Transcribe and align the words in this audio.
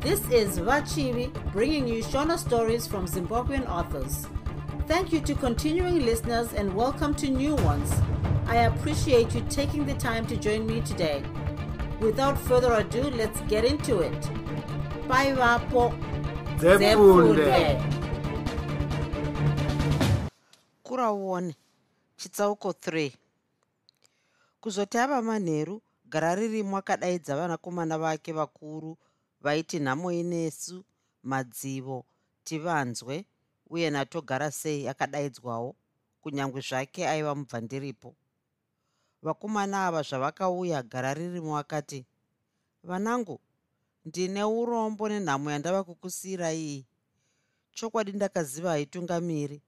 This 0.00 0.20
is 0.30 0.58
Vachivi 0.58 1.30
bringing 1.52 1.86
you 1.86 2.02
Shona 2.02 2.38
stories 2.38 2.86
from 2.86 3.06
Zimbabwean 3.06 3.68
authors. 3.68 4.26
Thank 4.86 5.12
you 5.12 5.20
to 5.20 5.34
continuing 5.34 6.04
listeners 6.06 6.52
and 6.54 6.74
welcome 6.74 7.14
to 7.16 7.28
new 7.28 7.54
ones. 7.56 7.92
I 8.46 8.56
appreciate 8.70 9.34
you 9.34 9.42
taking 9.50 9.84
the 9.86 9.94
time 9.94 10.26
to 10.26 10.36
join 10.36 10.66
me 10.66 10.80
today. 10.80 11.22
Without 12.00 12.38
further 12.38 12.72
ado, 12.74 13.02
let's 13.10 13.40
get 13.42 13.64
into 13.64 14.00
it. 14.00 14.20
Bye, 15.08 15.32
Vapo. 15.32 15.92
Zefunde. 16.58 17.80
kuraone 20.82 21.54
chitsauko 22.16 22.70
3 22.70 23.12
kuzoti 24.60 24.98
ava 24.98 25.22
manheru 25.22 25.82
gara 26.08 26.34
ririmo 26.34 26.76
akadaidza 26.76 27.36
vanakomana 27.36 27.98
vake 27.98 28.32
vakuru 28.32 28.96
vaiti 29.40 29.78
nhamo 29.78 30.12
inesu 30.12 30.84
madzivo 31.22 32.04
tivanzwe 32.44 33.24
uye 33.70 33.90
natogara 33.90 34.50
sei 34.50 34.88
akadaidzwawo 34.88 35.76
kunyange 36.20 36.60
zvake 36.60 37.08
aiva 37.08 37.34
mubvandiripo. 37.34 38.14
Vakomana 39.22 39.86
ava 39.86 40.02
zvavakauya 40.02 40.82
gara 40.82 41.14
ririmo 41.14 41.58
akati 41.58 42.04
vanangu 42.82 43.40
ndine 44.04 44.44
urombo 44.44 45.08
nenhamo 45.08 45.50
yandava 45.50 45.84
kukusiyira 45.84 46.52
iyi. 46.52 46.86
Chokwadi 47.72 48.12
ndakaziva 48.12 48.70
haitungamiri. 48.70 49.62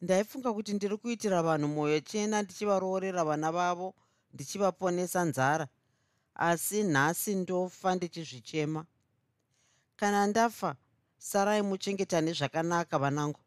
Ndaifunga 0.00 0.52
kuti 0.52 0.72
ndiri 0.74 0.96
kuitira 0.96 1.42
vanhu 1.42 1.68
mwoyo 1.68 2.00
chena 2.00 2.42
ndichivaroorera 2.42 3.24
vana 3.24 3.52
vavo 3.52 3.94
ndichivaponesa 4.34 5.24
nzara 5.24 5.68
asi 6.34 6.82
nhasi 6.82 7.34
ndofa 7.34 7.94
ndichizvichema 7.94 8.86
kana 9.96 10.26
ndafa 10.26 10.76
sarai 11.18 11.62
muchengeta 11.62 12.20
nezvakanaka 12.20 12.98
vanangu. 12.98 13.40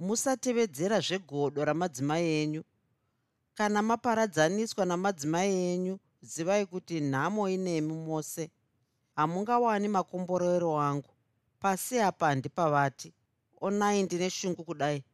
Musatevedzera 0.00 1.00
zvegodo 1.00 1.64
ramadzimai 1.64 2.26
enyu. 2.42 2.62
Kana 3.54 3.82
maparadzaniswa 3.82 4.84
namadzimai 4.84 5.54
enyu 5.54 5.98
zivai 6.22 6.66
kuti 6.66 7.00
nhamo 7.00 7.48
inemi 7.48 7.94
mose. 7.94 8.50
Hamungawani 9.16 9.88
makomborero 9.88 10.80
angu. 10.80 11.10
Pasi 11.60 12.00
apa 12.00 12.26
handipavati 12.26 13.12
onai 13.60 14.02
ndine 14.02 14.30
shungu 14.30 14.64
kudai. 14.64 15.04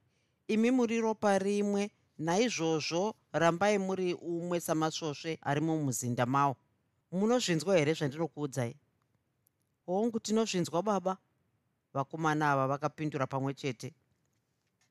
Imi 0.49 0.71
muri 0.71 1.01
ropa 1.01 1.39
rimwe 1.39 1.91
naizvozvo 2.19 3.15
rambai 3.33 3.79
muri 3.79 4.15
umwe 4.15 4.61
samasvosve 4.61 5.39
ari 5.43 5.61
mumuzinda 5.61 6.27
mavo 6.27 6.57
munozvinzwa 7.13 7.77
here 7.77 7.95
zvandinokuudzai 7.95 8.77
hongu 9.93 10.21
tinozvinzwa 10.21 10.83
baba. 10.83 11.17
Vakomana 11.95 12.53
ava 12.53 12.67
vakapindura 12.67 13.27
pamwe 13.27 13.55
chete. 13.55 13.95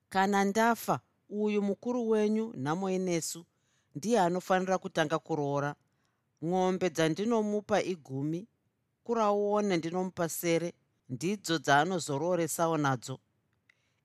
Kana 0.08 0.44
ndafa 0.44 1.00
uyu 1.28 1.62
mukuru 1.62 2.08
wenyu 2.08 2.52
nhamo 2.56 2.90
inesu 2.90 3.46
ndiye 3.94 4.20
anofanira 4.20 4.78
kutanga 4.78 5.18
kuroora. 5.18 5.74
Ng'ombe 6.44 6.90
dzandinomupa 6.90 7.82
igumi 7.82 8.46
kuraone 9.04 9.76
ndinomupa 9.76 10.28
sere 10.28 10.74
ndidzo 11.08 11.58
dzaanozorooresawo 11.58 12.76
nadzo. 12.76 13.18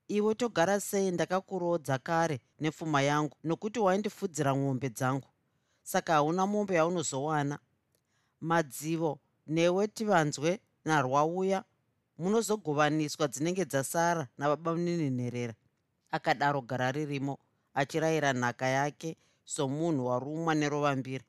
Iwe 0.08 0.34
togara 0.34 0.80
sei 0.80 1.10
ndakakurodza 1.10 1.98
kare 1.98 2.40
nepfuma 2.60 3.02
yangu 3.02 3.36
nokuti 3.44 3.78
waindifudzira 3.80 4.54
mwombe 4.54 4.88
dzangu? 4.88 5.28
Saka 5.82 6.12
hauna 6.12 6.46
mombe 6.46 6.74
yaunozowana. 6.74 7.58
Madzivo 8.40 9.18
newe 9.46 9.88
tivanzwe 9.88 10.60
narwauya 10.86 11.64
munozogovaniswa 12.18 13.28
dzinenge 13.28 13.64
dzasara 13.64 14.28
nababa 14.38 14.70
muninhinherera. 14.74 15.54
Akadaro 16.10 16.60
gara 16.62 16.92
ririmo 16.92 17.38
achirayira 17.74 18.32
nhaka 18.32 18.66
yake 18.66 19.16
somunhu 19.44 20.06
warumwa 20.06 20.54
nerovambira 20.54 21.24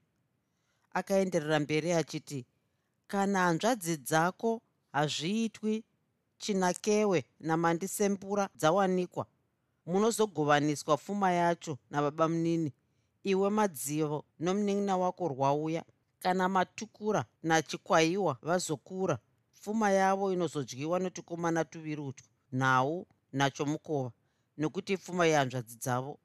akaenderera 0.94 1.60
mberi 1.60 1.92
achiti 1.94 2.46
kana 3.08 3.40
hanzvadzi 3.40 3.98
dzako 3.98 4.62
hazviitwi 4.92 5.84
chinakewe 6.38 7.26
namandisembura 7.40 8.50
dzawanikwa. 8.56 9.26
Munozogovaniswa 9.86 10.98
pfuma 10.98 11.32
yacho 11.32 11.78
nababa 11.92 12.28
munini. 12.28 12.72
Iwe 13.24 13.50
madzivo 13.50 14.26
nomunin'ina 14.40 14.98
wako 14.98 15.28
rwauya 15.28 15.84
kana 16.20 16.50
matukura 16.50 17.26
nachikwaiwa 17.44 18.38
vazokura 18.42 19.18
pfuma 19.68 19.92
yavo 19.92 20.34
inozodyiwa 20.34 21.00
notukomana 21.00 21.66
tuviri 21.66 22.02
utyu 22.02 22.26
nhau 22.54 23.08
nachomukova 23.34 24.12
nokuti 24.58 24.98
pfuma 24.98 25.26
yehanzvadzi 25.26 25.76
dzavo. 25.78 26.20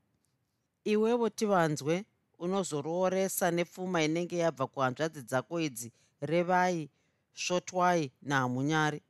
Iwevo 0.84 1.28
tivanzwe 1.28 2.04
unozorooresa 2.38 3.50
nepfuma 3.50 4.02
inenge 4.02 4.38
yabva 4.38 4.66
kuhanzvadzi 4.66 5.22
dzako 5.22 5.60
idzi 5.60 5.92
revai 6.20 6.90
svotwai 7.34 8.12
nahamunyari 8.22 9.02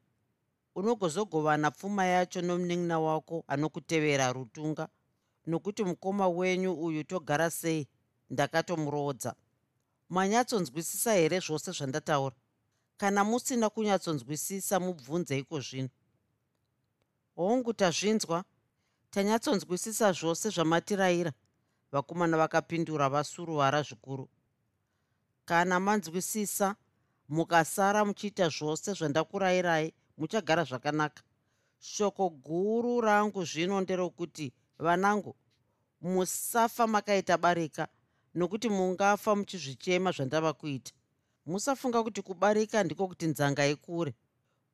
unogozogovana 0.75 1.71
pfuma 1.71 2.05
yacho 2.05 2.41
nomunin'ina 2.41 3.01
wako 3.01 3.45
anokutevera 3.49 4.33
rutunga 4.33 4.89
nokuti 5.47 5.85
mukoma 5.85 6.29
wenyu 6.29 6.73
uyu 6.73 7.05
togara 7.05 7.51
sei 7.51 7.89
ndakatomurodza 8.31 9.35
manyatsonzwisisa 10.09 11.13
here 11.13 11.41
zvose 11.41 11.73
zvandataura 11.73 12.37
kana 13.03 13.25
musina 13.25 13.71
kunyatsonzwisisa 13.71 14.81
mubvunze 14.81 15.39
iko 15.39 15.61
zvino. 15.61 15.89
Hongu 17.37 17.73
tazvinzwa 17.73 18.45
tanyatsonzwisisa 19.11 20.13
zvose 20.13 20.51
zvamatirayira 20.51 21.33
vakomana 21.93 22.37
vakapindura 22.37 23.09
vasuruvara 23.09 23.83
zvikuru. 23.83 24.29
Kana 25.45 25.81
manzwisisa 25.81 26.77
mukasara 27.29 28.05
muchiita 28.05 28.49
zvose 28.49 28.95
zvandakurayirai 28.95 29.95
muchagara 30.19 30.65
zvakanaka. 30.65 31.23
Shoko 31.81 32.31
guru 32.31 33.01
rangu 33.01 33.45
zvino 33.45 33.81
nderokuti 33.81 34.53
vanangu 34.79 35.37
musafa 36.01 36.87
makaita 36.87 37.39
barika 37.39 37.89
nokuti 38.35 38.69
mungafa 38.69 39.35
muchizvichema 39.37 40.13
zvandava 40.13 40.53
kuita 40.53 40.93
musafunga 41.47 42.03
kuti 42.03 42.23
kubarika 42.23 42.85
ndiko 42.85 43.09
kuti 43.09 43.27
nzanga 43.27 43.67
ikure. 43.67 44.15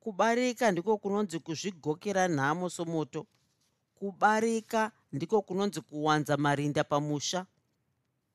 Kubarika 0.00 0.70
ndiko 0.72 0.98
kunonzi 0.98 1.38
kuzvigokera 1.38 2.28
nhamo 2.28 2.70
somoto. 2.70 3.26
Kubarika 3.94 4.92
ndiko 5.12 5.42
kunonzi 5.42 5.80
kuwanza 5.80 6.36
marinda 6.36 6.84
pamusha. 6.84 7.46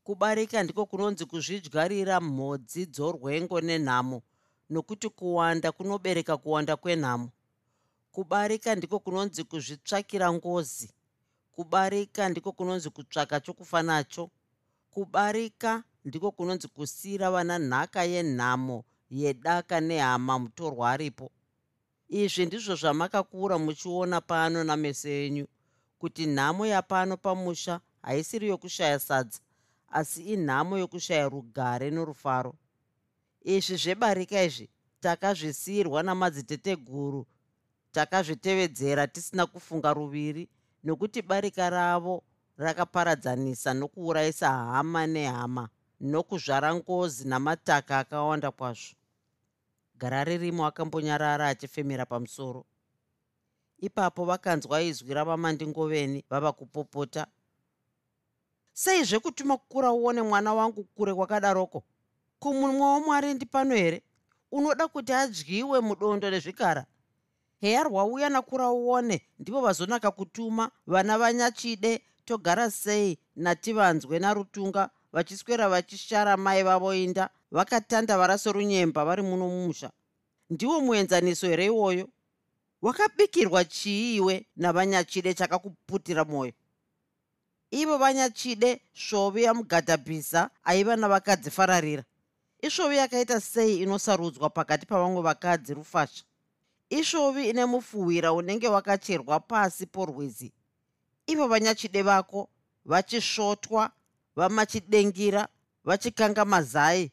Kubarika 0.03 0.63
ndiko 0.63 0.85
kunonzi 0.85 1.25
kuzvidyarira 1.25 2.21
mhodzi 2.21 2.85
dzorwengo 2.85 3.61
nenhamo 3.61 4.21
nokuti 4.69 5.09
kuwanda 5.09 5.71
kunobereka 5.71 6.37
kuwanda 6.37 6.75
kwenhamo. 6.75 7.29
Kubarika 8.11 8.75
ndiko 8.75 8.99
kunonzi 8.99 9.43
kuzvitsvakira 9.43 10.33
ngozi. 10.33 10.91
Kubarika 11.51 12.29
ndiko 12.29 12.51
kunonzi 12.51 12.89
kutsvaka 12.89 13.39
chokufa 13.39 13.83
nacho. 13.83 14.29
Kubarika 14.91 15.83
ndiko 16.05 16.31
kunonzi 16.31 16.67
kusiyira 16.67 17.31
vana 17.31 17.59
nhaka 17.59 18.03
yenhamo 18.03 18.83
yedaka 19.09 19.79
nehama 19.81 20.39
mutorwa 20.39 20.91
aripo. 20.91 21.31
Izvi 22.09 22.45
ndizvo 22.45 22.75
zvamakakura 22.75 23.57
muchiona 23.57 24.21
pano 24.21 24.63
nameso 24.63 25.09
enyu 25.09 25.45
kuti 25.99 26.25
nhamo 26.25 26.65
yapano 26.65 27.17
pamusha 27.17 27.79
haisiri 28.01 28.47
yokushaya 28.47 28.99
sadza 28.99 29.39
asi 29.89 30.21
inhamo 30.33 30.77
yokushaya 30.77 31.29
rugare 31.29 31.91
norufaro. 31.91 32.53
Izvi 33.43 33.75
zvebarika 33.77 34.43
izvi 34.43 34.69
takazvisiyirwa 35.01 36.03
namadziteteguru 36.03 37.25
takazvitevedzera 37.91 39.07
tisina 39.07 39.45
kufunga 39.45 39.93
ruviri 39.93 40.49
nokuti 40.83 41.21
barika 41.21 41.69
ravo 41.69 42.23
rakaparadzanisa 42.57 43.73
nokuurayisa 43.73 44.49
hama 44.51 45.07
nehama 45.07 45.69
nokuzvara 46.03 46.75
ngozi 46.75 47.27
namataka 47.27 47.99
akawanda 47.99 48.51
kwazvo. 48.51 48.95
Gara 49.95 50.23
ririmo 50.23 50.65
akambonyarara 50.65 51.47
achifemera 51.47 52.05
pamusoro. 52.05 52.65
Ipapo 53.79 54.25
vakanzwa 54.25 54.81
izwi 54.81 55.13
ravamandingoveni 55.13 56.25
vava 56.29 56.51
kupopota. 56.51 57.27
Sei 58.73 59.03
zvekutuma 59.03 59.57
kukura 59.57 59.91
uone 59.91 60.21
mwana 60.21 60.53
wangu 60.53 60.83
kure 60.83 61.13
kwakadaroko? 61.13 61.83
Kumunwe 62.39 62.81
wamwari 62.81 63.33
ndipano 63.33 63.75
here? 63.75 64.03
Unoda 64.51 64.87
kuti 64.87 65.13
adyiwe 65.13 65.79
mudondo 65.79 66.29
nezvikara? 66.29 66.85
Heya 67.61 67.83
rwauya 67.83 68.29
nakura 68.29 68.69
uone 68.69 69.21
ndivo 69.39 69.61
vazonaka 69.61 70.11
kutuma 70.11 70.71
vana 70.87 71.17
vanyachide 71.17 72.01
togara 72.25 72.71
sei 72.71 73.19
nativanzwe 73.35 74.19
narutunga 74.19 74.89
vachiswera 75.13 75.69
vachishara 75.69 76.37
mai 76.37 76.63
vavo 76.63 76.93
inda 76.93 77.29
vakatanda 77.51 78.17
varasorunyemba 78.17 79.05
vari 79.05 79.21
muno 79.21 79.47
mumusha. 79.47 79.91
Ndiwo 80.49 80.81
muenzaniso 80.81 81.47
here 81.47 81.65
iwoyo? 81.65 82.09
Wakabikirwa 82.81 83.65
chii 83.65 84.15
iwe 84.15 84.45
navanyachide 84.55 85.33
chakakuputira 85.33 86.23
mwoyo 86.25 86.53
ivo 87.73 87.97
vanyachide 87.97 88.81
svovi 88.93 89.43
yamugadhabhisa 89.43 90.49
aiva 90.63 90.95
navakadzi 90.95 91.51
fararira. 91.51 92.03
Isvovi 92.61 92.97
yakaita 92.97 93.41
sei 93.41 93.81
inosarudzwa 93.81 94.49
pakati 94.49 94.85
pavamwe 94.85 95.21
vakadzi 95.21 95.73
rufasha? 95.73 96.23
Isvovi 96.89 97.49
ine 97.49 97.65
mufuhwira 97.65 98.33
unenge 98.33 98.67
wakacherwa 98.67 99.39
pasi 99.39 99.85
porwizi. 99.85 100.53
Ivo 101.27 101.47
vanyachide 101.47 102.01
vako 102.01 102.49
vachisvotwa 102.85 103.91
vamachidengira 104.35 105.47
vachikanga 105.83 106.45
mazai 106.45 107.11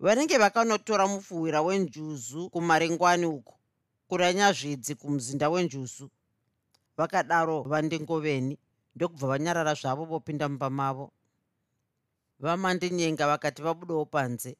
vanenge 0.00 0.38
vakanotora 0.38 1.06
mufuhwira 1.06 1.62
wenjuzu 1.62 2.50
kumarengwani 2.50 3.26
uko 3.26 3.54
kuranyazvidzi 4.08 4.94
kumuzinda 4.94 5.50
wenjuzu. 5.50 6.10
Vakadaro 6.96 7.62
vandingoveni 7.62 8.58
ndokubva 8.96 9.26
vanyarara 9.28 9.74
zvavo 9.74 10.04
vopinda 10.04 10.48
mumba 10.48 10.70
mavo. 10.70 11.12
Vamandinyenga 12.40 13.26
vakati 13.26 13.62
vabudawo 13.62 14.04
panze 14.04 14.56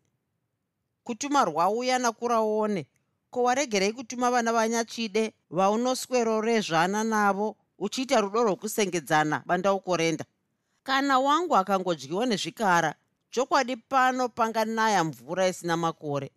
kutuma 1.05 1.45
rwauya 1.45 1.99
nakuraone 1.99 2.87
ko 3.31 3.43
waregerei 3.43 3.93
kutuma 3.93 4.31
vana 4.31 4.53
vanyachide 4.53 5.35
vaunoswerorezvana 5.51 7.05
navo 7.05 7.57
uchiita 7.79 8.21
rudo 8.21 8.43
rwokusengedzana 8.43 9.43
bandauko 9.47 9.97
renda 9.97 10.25
kana 10.83 11.19
wangu 11.19 11.57
akangodyiwa 11.57 12.27
nezvikara 12.27 12.95
chokwadi 13.31 13.77
pano 13.77 14.29
panganaya 14.29 15.05
mvura 15.05 15.49
isina 15.49 15.77
makore. 15.77 16.31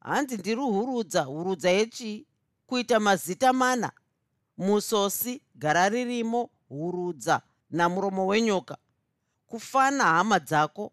Hanzi 0.00 0.36
ndiri 0.36 0.60
hurudza 0.62 1.22
hurudza 1.22 1.70
yechii 1.70 2.26
kuita 2.66 3.00
mazita 3.00 3.52
mana. 3.52 3.92
Musosi 4.58 5.42
gara 5.54 5.88
ririmo 5.88 6.50
hurudza 6.68 7.42
namuromo 7.70 8.26
wenyoka. 8.26 8.76
Kufana 9.46 10.04
hama 10.04 10.38
dzako. 10.38 10.92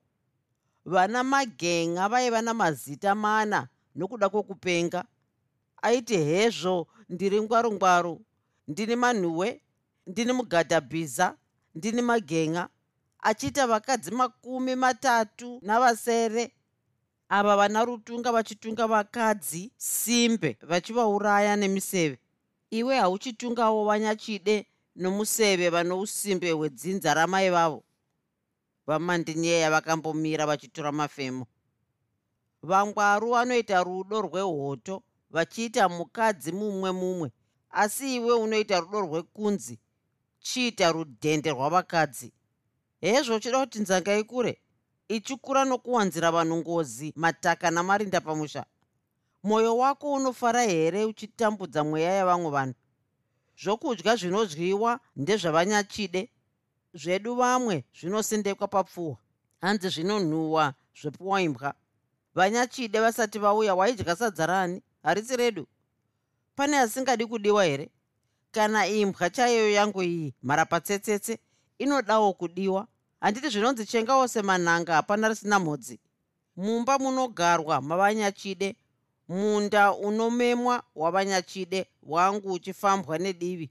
Vana 0.85 1.24
magenga 1.24 2.09
vaiva 2.09 2.41
namazita 2.41 3.15
mana 3.15 3.68
nokuda 3.95 4.29
kwokupenga. 4.29 5.06
Aiti 5.81 6.18
hezvo 6.18 6.88
ndiri 7.09 7.41
ngwarungwaru. 7.41 8.21
Ndini 8.68 8.95
manhuwe 8.95 9.62
ndini 10.07 10.33
mugadhabhiza 10.33 11.35
ndini 11.77 12.01
magenga 12.01 12.69
achiita 13.19 13.68
vakadzi 13.68 14.12
makumi 14.12 14.75
matatu 14.75 15.59
navasere. 15.62 16.53
Ava 17.29 17.56
vana 17.57 17.85
rutunga 17.85 18.31
vachitunga 18.31 18.88
vakadzi 18.88 19.71
simbe 19.77 20.57
vachivauraya 20.62 21.56
nemiseve. 21.56 22.19
Iwe 22.69 22.97
hauchitungawo 23.00 23.85
vanyachide 23.85 24.65
nomuseve 24.95 25.69
vano 25.69 26.00
usimbe 26.00 26.51
hwedzinza 26.51 27.13
ramai 27.13 27.50
vavo. 27.50 27.83
Vamandinyeya 28.88 29.71
vakambomira 29.71 30.45
vachitora 30.45 30.91
mafemo. 30.91 31.45
Vangwaru 32.63 33.29
vanoita 33.31 33.83
rudo 33.83 34.21
rwehoto 34.21 35.03
vachiita 35.29 35.89
mukadzi 35.89 36.51
mumwe 36.51 36.91
mumwe 36.91 37.31
asi 37.69 38.15
iwe 38.15 38.33
unoita 38.33 38.79
rudo 38.79 39.01
rwekunzi 39.01 39.79
chiita 40.39 40.92
rudhende 40.92 41.50
rwavakadzi. 41.51 42.34
Hezvo 43.01 43.36
uchida 43.36 43.60
kuti 43.60 43.80
nzanga 43.80 44.18
ikure? 44.18 44.62
Ichikura 45.07 45.66
nokuwanzira 45.66 46.31
vanhu 46.31 46.57
ngozi 46.57 47.13
mataka 47.16 47.72
namarinda 47.72 48.22
pamusha. 48.22 48.66
Mwoyo 49.44 49.78
wako 49.78 50.12
unofara 50.13 50.63
here 50.63 51.06
uchitambudza 51.06 51.84
mweya 51.84 52.12
yavamwe 52.13 52.51
vanhu? 52.51 52.75
Zvokudya 53.63 54.16
zvinodyiwa 54.16 55.00
ndezvavanyachide 55.16 56.30
zvedu 56.94 57.36
vamwe 57.36 57.86
zvinosendekwa 58.00 58.68
papfuwa 58.68 59.18
hanzi 59.62 59.89
zvinonhuhwa 59.89 60.74
zvepuwa 61.01 61.42
imbwa. 61.42 61.74
Vanyachide 62.36 63.00
vasati 63.00 63.39
vauya 63.39 63.75
waidya 63.75 64.16
sadza 64.16 64.45
rani? 64.45 64.81
Harisi 65.04 65.36
redu. 65.38 65.68
Pane 66.56 66.80
asingadi 66.80 67.25
kudiwa 67.25 67.66
here 67.66 67.89
kana 68.52 68.88
imbwa 68.88 69.30
chaiyo 69.30 69.72
yangu 69.72 70.04
iyi 70.04 70.34
mharapatsetsetse 70.44 71.40
inodawo 71.80 72.34
kudiwa. 72.34 72.88
Handiti 73.22 73.50
zvinonzi 73.50 73.86
chengawo 73.86 74.28
semanhanga 74.28 74.94
hapana 74.96 75.30
risina 75.30 75.60
mhodzi. 75.60 76.00
Mumba 76.56 77.00
munogarwa 77.00 77.82
mavanyachide 77.82 78.76
munda 79.28 79.94
unomemwa 79.94 80.84
wavanyachide 80.96 81.86
wangu 82.04 82.52
uchifambwa 82.54 83.18
nedivi. 83.18 83.70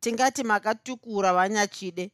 Tingati 0.00 0.44
makatukura 0.44 1.32
vanyachide 1.34 2.10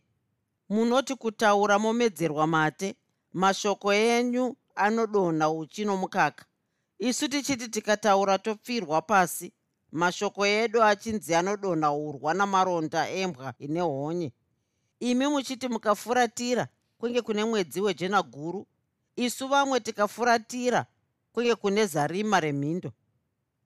munoti 0.68 1.14
kutaura 1.14 1.78
momedzerwa 1.78 2.46
mate 2.46 2.94
mashoko 3.32 3.92
enyu 3.92 4.56
anodonha 4.74 5.50
uchi 5.50 5.84
nomukaka. 5.84 6.44
Isu 6.98 7.28
tichiti 7.28 7.68
tikataura 7.68 8.38
topfirwa 8.38 9.02
pasi 9.02 9.52
mashoko 9.94 10.46
edu 10.46 10.82
achinzi 10.82 11.34
anodonha 11.34 11.92
urwa 11.92 12.34
namaronda 12.34 13.10
embwa 13.10 13.54
ine 13.58 13.80
honye. 13.80 14.32
Imi 15.00 15.26
muchiti 15.26 15.68
mukafuratira 15.68 16.68
kunge 16.98 17.22
kune 17.22 17.44
mwedzi 17.44 17.80
wejena 17.80 18.22
guru? 18.22 18.66
Isu 19.16 19.48
vamwe 19.48 19.80
tikafuratira 19.80 20.86
kunge 21.32 21.54
kune 21.54 21.86
zarima 21.86 22.40
remhindo 22.40 22.92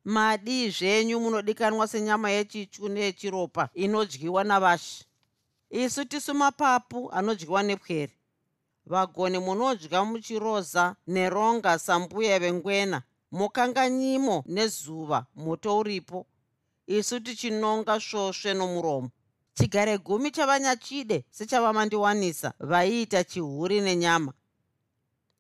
madii 0.04 0.70
zvenyu 0.70 1.20
munodikanwa 1.20 1.88
senyama 1.88 2.30
yechityu 2.30 2.88
neyechiropa 2.88 3.69
inodyiwa 3.75 4.44
navashi? 4.44 5.04
Isu 5.70 6.04
tisu 6.04 6.34
mapapu 6.34 7.10
anodyiwa 7.12 7.62
nepwere. 7.62 8.12
Vagoni 8.86 9.38
munodya 9.38 10.04
muchiroza 10.04 10.96
neronga 11.06 11.78
sambuya 11.78 12.38
vengwena 12.38 13.02
mukanganyimo 13.30 14.44
nezuva 14.46 15.26
moto 15.34 15.78
uripo. 15.78 16.26
Isu 16.86 17.20
tichinonga 17.20 18.00
svosve 18.00 18.54
nomuromo. 18.54 19.10
Chigare 19.54 19.98
gumi 19.98 20.30
chavanyachide 20.30 21.25
sechavamandiwanisa 21.30 22.52
vaiita 22.61 23.25
chihuri 23.25 23.80
nenyama. 23.80 24.32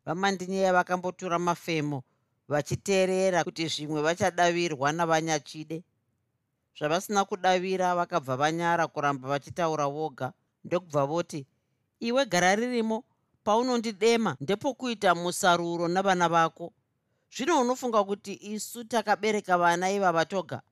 Vamandinyeya 0.04 0.72
vakambotura 0.72 1.38
mafemo 1.38 2.02
vachiteerera 2.48 3.44
kuti 3.44 3.68
zvimwe 3.68 4.02
vachadavirwa 4.02 4.92
navanyachide. 4.92 5.84
Zvavasina 6.78 7.24
kudavira 7.24 7.94
vakabva 7.94 8.36
vanyara 8.36 8.86
kuramba 8.86 9.28
vachitaura 9.28 9.86
voga. 9.86 10.32
Ndokubva 10.64 11.06
voti 11.06 11.46
iwe 12.00 12.26
gara 12.26 12.54
ririmo 12.54 13.04
paunondidema 13.44 14.36
ndepokuita 14.40 15.14
musaruro 15.14 15.88
navana 15.88 16.28
vako 16.28 16.72
zvino 17.36 17.60
unofunga 17.60 18.04
kuti 18.04 18.34
isu 18.42 18.84
takabereka 18.84 19.58
vana 19.58 19.90
ivava 19.90 20.24
toga? 20.24 20.62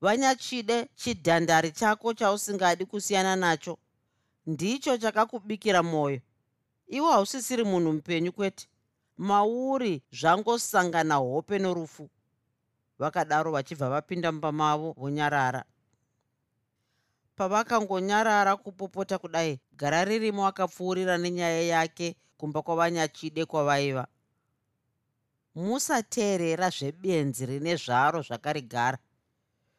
Vanyachide 0.00 0.88
chidhandari 0.94 1.70
chako 1.72 2.14
chausingadi 2.14 2.84
kusiyana 2.86 3.36
nacho. 3.36 3.78
Ndicho 4.46 4.96
chakakubikira 4.98 5.82
mwoyo 5.82 6.20
iwo 6.86 7.10
hausisiri 7.12 7.64
munhu 7.64 7.92
mupenyu 7.92 8.32
kwete. 8.32 8.68
Mauri 9.18 10.02
zvangosangana 10.12 11.14
hope 11.14 11.58
norufu. 11.58 12.10
Vakadaro 12.98 13.52
vachibva 13.52 13.90
vapinda 13.90 14.32
mumba 14.32 14.52
mavo 14.52 14.92
vonyarara. 14.92 15.64
Pavakangonyarara 17.36 18.56
kupopota 18.56 19.18
kudai 19.18 19.60
gara 19.72 20.04
ririmo 20.04 20.46
akapfuurira 20.46 21.18
nenyaya 21.18 21.62
yake 21.62 22.16
kumba 22.36 22.62
kwavanyachide 22.62 23.44
kwavaiva 23.44 24.06
musateerera 25.54 26.70
zvebenzi 26.70 27.46
rine 27.46 27.76
zvaro 27.76 28.22
zvakarigara. 28.22 28.98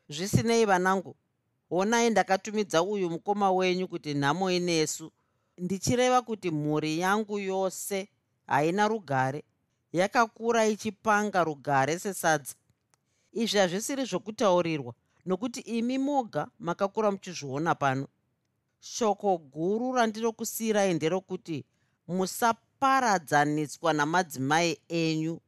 Zvisinei 0.09 0.65
vanangu. 0.65 1.15
Onai 1.69 2.09
ndakatumidza 2.09 2.83
uyu 2.83 3.09
mukoma 3.09 3.51
wenyu 3.51 3.87
kuti 3.87 4.13
nhamo 4.13 4.51
inesu 4.51 5.11
ndichireva 5.57 6.21
kuti 6.21 6.51
mhuri 6.51 6.99
yangu 6.99 7.39
yose 7.39 8.07
haina 8.47 8.87
rugare. 8.87 9.43
Yakakura 9.93 10.67
ichipanga 10.67 11.43
rugare 11.43 11.99
sesadza. 11.99 12.55
Izvi 13.33 13.57
hazvisiri 13.59 14.05
zvokutaurirwa 14.05 14.93
nokuti 15.25 15.59
imi 15.59 15.97
moga 15.97 16.47
makakura 16.59 17.11
muchizviona 17.11 17.75
pano. 17.75 18.07
Shoko 18.79 19.37
guru 19.37 19.93
randinokusiyirai 19.93 20.93
nderokuti 20.93 21.65
musaparadzaniswa 22.07 23.93
namadzimai 23.93 24.79
enyu 24.87 25.41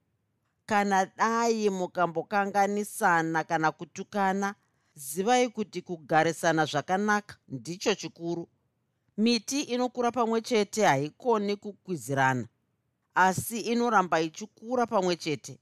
kana 0.67 1.05
dai 1.17 1.69
mukambokanganisana 1.69 3.43
kana 3.43 3.71
kutukana 3.71 4.55
zivai 4.95 5.49
kuti 5.49 5.81
kugarisana 5.81 6.65
zvakanaka 6.65 7.37
ndicho 7.47 7.95
chikuru. 7.95 8.47
Miti 9.17 9.61
inokura 9.61 10.11
pamwe 10.11 10.41
chete 10.41 10.85
haikoni 10.85 11.55
kukwizirana 11.55 12.47
asi 13.15 13.59
inoramba 13.59 14.21
ichikura 14.21 14.85
pamwe 14.87 15.15
chete. 15.15 15.59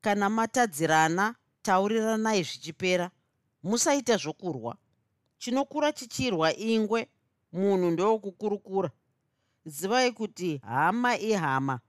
Kana 0.00 0.30
matadzirana 0.30 1.34
tauriranai 1.62 2.42
zvichipera 2.42 3.10
musaita 3.62 4.16
zvokurwa. 4.16 4.76
Chinokura 5.38 5.92
chichirwa 5.92 6.56
ingwe 6.56 7.08
munhu 7.52 7.90
ndowokukurukura 7.90 8.90
zivai 9.64 10.12
kuti 10.12 10.56
hama 10.56 11.18
ihama 11.18 11.80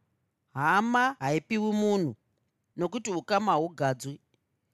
hama 0.54 1.16
haipiwi 1.20 1.72
munhu 1.72 2.16
nokuti 2.78 3.12
ukama 3.12 3.54
hugadzwi 3.54 4.20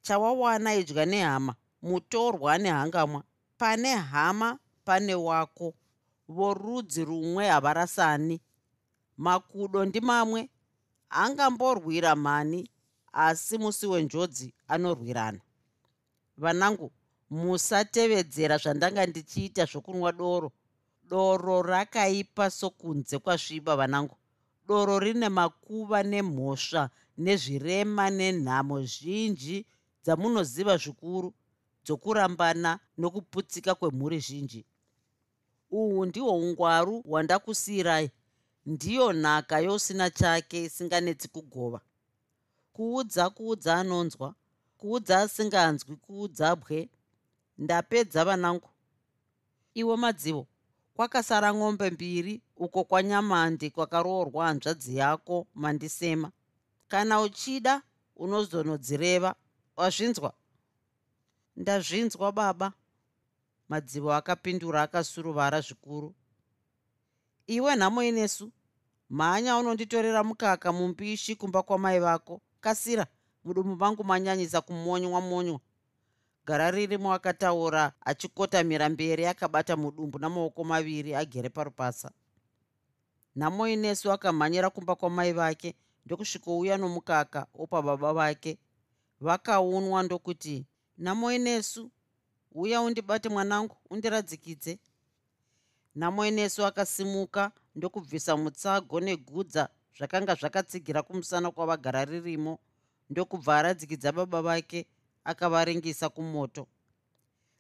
chawawana 0.02 0.76
idya 0.76 1.06
nehama 1.06 1.56
mutorwa 1.82 2.58
nehangamwa. 2.58 3.24
Pane 3.58 3.96
hama 3.96 4.60
pane 4.86 5.16
wako. 5.16 5.74
Vorudzi 6.28 7.06
rumwe 7.06 7.48
havarasani. 7.48 8.42
Makudo 9.18 9.86
ndimamwe 9.86 10.50
angamborwira 11.10 12.16
mhani 12.16 12.70
asi 13.14 13.58
musi 13.58 13.88
wenjodzi 13.88 14.54
anorwirana. 14.68 15.40
Vanangu 16.38 16.92
musatevedzera 17.30 18.58
zvandanga 18.58 19.06
ndichiita 19.06 19.66
zvokunwa 19.66 20.12
doro. 20.12 20.52
Doro 21.04 21.62
rakaipa 21.62 22.50
sokunze 22.50 23.20
kwasviba 23.20 23.76
vanangu 23.76 24.18
doro 24.68 25.00
rine 25.00 25.30
makuva 25.30 26.04
nemhosva 26.04 26.90
nezvirema 27.18 28.10
nenhamo 28.10 28.82
zhinji 28.86 29.66
dzamunoziva 30.04 30.78
zvikuru 30.78 31.34
dzokurambana 31.86 32.80
nokuputsika 32.98 33.76
kwemhuri 33.76 34.20
zhinji. 34.20 34.66
Uhwu 35.72 36.06
ndihwo 36.06 36.32
ungwaru 36.38 37.02
hwandakusiyirai 37.02 38.12
ndiyo 38.66 39.14
nhaka 39.14 39.60
yousina 39.60 40.10
chake 40.10 40.64
isinganetsi 40.64 41.28
kugova. 41.28 41.82
Kuudza 42.74 43.30
kuudza 43.30 43.76
anonzwa. 43.76 44.36
Kuudza 44.78 45.20
asinganzwi 45.20 45.96
kuudza 45.96 46.56
bwe. 46.56 46.90
Ndapedza 47.58 48.26
vanangu. 48.26 48.70
Iwe 49.74 49.98
madzivo 49.98 50.48
kwakasara 50.96 51.54
ng'ombe 51.54 51.90
mbiri 51.90 52.42
uko 52.66 52.84
kwanyamandi 52.84 53.72
kwakaroorwa 53.72 54.46
hanzvadzi 54.46 54.98
yako 54.98 55.48
mandisema. 55.56 56.32
Kana 56.88 57.22
uchida 57.22 57.82
unozonodzireva. 58.16 59.36
Wazvinzwa? 59.76 60.34
Ndazvinzwa 61.56 62.32
baba. 62.32 62.74
Madzivo 63.70 64.14
akapindura 64.14 64.82
akasuruvara 64.82 65.62
zvikuru. 65.62 66.16
Iwe 67.48 67.76
nhamo 67.76 68.04
inesu 68.04 68.52
mhanya 69.10 69.58
unonditorera 69.58 70.24
mukaka 70.24 70.72
mumbishi 70.74 71.36
kumba 71.36 71.64
kwamai 71.64 72.00
vako. 72.00 72.42
Kasira 72.62 73.08
mudumbu 73.44 73.76
mangu 73.76 74.04
manyanyisa 74.04 74.62
kumonywa 74.62 75.22
monywa. 75.22 75.60
Gara 76.46 76.72
ririmo 76.72 77.14
akataura 77.14 77.94
achikotamira 78.06 78.90
mberi 78.90 79.26
akabata 79.26 79.76
mudumbu 79.78 80.20
namaoko 80.20 80.64
maviri 80.64 81.16
agere 81.16 81.50
parupasa 81.50 82.12
nhamo 83.36 83.68
inesu 83.68 84.12
akamhanyira 84.12 84.70
kumba 84.70 84.96
kwamai 84.96 85.34
vake 85.34 85.76
ndokusvikouya 86.06 86.78
nomukaka 86.78 87.48
opa 87.54 87.82
baba 87.82 88.14
vake. 88.14 88.58
Vakaunwa 89.20 90.04
ndokuti 90.04 90.66
nhamo 90.98 91.32
inesu 91.32 91.92
uya 92.52 92.82
undibate 92.82 93.30
mwanangu 93.30 93.76
undiradzikidze. 93.90 94.80
Nhamo 95.96 96.26
inesu 96.26 96.66
akasimuka 96.66 97.52
ndokubvisa 97.76 98.38
mutsago 98.38 99.00
negudza 99.00 99.70
zvakanga 99.98 100.36
zvakatsigira 100.36 101.04
kumusana 101.04 101.52
kwavagara 101.52 102.06
ririmo 102.06 102.60
ndokubva 103.10 103.58
aradzikidza 103.58 104.12
baba 104.12 104.42
vake 104.42 104.88
akavaringisa 105.24 106.10
kumoto. 106.10 106.68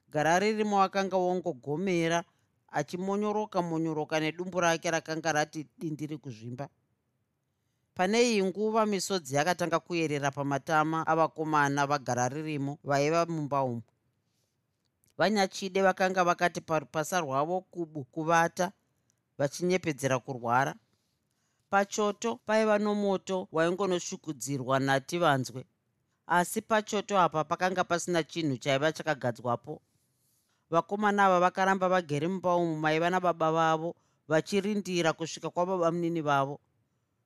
Gara 0.09 0.39
ririmo 0.39 0.81
akanga 0.83 1.17
wongogomera 1.17 2.23
achimonyoroka 2.73 3.61
monyoroka 3.61 4.19
nedumbu 4.19 4.59
rake 4.59 4.91
rakanga 4.91 5.31
rati 5.31 5.67
dindiri 5.79 6.17
kuzvimba. 6.17 6.69
Pane 7.95 8.17
iyi 8.29 8.43
nguva 8.43 8.85
misodzi 8.85 9.35
yakatanga 9.35 9.79
kuyerera 9.79 10.31
pamatama 10.31 11.07
avakomana 11.07 11.87
vagara 11.87 12.29
ririmo 12.29 12.77
vaiva 12.83 13.25
mumba 13.25 13.63
umu. 13.63 13.83
Vanyachide 15.17 15.81
vakanga 15.81 16.23
vakati 16.23 16.61
parupasa 16.61 17.19
rwavo 17.19 17.61
kubu 17.61 18.03
kuvata 18.03 18.71
vachinyepedzera 19.37 20.19
kurwara. 20.19 20.73
Pachoto 21.69 22.35
paiva 22.45 22.77
nomoto 22.79 23.47
waingonosvukudzirwa 23.51 24.79
nati 24.79 25.17
vanzwe 25.17 25.65
asi 26.27 26.61
pachoto 26.61 27.19
apa 27.19 27.43
pakanga 27.43 27.83
pasina 27.83 28.23
chinhu 28.23 28.57
chaiva 28.57 28.91
chakagadzwapo 28.91 29.81
vakomana 30.69 31.25
ava 31.25 31.39
vakaramba 31.39 31.89
vagere 31.89 32.27
mumba 32.27 32.55
umu 32.55 32.75
maiva 32.75 33.09
nababa 33.09 33.51
vavo 33.51 33.95
vachirindira 34.27 35.13
kusvika 35.13 35.49
kwababa 35.49 35.91
munini 35.91 36.21
vavo. 36.21 36.59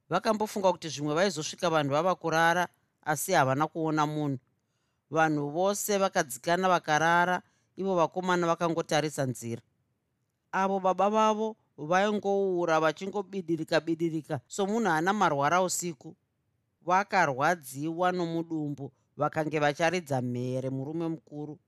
Vakambofunga 0.10 0.72
kuti 0.72 0.89
zvimwe 0.89 1.13
vaizosvika 1.13 1.70
vanhu 1.70 1.91
vava 1.91 2.15
kurara 2.15 2.67
asi 3.06 3.32
havana 3.34 3.67
kuona 3.67 4.06
munhu. 4.06 4.39
Vanhu 5.12 5.50
vose 5.50 5.98
vakadzikana 5.98 6.70
vakarara 6.70 7.41
ivo 7.77 7.96
vakomana 7.96 8.48
vakangotarisa 8.48 9.25
nzira. 9.25 9.62
Avo 10.51 10.79
baba 10.79 11.10
vavo 11.10 11.56
vaingoura 11.77 12.79
vachingobidirika 12.79 13.79
bidirika 13.79 14.39
somunhu 14.48 14.89
ana 14.89 15.13
marwara 15.13 15.62
usiku. 15.62 16.15
Vakarwadziwa 16.86 18.12
nomudumbu 18.12 18.91
vakange 19.17 19.60
vacharidza 19.60 20.22
mhere 20.22 20.70
murume 20.70 21.08
mukuru 21.08 21.60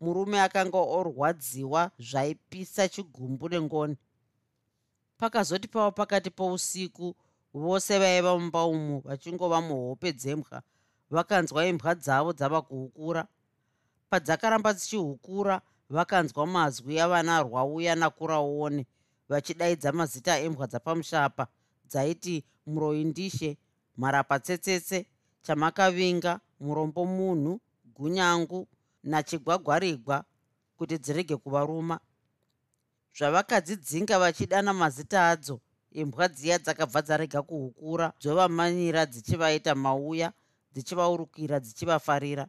murume 0.00 0.40
akanga 0.40 0.78
orwadziwa 0.78 1.90
zvaipisa 1.98 2.88
chigumbu 2.88 3.48
nengoni. 3.48 3.96
Pakazoti 5.18 5.68
pava 5.68 5.90
pakati 5.90 6.30
pousiku 6.30 7.14
vose 7.54 7.98
vaiva 7.98 8.38
mumba 8.38 8.64
umu 8.64 9.00
vachingova 9.00 9.60
muhope 9.60 10.12
dzembwa 10.12 10.62
vakanzwa 11.10 11.66
imbwa 11.66 11.94
dzavo 11.94 12.32
dzava 12.32 12.62
kuhukura. 12.62 13.26
Padzakaramba 14.10 14.72
dzichihukura 14.74 15.60
vakanzwa 15.90 16.46
mazwi 16.46 17.00
avana 17.00 17.42
rwauya 17.42 17.94
nakuraone 17.94 18.86
vachidaidza 19.28 19.92
mazita 19.92 20.38
embwa 20.40 20.66
dzapamushapa. 20.66 21.46
Dzaiti 21.88 22.44
muroindishe 22.66 23.58
mharapatsetsetse 23.96 25.06
chamakavinga 25.42 26.40
murombo 26.60 27.04
munhu 27.04 27.60
gunyangu 27.84 28.68
nachigwagwarigwa 29.06 30.24
kuti 30.76 30.98
dzirege 30.98 31.36
kuvaruma. 31.36 32.00
Zvavakadzidzinga 33.16 34.18
vachidana 34.18 34.72
mazita 34.72 35.28
adzo 35.28 35.60
imbwa 35.90 36.28
dziya 36.28 36.58
dzakabva 36.58 37.02
dzarega 37.02 37.42
kuhukura 37.42 38.12
dzovamanyira 38.20 39.06
dzichivaita 39.06 39.74
mauya 39.74 40.32
dzichivaurukira 40.72 41.60
dzichivafarira. 41.60 42.44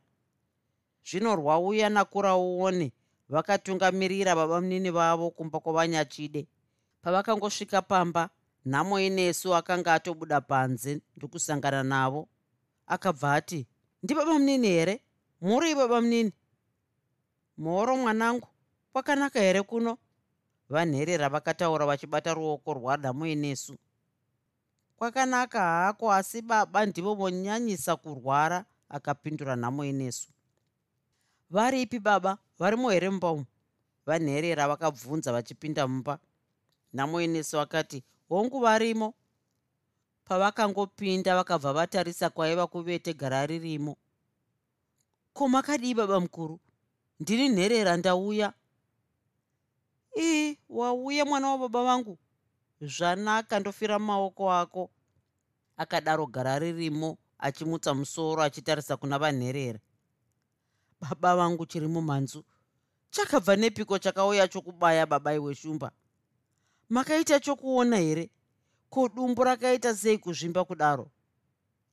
Zvino 1.07 1.35
rwauya 1.35 1.89
nakuraone 1.89 2.91
vakatungamirira 3.29 4.35
baba 4.35 4.61
munini 4.61 4.91
vavo 4.91 5.31
kumba 5.31 5.59
kwavanyachide. 5.59 6.47
Pavakangosvika 7.01 7.81
pamba 7.81 8.29
nhamo 8.65 8.99
inesu 8.99 9.55
akanga 9.55 9.93
atobuda 9.93 10.41
panze 10.41 11.01
ndokusangana 11.17 11.83
navo. 11.83 12.27
Akabva 12.87 13.33
ati 13.33 13.67
ndibaba 14.03 14.33
munini 14.33 14.67
here? 14.67 15.01
Muri 15.41 15.75
baba 15.75 16.01
munini 16.01 16.31
mhoro 17.57 17.97
mwanangu 17.97 18.47
kwakanaka 18.93 19.39
here 19.39 19.61
kuno? 19.61 19.97
Vanherera 20.69 21.29
vakataura 21.29 21.85
vachibata 21.85 22.33
ruoko 22.33 22.73
rwanhamo 22.73 23.27
inesu 23.27 23.77
kwakanaka 24.97 25.59
hako 25.61 26.11
asi 26.13 26.41
baba 26.41 26.85
ndivo 26.85 27.15
vonyanyisa 27.15 27.95
kurwara 27.95 28.65
akapindura 28.89 29.55
nhamo 29.55 29.85
inesu 29.85 30.29
varipi 31.49 31.99
baba? 31.99 32.37
Varimo 32.59 32.89
here 32.89 33.09
mumba 33.09 33.31
umu? 33.31 33.45
Vanherera 34.05 34.67
vakabvunza 34.67 35.31
vachipinda 35.31 35.87
mumba. 35.87 36.19
Nhamo 36.93 37.21
inesu 37.21 37.59
akati 37.59 38.03
hongu 38.29 38.59
varimo? 38.59 39.13
Pavakangopinda 40.25 41.35
vakabva 41.35 41.73
vatarisa 41.73 42.29
kwaiva 42.29 42.67
kuvete 42.67 43.13
gara 43.13 43.45
ririmo. 43.45 43.97
Ko 45.33 45.47
makadii 45.47 45.93
baba 45.93 46.19
mukuru 46.19 46.59
ndini 47.19 47.49
nherera 47.49 47.97
ndauya 47.97 48.53
ii 50.17 50.57
wauya 50.69 51.25
mwana 51.25 51.49
wababa 51.49 51.83
vangu? 51.83 52.17
Zvanaka 52.81 53.59
ndofira 53.59 53.99
mumaoko 53.99 54.51
ako. 54.51 54.89
Akadaro 55.77 56.25
gara 56.27 56.59
ririmo 56.59 57.17
achimutsa 57.39 57.93
musoro 57.93 58.41
achitarisa 58.43 58.97
kuna 58.97 59.19
vanherera 59.19 59.79
baba 61.01 61.35
vangu 61.35 61.65
chiri 61.65 61.87
mumhanzu 61.87 62.43
chakabva 63.09 63.55
nepiko 63.55 63.99
chakauya 63.99 64.47
chokubaya 64.47 65.05
babai 65.05 65.39
weshumba? 65.39 65.91
Makaita 66.89 67.39
chokuona 67.39 67.97
here? 67.97 68.29
Ko 68.89 69.09
dumbu 69.09 69.43
rakaita 69.43 69.95
sei 69.95 70.17
kuzvimba 70.17 70.65
kudaro? 70.65 71.11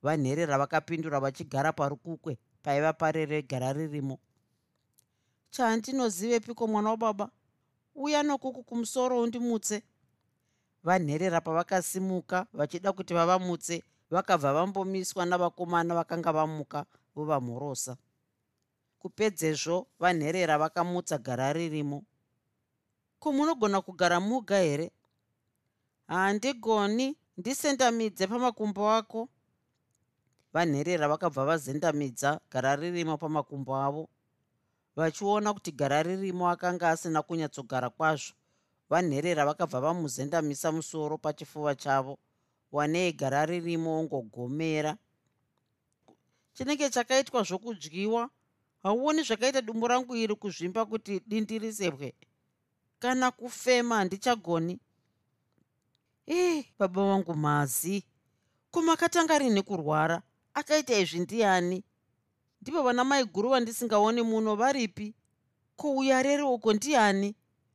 Vanherera 0.03 0.59
vakapindura 0.59 1.21
vachigara 1.21 1.73
parukukwe 1.73 2.39
paiva 2.63 2.93
pareregara 2.93 3.73
ririmo 3.73 4.19
chandinozivepiko 5.55 6.67
mwana 6.67 6.91
wababa? 6.91 7.31
Uya 7.95 8.23
nokuku 8.23 8.63
kumusoro 8.63 9.21
undimutse. 9.23 9.83
Vanherera 10.85 11.41
pavakasimuka 11.41 12.47
vachida 12.53 12.93
kuti 12.93 13.15
vavamutse 13.15 13.83
vakabva 14.11 14.53
vambomiswa 14.53 15.25
navakomana 15.27 15.95
vakanga 15.95 16.33
vamuka 16.33 16.85
vovamhorosa 17.17 17.97
kupedzezvo 18.99 19.87
vanherera 20.01 20.59
vakamutsa 20.59 21.19
gara 21.19 21.53
ririmo. 21.53 22.03
Ko 23.21 23.33
munogona 23.33 23.81
kugara 23.81 24.21
muga 24.21 24.59
here? 24.59 24.91
Handigoni 26.09 27.17
ndisendamidze 27.39 28.27
pamakumbo 28.27 28.91
ako. 28.91 29.29
Vanherera 30.53 31.09
vakabva 31.09 31.45
vazendamidza 31.45 32.41
gara 32.51 32.77
ririmo 32.77 33.17
pamakumbo 33.17 33.77
avo 33.77 34.09
vachiona 34.97 35.53
kuti 35.55 35.73
gara 35.73 36.03
ririmo 36.03 36.49
akanga 36.51 36.91
asina 36.91 37.23
kunyatsogara 37.23 37.91
kwazvo 37.91 38.35
vanherera 38.91 39.47
vakabva 39.47 39.81
vamuzendamisa 39.81 40.73
musoro 40.73 41.19
pachifuva 41.19 41.75
chavo 41.75 42.19
wanei 42.73 43.13
gara 43.13 43.47
ririmo 43.47 44.03
ngogomera 44.03 44.97
chinenge 46.55 46.91
chakaitwa 46.91 47.43
zvokudyiwa 47.43 48.31
hauoni 48.83 49.23
zvakaita 49.23 49.61
dumbu 49.63 49.89
rangu 49.89 50.17
iri 50.17 50.35
kuzvimba 50.35 50.87
kuti 50.87 51.21
dindirisebwe 51.27 52.15
kana 53.05 53.31
kufema 53.31 53.97
handichagoni. 53.97 54.81
Ii 56.29 56.67
baba 56.79 57.07
vangu 57.07 57.35
mazi. 57.35 58.05
Kumakatanga 58.71 59.39
rini 59.39 59.63
kurwara 59.63 60.23
akaita 60.55 60.99
izvi 60.99 61.19
ndiani 61.19 61.85
ndipo 62.65 62.83
vana 62.83 63.05
mai 63.05 63.25
guru 63.25 63.49
vandisingaoni 63.51 64.23
muno 64.23 64.57
varipi? 64.57 65.15
Kuuyareriwoko 65.77 66.73
ndiani? 66.73 67.35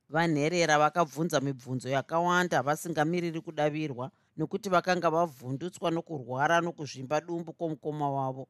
Vanherera 0.10 0.80
vakabvunza 0.80 1.40
mibvunzo 1.40 1.90
yakawanda 1.90 2.62
vasingamiriri 2.64 3.42
kudavirwa 3.42 4.12
nokuti 4.38 4.70
vakanga 4.70 5.10
vavhundutswa 5.10 5.92
nokurwara 5.92 6.62
nokuzvimba 6.62 7.22
dumbu 7.22 7.54
kwomukoma 7.54 8.10
wavo. 8.12 8.48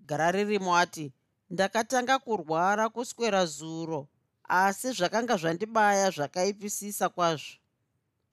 Gara 0.00 0.32
ririmo 0.32 0.76
ati 0.76 1.12
ndakatanga 1.50 2.18
kurwara 2.18 2.88
kuswera 2.88 3.46
zuro 3.46 4.08
asi 4.48 4.92
zvakanga 4.92 5.36
zvandibaya 5.36 6.10
zvakaipisisa 6.10 7.08
kwazvo. 7.08 7.56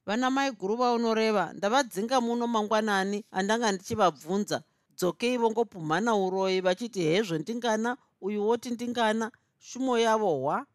Vana 0.06 0.30
mai 0.30 0.52
guru 0.52 0.76
vaunoreva 0.76 1.54
ndavadzinga 1.54 2.22
muno 2.22 2.48
mangwanani 2.48 3.26
andanga 3.32 3.72
ndichivabvunza 3.72 4.64
dzokei 5.00 5.38
vongopumhana 5.38 6.16
uroyi 6.16 6.62
vachiti 6.62 7.02
hezvo 7.02 7.38
ndingana 7.38 7.98
uyu 8.22 8.48
woti 8.48 8.70
ndingana 8.70 9.32
shumo 9.60 9.98
yavo 9.98 10.36
hwa? 10.40 10.66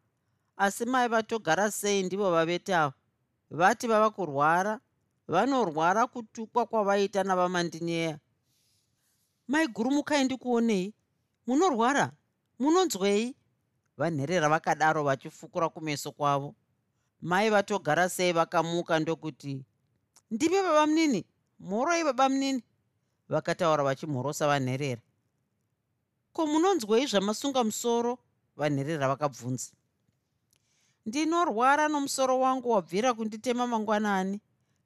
Asi 0.57 0.85
mai 0.85 1.07
vatogara 1.07 1.71
sei 1.71 2.03
ndivo 2.03 2.31
vavete 2.31 2.75
avo? 2.75 2.93
Vati 3.51 3.87
vava 3.87 4.09
kurwara 4.09 4.79
vanorwara 5.27 6.07
kutukwa 6.07 6.65
kwavaita 6.65 7.23
navamandinyeya. 7.23 8.19
Mai 9.47 9.67
guru 9.67 9.91
mukai 9.91 10.23
ndikuonei? 10.23 10.93
Munorwara? 11.47 12.11
Munonzwei? 12.59 13.35
Vanherera 13.97 14.49
vakadaro 14.49 15.03
vachifukura 15.03 15.69
kumeso 15.69 16.11
kwavo. 16.11 16.55
Mai 17.21 17.49
vatogara 17.49 18.09
sei 18.09 18.33
vakamuka 18.33 18.99
ndokuti 18.99 19.65
ndipe 20.31 20.61
baba 20.63 20.87
munini? 20.87 21.25
Mhoroi 21.59 22.03
baba 22.03 22.29
munini 22.29 22.63
vakataura 23.29 23.83
vachimhorosa 23.83 24.47
vanherera 24.47 25.01
ko 26.33 26.47
munonzwei 26.47 27.07
zvamasunga 27.07 27.63
musoro 27.63 28.17
vanherera 28.57 29.07
vakabvunza 29.07 29.71
ndinorwara 31.05 31.87
nomusoro 31.87 32.39
wangu 32.39 32.69
wabvira 32.71 33.13
kunditema 33.13 33.67
mangwanani. 33.67 34.41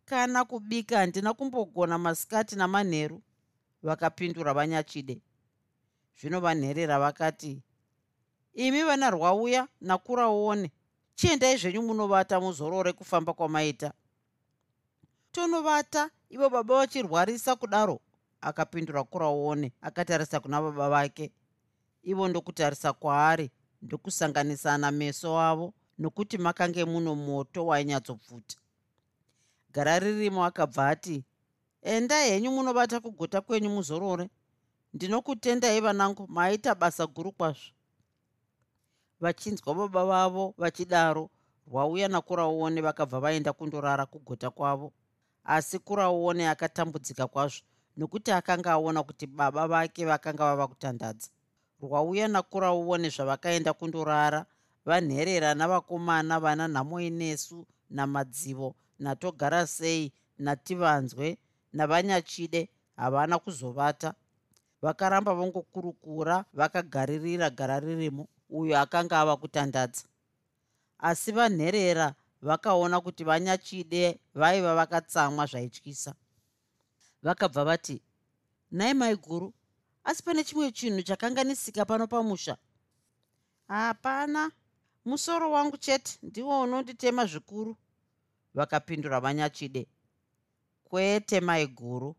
Kana 0.06 0.46
kubika 0.46 0.98
handina 0.98 1.34
kumbogona 1.34 1.98
masikati 1.98 2.56
namanheru. 2.56 3.22
Vakapindura 3.84 4.54
vanyachide. 4.54 5.22
Zvino 6.22 6.40
vanherera 6.40 7.00
vakati 7.00 7.62
imi 8.54 8.84
vana 8.84 9.10
rwauya 9.10 9.68
nakuraone 9.82 10.72
chiendai 11.16 11.58
zvenyu 11.58 11.82
munovata 11.82 12.40
muzorore 12.40 12.94
kufamba 12.94 13.34
kwamaita. 13.34 13.94
Tonovata 15.32 16.10
ivo 16.30 16.50
baba 16.50 16.76
vachirwarisa 16.76 17.56
kudaro 17.56 18.00
akapindura 18.42 19.04
kuraone 19.04 19.72
akatarisa 19.82 20.40
kuna 20.40 20.62
baba 20.62 20.90
vake. 20.90 21.32
Ivo 22.04 22.28
ndokutarisa 22.28 22.94
kwaari 22.94 23.52
ndokusanganisana 23.82 24.92
meso 24.92 25.40
avo 25.40 25.74
nokuti 25.98 26.38
makange 26.38 26.86
muno 26.86 27.16
moto 27.16 27.66
wainyatsopfuta. 27.66 28.58
Gara 29.74 30.00
ririmo 30.00 30.46
akabva 30.46 30.90
ati 30.90 31.24
endai 31.82 32.30
henyu 32.30 32.52
munovata 32.52 33.00
kugota 33.00 33.42
kwenyu 33.42 33.70
muzorore. 33.70 34.30
Ndinokutendai 34.94 35.82
vanangu 35.82 36.28
maita 36.28 36.76
basa 36.76 37.08
guru 37.08 37.32
kwazvo. 37.32 37.72
Vachinzwa 39.20 39.76
baba 39.76 40.06
vavo 40.06 40.54
vachidaro 40.58 41.30
rwauya 41.68 42.08
nakuraone 42.08 42.82
vakabva 42.82 43.20
vaenda 43.20 43.54
kundorara 43.54 44.06
kugota 44.06 44.50
kwavo. 44.50 44.94
Asi 45.44 45.80
kuraone 45.80 46.50
akatambudzika 46.50 47.28
kwazvo 47.28 47.62
nokuti 47.98 48.32
akanga 48.32 48.72
aona 48.72 49.04
kuti 49.04 49.28
baba 49.28 49.68
vake 49.68 50.06
vakanga 50.06 50.44
vava 50.44 50.68
kutandadza. 50.68 51.30
Rwauya 51.82 52.28
nakuraone 52.28 53.10
zvavakaenda 53.10 53.74
kundorara 53.74 54.46
vanherera 54.86 55.54
navakomana 55.54 56.40
vana 56.40 56.68
nhamo 56.68 57.02
inesu 57.02 57.66
namadzivo 57.90 58.76
natogara 59.00 59.68
sei 59.68 60.12
nativanzwe 60.38 61.38
navanyachide 61.74 62.70
havana 62.96 63.40
kuzovata. 63.40 64.14
Vakaramba 64.82 65.34
vongokurukura 65.34 66.46
vakagaririra 66.54 67.50
gara 67.50 67.80
ririmo 67.80 68.28
uyo 68.50 68.80
akanga 68.80 69.20
ava 69.20 69.38
kutandadza. 69.38 70.04
Asi 71.00 71.32
vanherera 71.32 72.16
vakaona 72.42 73.02
kuti 73.02 73.24
vanyachide 73.24 74.20
vaiva 74.36 74.76
vakatsamwa 74.76 75.46
zvaityisa 75.46 76.14
vakabva 77.24 77.66
vati 77.66 78.02
nai 78.72 78.94
mai 78.94 79.16
guru 79.16 79.54
asi 80.04 80.24
pane 80.24 80.44
chimwe 80.44 80.72
chinhu 80.72 81.02
chakanganisika 81.02 81.86
pano 81.86 82.08
pamusha. 82.08 82.58
Hapana 83.68 84.52
musoro 85.06 85.52
wangu 85.52 85.78
chete 85.78 86.18
ndiwo 86.24 86.62
unonditema 86.62 87.26
zvikuru 87.26 87.76
vakapindura 88.54 89.20
vanyachide. 89.20 89.88
Kwete 90.84 91.40
mai 91.42 91.68
guru 91.68 92.16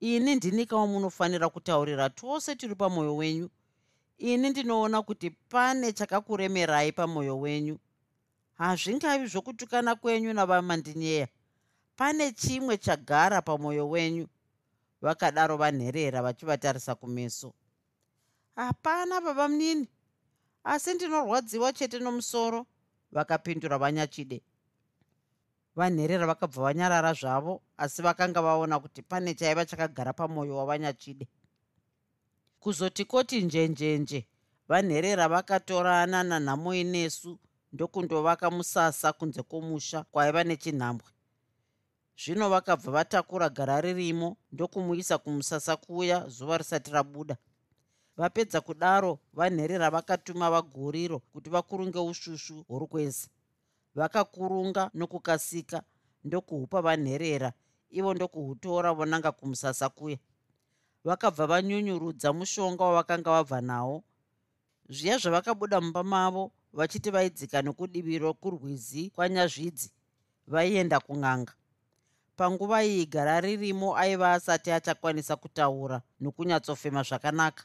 ini 0.00 0.34
ndinikawo 0.34 0.86
munofanira 0.86 1.48
kutaurira 1.48 2.10
tose 2.10 2.56
tiri 2.56 2.74
pamwoyo 2.74 3.16
wenyu. 3.16 3.50
Ini 4.18 4.50
ndinoona 4.50 5.02
kuti 5.02 5.30
pane 5.30 5.92
chakakuremerai 5.92 6.92
pamwoyo 6.92 7.40
wenyu. 7.40 7.78
Hazvingavi 8.54 9.26
zvokutukana 9.26 9.94
kwenyu 9.94 10.32
navamandinyeya. 10.32 11.28
Pane 11.96 12.32
chimwe 12.32 12.78
chagara 12.78 13.42
pamwoyo 13.42 13.88
wenyu 13.90 14.28
vakadaro 15.02 15.56
vanherera 15.56 16.22
vachivatarisa 16.22 16.94
kumeso. 16.94 17.52
Hapana 18.56 19.20
baba 19.20 19.48
munini. 19.48 19.88
Asi 20.64 20.94
ndinorwadziwa 20.94 21.72
chete 21.72 21.98
nomusoro 21.98 22.66
vakapindura 23.12 23.78
vanyachide. 23.78 24.42
Vanherera 25.76 26.26
vakabva 26.26 26.62
vanyarara 26.62 27.12
zvavo 27.12 27.62
asi 27.76 28.02
vakanga 28.02 28.42
vaona 28.42 28.80
kuti 28.80 29.02
pane 29.02 29.34
chaiva 29.34 29.66
chakagara 29.66 30.12
pamwoyo 30.12 30.56
wavanyachide. 30.56 31.28
Kuzoti 32.60 33.04
koti 33.04 33.42
njenjenje 33.42 34.28
vanherera 34.68 35.28
vakatorana 35.28 36.22
nanhamo 36.22 36.74
inesu 36.74 37.38
ndokundovaka 37.72 38.50
musasa 38.50 39.12
kunze 39.12 39.42
kwomusha 39.42 40.04
kwaiva 40.04 40.44
nechinhambwe 40.44 41.08
zvino 42.16 42.48
vakabva 42.48 42.92
vatakura 42.92 43.48
gara 43.48 43.80
ririmo 43.80 44.36
ndokumuisa 44.52 45.18
kumusasa 45.18 45.76
kuya 45.76 46.28
zuva 46.28 46.58
risati 46.58 46.90
rabuda. 46.90 47.36
Vapedza 48.16 48.60
kudaro 48.60 49.18
vanherera 49.32 49.90
vakatuma 49.90 50.50
vaguriro 50.50 51.18
kuti 51.18 51.50
vakurunge 51.50 51.98
ushushu 51.98 52.64
hworukwezi 52.68 53.28
vakakurunga 53.94 54.90
nokukasika 54.94 55.82
ndokuhupa 56.24 56.82
vanherera 56.82 57.52
ivo 57.90 58.14
ndokuhutora 58.14 58.92
vonanga 58.92 59.32
kumusasa 59.32 59.88
kuya. 59.88 60.18
Vakabva 61.04 61.46
vanyunyurudza 61.46 62.32
mushonga 62.32 62.84
wavakanga 62.84 63.30
vabva 63.30 63.60
nawo 63.60 64.04
zviya 64.88 65.18
zvavakabuda 65.18 65.80
mumba 65.80 66.02
mavo 66.02 66.52
vachiti 66.72 67.10
vaidzika 67.10 67.62
nokudivi 67.62 68.18
rokurwizi 68.18 69.10
kwanyazvidzi 69.10 69.90
vaienda 70.46 71.00
kun'anga 71.00 71.52
panguva 72.36 72.84
iyi 72.84 73.06
gara 73.06 73.40
ririmo 73.40 73.96
aiva 73.96 74.32
asati 74.32 74.70
achakwanisa 74.70 75.36
kutaura 75.36 76.02
nokunyatsofema 76.20 77.02
zvakanaka. 77.02 77.64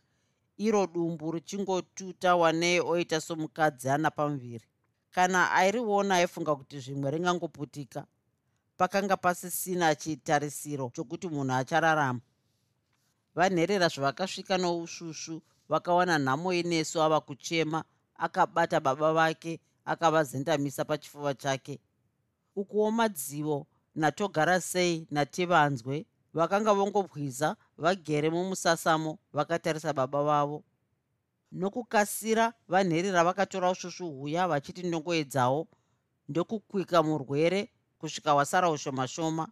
Iro 0.58 0.88
dumbu 0.88 1.32
richingotuta 1.32 2.36
wanei 2.36 2.80
oita 2.80 3.22
somukadzi 3.22 3.90
ana 3.90 4.12
pamuviri. 4.12 4.66
Kana 5.12 5.52
airiona 5.52 6.16
aifunga 6.16 6.56
kuti 6.56 6.80
zvimwe 6.80 7.12
ringangoputika 7.12 8.06
pakanga 8.78 9.18
pasisina 9.18 9.96
chitarisiro 9.96 10.92
chokuti 10.96 11.28
munhu 11.28 11.54
achararama. 11.54 12.22
Vanherera 13.36 13.88
zvavakasvika 13.88 14.58
nousvusvu 14.58 15.42
vakawana 15.70 16.18
nhamo 16.20 16.54
inesu 16.54 17.02
ava 17.02 17.22
kuchema 17.22 17.84
akabata 18.16 18.80
baba 18.80 19.14
vake 19.14 19.60
akavazendamisa 19.86 20.86
pachifuva 20.86 21.34
chake. 21.34 21.80
Ukuwo 22.56 22.92
madzivo 22.92 23.68
natogara 23.98 24.62
sei 24.62 25.08
nativanzwe 25.12 26.06
vakanga 26.34 26.74
vongobwiza 26.74 27.56
vagere 27.78 28.30
mumusasamo 28.30 29.18
vakatarisa 29.34 29.94
baba 29.94 30.24
vavo. 30.24 30.64
Nokukasira 31.52 32.54
vanherera 32.68 33.24
vakatora 33.24 33.72
usvusvu 33.72 34.12
huya 34.20 34.48
vachiti 34.48 34.84
ndongoedzawo 34.84 35.68
ndokukwika 36.30 37.04
murwere 37.04 37.70
kusvika 38.00 38.36
wasara 38.36 38.70
ushoma 38.70 39.08
shoma 39.08 39.48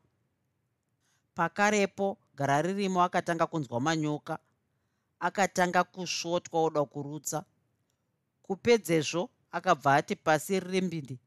pakarepo 1.36 2.18
gara 2.36 2.62
ririmo 2.62 3.04
akatanga 3.04 3.48
kunzwa 3.48 3.80
manyoka 3.82 4.40
akatanga 5.20 5.84
kusvotwa 5.84 6.62
oda 6.64 6.86
kurutsa. 6.86 7.44
Kupedzezvo 8.44 9.30
akabva 9.52 9.96
ati 9.96 10.16
pasi 10.16 10.60
ririmbindi 10.60 11.20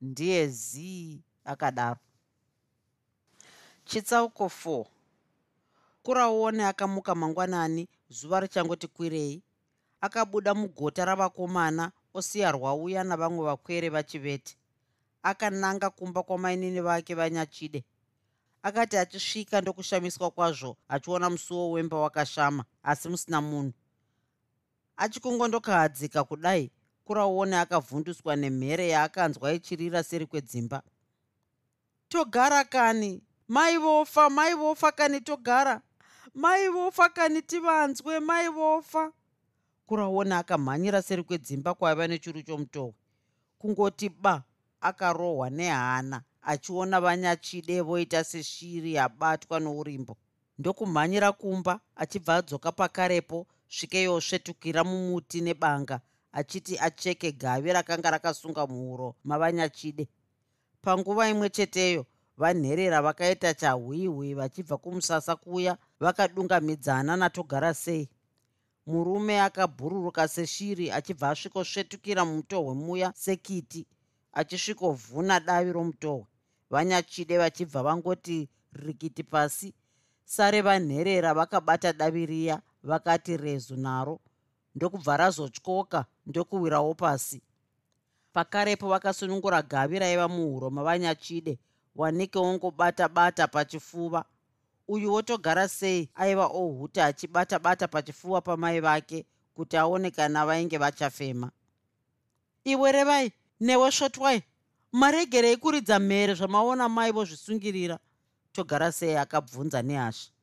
ndiye 0.00 0.48
zii 0.48 1.22
akadaro 1.44 2.00
chitsauko 3.84 4.46
4 4.46 4.86
kuraone 6.02 6.64
akamuka 6.64 7.14
mangwanani 7.14 7.88
zuva 8.08 8.40
richangoti 8.40 8.86
kwirei. 8.86 9.42
Akabuda 10.00 10.54
mugota 10.54 11.04
ravakomana 11.04 11.92
osiya 12.14 12.52
rwauya 12.52 13.04
navamwe 13.04 13.44
vakwere 13.44 13.88
vachivete. 13.88 14.56
Akananga 15.22 15.90
kumba 15.90 16.22
kwamainini 16.22 16.80
vake 16.80 17.14
vanyachide. 17.14 17.84
Akati 18.62 18.96
achisvika 18.96 19.60
ndokushamiswa 19.60 20.30
kwazvo 20.30 20.76
achiona 20.88 21.30
musuwo 21.30 21.70
wemba 21.70 21.96
wakashama 21.96 22.64
asi 22.82 23.08
musina 23.08 23.40
munhu. 23.40 23.72
Achikungondokahadzika 24.96 26.24
kudai 26.24 26.70
kurauone 27.04 27.56
akavhunduswa 27.58 28.36
nemhere 28.36 28.88
yaakanzwa 28.88 29.52
ichirira 29.52 30.02
seri 30.02 30.26
kwedzimba. 30.26 30.82
Togara 32.08 32.64
kani 32.64 33.22
mai 33.48 33.76
vofa 33.78 34.30
mai 34.30 34.54
vofa 34.54 34.92
kani 34.92 35.20
togara. 35.20 35.80
Mai 36.34 36.68
vofa 36.68 37.08
kani 37.08 37.42
tivanzwe 37.42 38.20
mai 38.20 38.48
vofa. 38.48 39.12
Kurauone 39.86 40.34
akamhanyira 40.34 41.02
seri 41.02 41.22
kwedzimba 41.22 41.74
kwaiva 41.74 42.06
nechuru 42.08 42.42
chomutohwe 42.42 42.94
kungoti 43.58 44.08
ba 44.08 44.42
akarohwa 44.80 45.50
nehana 45.50 46.22
achiona 46.42 47.00
vanyachide 47.00 47.80
voita 47.80 48.24
seshiri 48.24 48.94
yabatwa 48.94 49.60
nourimbo. 49.60 50.16
Ndokumhanyira 50.58 51.32
kumba 51.32 51.80
achibva 51.96 52.34
adzoka 52.36 52.72
pakarepo 52.72 53.46
svikeyosvetukira 53.68 54.84
mumuti 54.84 55.40
nebanga 55.40 56.00
achiti 56.32 56.78
acheke 56.78 57.32
gavi 57.32 57.72
rakanga 57.72 58.10
rakasunga 58.10 58.66
muhuro 58.66 59.14
mavanyachide. 59.24 60.08
Panguva 60.82 61.28
imwe 61.28 61.50
cheteyo 61.50 62.06
vanherera 62.36 63.02
vakaita 63.02 63.54
chahwihwi 63.54 64.34
vachibva 64.34 64.76
kumusasa 64.78 65.36
kuya 65.36 65.76
vakadungamidzana 66.00 67.16
natogara 67.16 67.74
sei. 67.74 68.08
Murume 68.86 69.40
akabhururuka 69.40 70.28
seshiri 70.28 70.90
achibva 70.90 71.30
asvikosvetukira 71.30 72.24
mumutohwe 72.24 72.74
muya 72.74 73.12
sekiti 73.16 73.86
achisvikovhuna 74.32 75.40
davi 75.40 75.72
romutohwe. 75.72 76.26
Vanyachide 76.70 77.38
vachibva 77.38 77.82
vangoti 77.82 78.48
rikiti 78.72 79.22
pasi. 79.22 79.74
Sare 80.24 80.60
vanherera 80.62 81.34
vakabata 81.34 81.92
davi 81.92 82.26
riya 82.26 82.62
vakati 82.82 83.36
rezu 83.36 83.76
naro. 83.76 84.20
Ndokubva 84.74 85.16
razotyoka 85.16 86.04
ndokuwirawo 86.26 86.94
pasi. 86.94 87.42
Pakarepo 88.32 88.88
vakasunungura 88.88 89.62
gavi 89.62 89.98
raiva 89.98 90.28
muhuro 90.28 90.70
mavanyachide 90.70 91.58
wanike 91.96 92.38
wongobata-bata 92.38 93.48
pachifuva. 93.48 94.24
Uyu 94.88 95.12
wotogara 95.12 95.68
sei 95.68 96.08
aiva 96.14 96.46
ohuta 96.46 97.04
achibata-bata 97.06 97.88
pachifuva 97.88 98.40
pamai 98.40 98.80
vake 98.80 99.26
kuti 99.54 99.76
aone 99.76 100.10
kana 100.10 100.46
vainge 100.46 100.78
vachafema. 100.78 101.50
Iwe 102.64 102.92
revai 102.92 103.32
newe 103.60 103.92
svotwai 103.92 104.42
maregerei 104.92 105.56
kuridza 105.56 105.98
mhere 105.98 106.34
zvamaona 106.34 106.88
mai 106.88 107.12
vozvisungirira. 107.12 107.98
Togara 108.52 108.92
sei 108.92 109.16
akabvunza 109.16 109.82
nehasha 109.82 110.34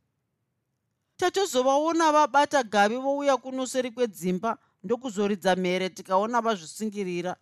tatozovaona 1.22 2.12
vabata 2.12 2.64
gavi 2.64 2.96
vouya 2.98 3.38
kunoseri 3.38 3.92
kwedzimba 3.92 4.58
ndokuzoridza 4.84 5.56
mhere 5.56 5.90
tikaona 5.90 6.42
vazvisungirira 6.42 7.36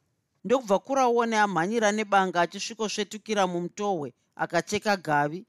ndokubva 0.50 0.80
kuraone 0.80 1.38
amhanyira 1.46 1.90
nebanga 1.92 2.42
achisvikosvetukira 2.42 3.44
mumutohwe 3.48 4.10
akacheka 4.44 4.98
gavi. 4.98 5.46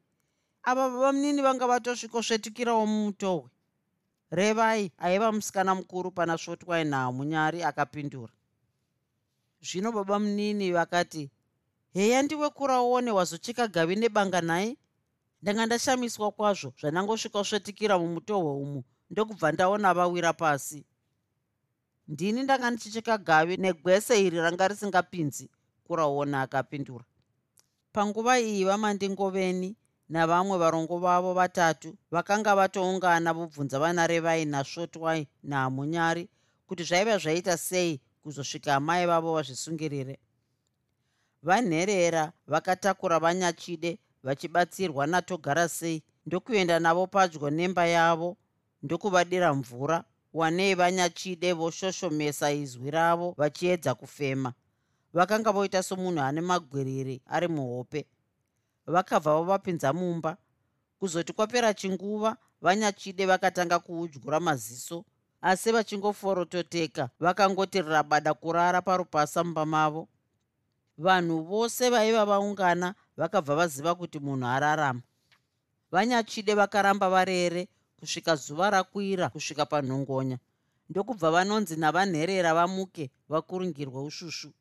Ava 0.69 0.89
vamunini 0.89 1.41
vanga 1.43 1.67
vatosvikosvetukirawo 1.67 2.85
mumutohwe 2.87 3.49
revai 4.31 4.93
aiva 4.99 5.33
musikana 5.33 5.73
mukuru 5.75 6.11
pana 6.11 6.37
svotwai 6.39 6.85
nahamunyari 6.85 7.63
akapindura. 7.63 8.33
Zvino 9.63 9.89
baba 9.93 10.19
munini 10.19 10.73
vakati 10.73 11.31
heya 11.95 12.23
ndiwe 12.23 12.51
kuraone 12.51 13.11
wazocheka 13.11 13.69
gavi 13.69 13.97
nebanga 13.97 14.41
nai 14.41 14.77
ndanga 15.43 15.67
ndashamiswa 15.67 16.31
kwazvo 16.31 16.73
zvanangosvikosvetukira 16.81 17.99
mumutohwe 17.99 18.53
umu 18.53 18.85
ndokubva 19.11 19.53
ndaona 19.53 19.95
vawira 19.95 20.33
pasi 20.33 20.85
ndini 22.11 22.43
ndanga 22.43 22.71
ndichicheka 22.71 23.19
gavi 23.19 23.57
negwese 23.57 24.15
iri 24.27 24.39
ranga 24.45 24.69
risingapinzi 24.69 25.51
kuraona 25.85 26.43
akapindura. 26.43 27.05
Panguva 27.93 28.41
iyi 28.41 28.65
vamandingoveni 28.65 29.77
navamwe 30.09 30.59
varongo 30.59 30.99
vavo 30.99 31.35
vatatu 31.35 31.95
vakanga 32.11 32.55
vatoungana 32.55 33.33
vobvunza 33.33 33.79
vana 33.79 34.07
revai 34.07 34.45
nasvotwai 34.45 35.29
nahamunyari 35.43 36.29
kuti 36.67 36.83
zvaiva 36.85 37.19
zvaita 37.19 37.57
sei 37.57 38.01
kuzosvika 38.23 38.75
amai 38.75 39.07
vavo 39.07 39.35
vazvisungirire. 39.35 40.19
Vanherera 41.43 42.33
vakatakura 42.47 43.19
vanyachide 43.19 43.99
vachibatsirwa 44.23 45.07
natogara 45.07 45.69
sei 45.69 46.03
ndokuenda 46.27 46.81
navo 46.81 47.07
padyo 47.07 47.51
nemba 47.51 47.87
yavo 47.87 48.37
ndokuvadira 48.83 49.55
mvura 49.55 50.05
wanei 50.33 50.75
vanyachide 50.75 51.53
voshoshomesa 51.53 52.53
izwi 52.53 52.91
ravo 52.91 53.35
vachiedza 53.37 53.95
kufema. 53.95 54.53
Vakanga 55.13 55.53
voita 55.53 55.83
somunhu 55.83 56.21
ane 56.21 56.41
magwiriri 56.41 57.23
ari 57.27 57.49
muhope. 57.49 58.07
Vakabva 58.87 59.35
vavapinza 59.35 59.93
mumba. 59.93 60.37
Kuzoti 60.99 61.33
kwapera 61.33 61.75
chinguva 61.75 62.37
vanyachide 62.63 63.27
vakatanga 63.27 63.79
kuudyura 63.79 64.41
maziso 64.41 65.05
asi 65.41 65.73
vachingoforototeka 65.73 67.11
vakangoti 67.21 67.83
rabada 67.83 68.35
kurara 68.35 68.83
parupasa 68.83 69.45
mumba 69.45 69.67
mavo. 69.67 70.09
Vanhu 70.99 71.43
vose 71.43 71.91
vaiva 71.91 72.25
vaungana 72.25 72.95
vakabva 73.17 73.55
vaziva 73.57 73.95
kuti 73.95 74.19
munhu 74.19 74.47
ararama. 74.47 75.03
Vanyachide 75.93 76.55
vakaramba 76.55 77.11
varere 77.11 77.69
kusvika 78.01 78.37
zuva 78.37 78.71
rakwira 78.71 79.29
kusvika 79.29 79.67
panhongonya. 79.67 80.39
Ndokubva 80.91 81.31
vanonzi 81.31 81.77
navanherera 81.77 82.55
vamuke 82.55 83.11
vakurungirwe 83.29 84.03
usvusvu 84.03 84.53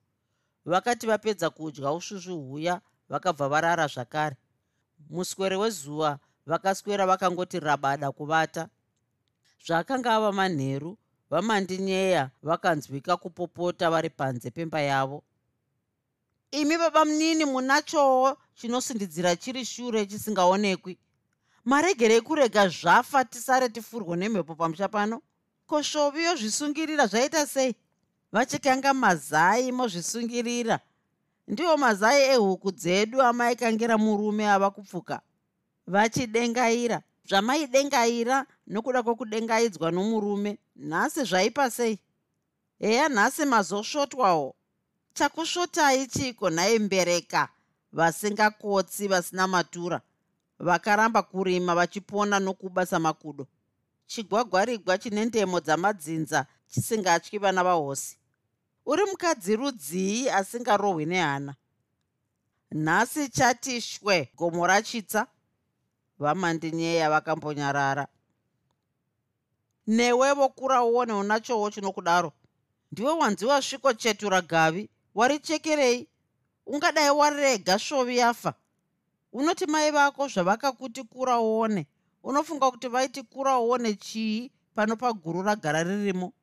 vakati 0.66 1.08
vapedza 1.08 1.50
kudya 1.50 1.92
usvusvu 1.92 2.42
huya 2.42 2.82
vakabva 3.10 3.50
varara 3.50 3.88
zvakare. 3.88 4.36
Muswere 5.10 5.56
wezuva 5.56 6.20
vakaswera 6.46 7.06
vakangoti 7.06 7.60
rabada 7.60 8.12
kuvata. 8.12 8.70
Zvakanga 9.66 10.16
ava 10.16 10.32
manheru 10.32 10.98
vamandinyeya 11.30 12.32
vakanzwika 12.44 13.18
kupopota 13.18 13.90
vari 13.90 14.10
panze 14.10 14.52
pemba 14.52 14.82
yavo. 14.82 15.24
Imi 16.52 16.78
baba 16.78 17.06
munini 17.06 17.46
munachowo 17.46 18.38
chinosindidzira 18.56 19.36
chiri 19.36 19.66
shure 19.66 20.06
chisingaonekwi 20.06 20.98
maregerei 21.66 22.22
kurega 22.22 22.70
zvafa 22.70 23.26
tisare 23.26 23.70
tifurwo 23.70 24.16
nemhepo 24.16 24.56
pamusha 24.56 24.88
pano? 24.88 25.22
Ko 25.68 25.84
svovi 25.84 26.24
yozvisungirira 26.24 27.08
zvaita 27.08 27.46
sei? 27.46 27.76
Vachikanga 28.32 28.94
mazai 28.94 29.72
mozvisungirira. 29.72 30.80
Ndiwo 31.48 31.78
mazai 31.78 32.22
ehuku 32.22 32.72
dzedu 32.72 33.22
amaikangira 33.22 33.98
murume 33.98 34.50
ava 34.50 34.70
kupfuka. 34.72 35.22
Vachidengaira. 35.88 37.02
Zvamaidengaira 37.30 38.46
nokuda 38.68 39.04
kwokudengaidzwa 39.04 39.92
nomurume 39.92 40.58
nhasi 40.76 41.24
zvaipa 41.24 41.70
sei? 41.70 42.00
Heya 42.80 43.10
nhasi 43.10 43.46
mazosvotwawo 43.46 44.56
chakusvotai 45.14 46.08
chiko 46.08 46.50
nhaye 46.50 46.80
mbereka 46.80 47.50
vasingakotsi 47.92 49.08
vasina 49.08 49.48
matura 49.48 50.02
vakaramba 50.60 51.22
kurima 51.22 51.76
vachipona 51.76 52.40
nokubasa 52.40 53.00
makudo. 53.00 53.48
Chigwagwarigwa 54.08 54.98
chine 54.98 55.26
ndemo 55.26 55.60
dzamadzinza 55.60 56.46
chisingatyi 56.68 57.38
vana 57.40 57.64
vahosi. 57.64 58.18
Uri 58.86 59.06
mukadzi 59.06 59.56
rudzii 59.56 60.30
asingarohwi 60.30 61.06
nehana? 61.06 61.56
Nhasi 62.72 63.30
chati 63.30 63.82
shwe 63.82 64.32
gomo 64.38 64.68
rachitsa 64.68 65.28
vamandinyeya 66.20 67.10
vakambonyarara. 67.10 68.08
Newe 69.88 70.34
vokura 70.34 70.84
uone 70.84 71.14
unachowo 71.14 71.72
chinokudaro. 71.72 72.34
Ndiwe 72.92 73.12
wanzi 73.12 73.46
wasviko 73.46 73.94
chetura 73.94 74.42
gavi 74.42 74.90
warichekerei? 75.16 76.08
Ungadai 76.66 77.10
warega 77.10 77.80
svovi 77.80 78.18
yafa 78.18 78.54
unoti 79.34 79.66
mai 79.66 79.92
vako 79.92 80.28
zvavakakuti 80.28 81.04
kura 81.04 81.40
uone 81.40 81.88
unofunga 82.24 82.72
kuti 82.72 82.88
vaiti 82.88 83.24
kura 83.24 83.60
uone 83.60 83.94
chii 83.94 84.52
pano 84.76 84.96
paguru 84.96 85.42
ragara 85.42 85.84
ririmo? 85.84 86.34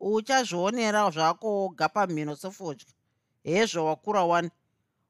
Uchazvionera 0.00 1.10
zvako 1.10 1.46
woga 1.48 1.88
pamhino 1.88 2.36
sefodya 2.36 2.86
hezvo 3.44 3.84
wakura 3.86 4.24
wani. 4.24 4.50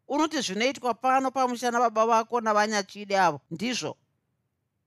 Unoti 0.09 0.41
zvinoitwa 0.41 0.95
pano 0.95 1.31
pamushana 1.31 1.81
baba 1.81 2.07
vako 2.07 2.41
navanyachide 2.41 3.19
avo 3.19 3.41
ndizvo. 3.51 3.97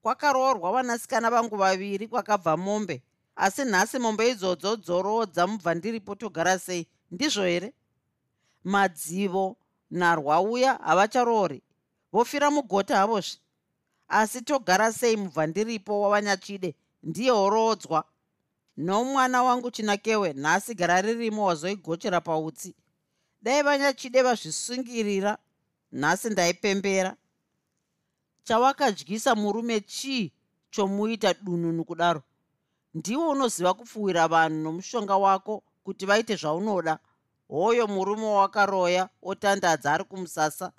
Kwakaroorwa 0.01 0.71
vanasikana 0.71 1.29
vangu 1.29 1.55
vaviri 1.57 2.07
kwakabva 2.07 2.57
mombe 2.57 3.03
asi 3.35 3.65
nhasi 3.65 3.99
mombe 3.99 4.29
idzodzo 4.29 4.75
dzorodza 4.75 5.47
mubva 5.47 5.75
ndiripo 5.75 6.15
togara 6.15 6.59
sei 6.59 6.87
ndizvo 7.11 7.43
here 7.43 7.73
madzivo 8.63 9.57
narwauya 9.91 10.73
havacharoori 10.73 11.63
vofira 12.11 12.51
mugota 12.51 12.97
havozve. 12.97 13.39
Asi 14.07 14.41
togara 14.41 14.93
sei 14.93 15.17
mubva 15.17 15.47
ndiripo 15.47 16.01
wavanyachide 16.01 16.75
ndiye 17.03 17.31
oroodzwa 17.31 18.03
nomwana 18.77 19.43
wangu 19.43 19.71
chinakewe 19.71 20.33
nhasi 20.33 20.75
gara 20.75 21.01
ririmo 21.01 21.45
wazoigochera 21.45 22.21
pautsi. 22.21 22.75
Dai 23.41 23.63
vanyachide 23.63 24.21
vazvisungirira 24.21 25.37
nhasi 25.91 26.29
ndaipembera. 26.29 27.15
Chawakadyisa 28.43 29.35
murume 29.35 29.79
chii 29.81 30.31
chomuita 30.71 31.33
dununu 31.33 31.83
kudaro? 31.85 32.23
Ndiwo 32.93 33.29
unoziva 33.29 33.73
kupfuwira 33.73 34.27
vanhu 34.27 34.57
nomushonga 34.63 35.17
wako 35.17 35.63
kuti 35.83 36.05
vaite 36.05 36.35
zvaunoda. 36.35 36.99
Hoyo 37.47 37.87
murume 37.87 38.25
wawakaroya 38.25 39.09
otandadza 39.21 39.93
ari 39.93 40.03
kumusasa 40.03 40.71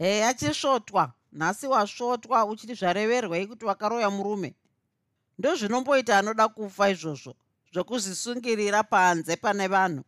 heya 0.00 0.34
chisvotwa 0.34 1.12
nhasi 1.32 1.66
wasvotwa 1.66 2.44
uchiti 2.44 2.74
zvareverwei 2.74 3.46
kuti 3.46 3.64
wakaroya 3.64 4.10
murume. 4.10 4.54
Ndozvinomboita 5.38 6.18
anoda 6.18 6.48
kufa 6.48 6.90
izvozvo 6.90 7.34
zvokuzvisungirira 7.72 8.82
panze 8.82 9.36
pane 9.36 9.68
vanhu. 9.68 10.04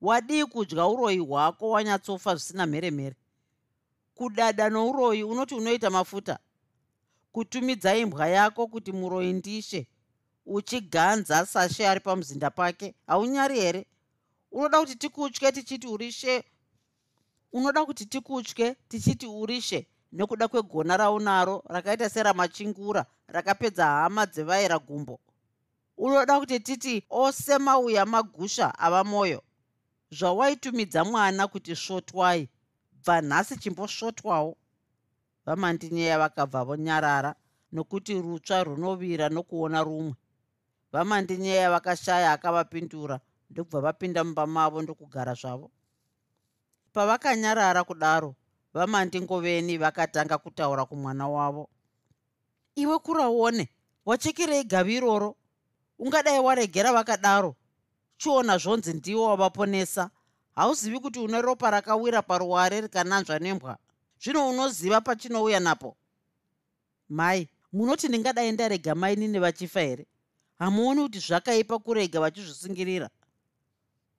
Wadii 0.00 0.44
kudya 0.44 0.86
uroyi 0.86 1.18
hwako 1.18 1.70
wanyatsofa 1.70 2.34
zvisina 2.34 2.66
mheremhere? 2.66 3.16
Kudada 4.14 4.70
nouroyi 4.70 5.22
unoti 5.22 5.54
unoita 5.54 5.90
mafuta? 5.90 6.38
Kutumidza 7.32 7.96
imbwa 7.96 8.28
yako 8.28 8.66
kuti 8.66 8.92
muroyi 8.92 9.32
ndishe. 9.32 9.86
Uchiganza 10.46 11.46
sashe 11.46 11.88
ari 11.88 12.00
pamuzinda 12.00 12.50
pake. 12.50 12.94
Haunyari 13.06 13.60
here? 13.60 13.86
Unoda 14.52 14.80
kuti 14.80 14.96
tikutye 14.96 15.52
tichiti 15.52 15.86
urishe 15.86 16.44
unoda 17.52 17.84
kuti 17.84 18.06
tikutye 18.06 18.76
tichiti 18.88 19.26
urishe 19.26 19.86
nekuda 20.12 20.48
kwegona 20.48 20.96
raunaro 20.96 21.62
rakaita 21.66 22.08
seramachingura 22.10 23.06
rakapedza 23.28 23.86
hama 23.86 24.26
dzevaira 24.26 24.78
gumbo. 24.78 25.20
Unoda 25.96 26.40
kuti 26.40 26.60
titi 26.60 27.04
ose 27.10 27.58
mauya 27.58 28.06
magusha 28.06 28.78
ava 28.78 29.04
mwoyo 29.04 29.42
zvawaitumidza 30.10 31.04
mwana 31.04 31.48
kuti 31.48 31.76
svotwai 31.76 32.48
bva 33.02 33.20
nhasi 33.20 33.56
chimbosvotwawo 33.56 34.56
vamandinyeya 35.46 36.18
vakabva 36.18 36.64
vonyarara 36.64 37.34
nokuti 37.72 38.14
rutsva 38.22 38.64
runovira 38.64 39.28
nokuona 39.28 39.82
rumwe. 39.84 40.14
Vamandinyeya 40.92 41.70
vakashaya 41.70 42.32
akavapindura 42.32 43.20
ndokubva 43.50 43.80
vapinda 43.80 44.24
mumba 44.24 44.46
mavo 44.46 44.82
ndokugara 44.82 45.34
zvavo 45.34 45.70
pavakanyarara 46.92 47.84
kudaro 47.84 48.34
vamandingoveni 48.74 49.78
vakatanga 49.78 50.38
kutaura 50.38 50.84
kumwana 50.84 51.28
wavo. 51.28 51.68
Iwe 52.74 52.98
kurauone 52.98 53.68
wachekerei 54.06 54.64
gavi 54.64 54.94
iroro 54.96 55.36
ungadai 55.98 56.40
waregera 56.40 56.92
vakadaro? 56.92 57.56
Chiona 58.18 58.58
zvonzi 58.58 58.92
ndiwo 58.92 59.24
wavaponesa. 59.24 60.10
Hauzivi 60.54 61.00
kuti 61.00 61.18
une 61.18 61.42
ropa 61.42 61.70
rakawira 61.70 62.22
paruware 62.22 62.80
rikananzva 62.80 63.38
nembwa? 63.38 63.78
Zvino 64.22 64.48
unoziva 64.48 65.00
pachinouya 65.00 65.60
napo? 65.60 65.96
Mai 67.08 67.48
munoti 67.72 68.08
ndingadai 68.08 68.52
ndarega 68.52 68.94
mainini 68.94 69.38
vachifa 69.38 69.80
here? 69.80 70.06
Hamuoni 70.58 71.02
kuti 71.02 71.18
zvakaipa 71.18 71.78
kurega 71.78 72.20
vachizvisungirira 72.20 73.10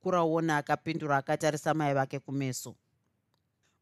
kurauona 0.01 0.57
akapindura 0.57 1.17
akatarisa 1.17 1.73
mai 1.73 1.93
vake 1.93 2.19
kumeso. 2.19 2.75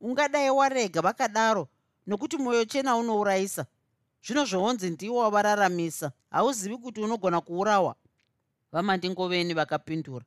Ungadai 0.02 0.50
warega 0.50 1.02
vakadaro 1.02 1.68
nokuti 2.08 2.38
mwoyo 2.38 2.66
chena 2.66 2.96
unourayisa 2.96 3.66
zvino 4.24 4.46
zvoonzi 4.46 4.90
ndiwo 4.90 5.20
wavararamisa. 5.20 6.12
Hauzivi 6.32 6.78
kuti 6.78 7.02
unogona 7.02 7.42
kuurawa? 7.42 7.96
Vamandingoveni 8.72 9.54
vakapindura. 9.54 10.26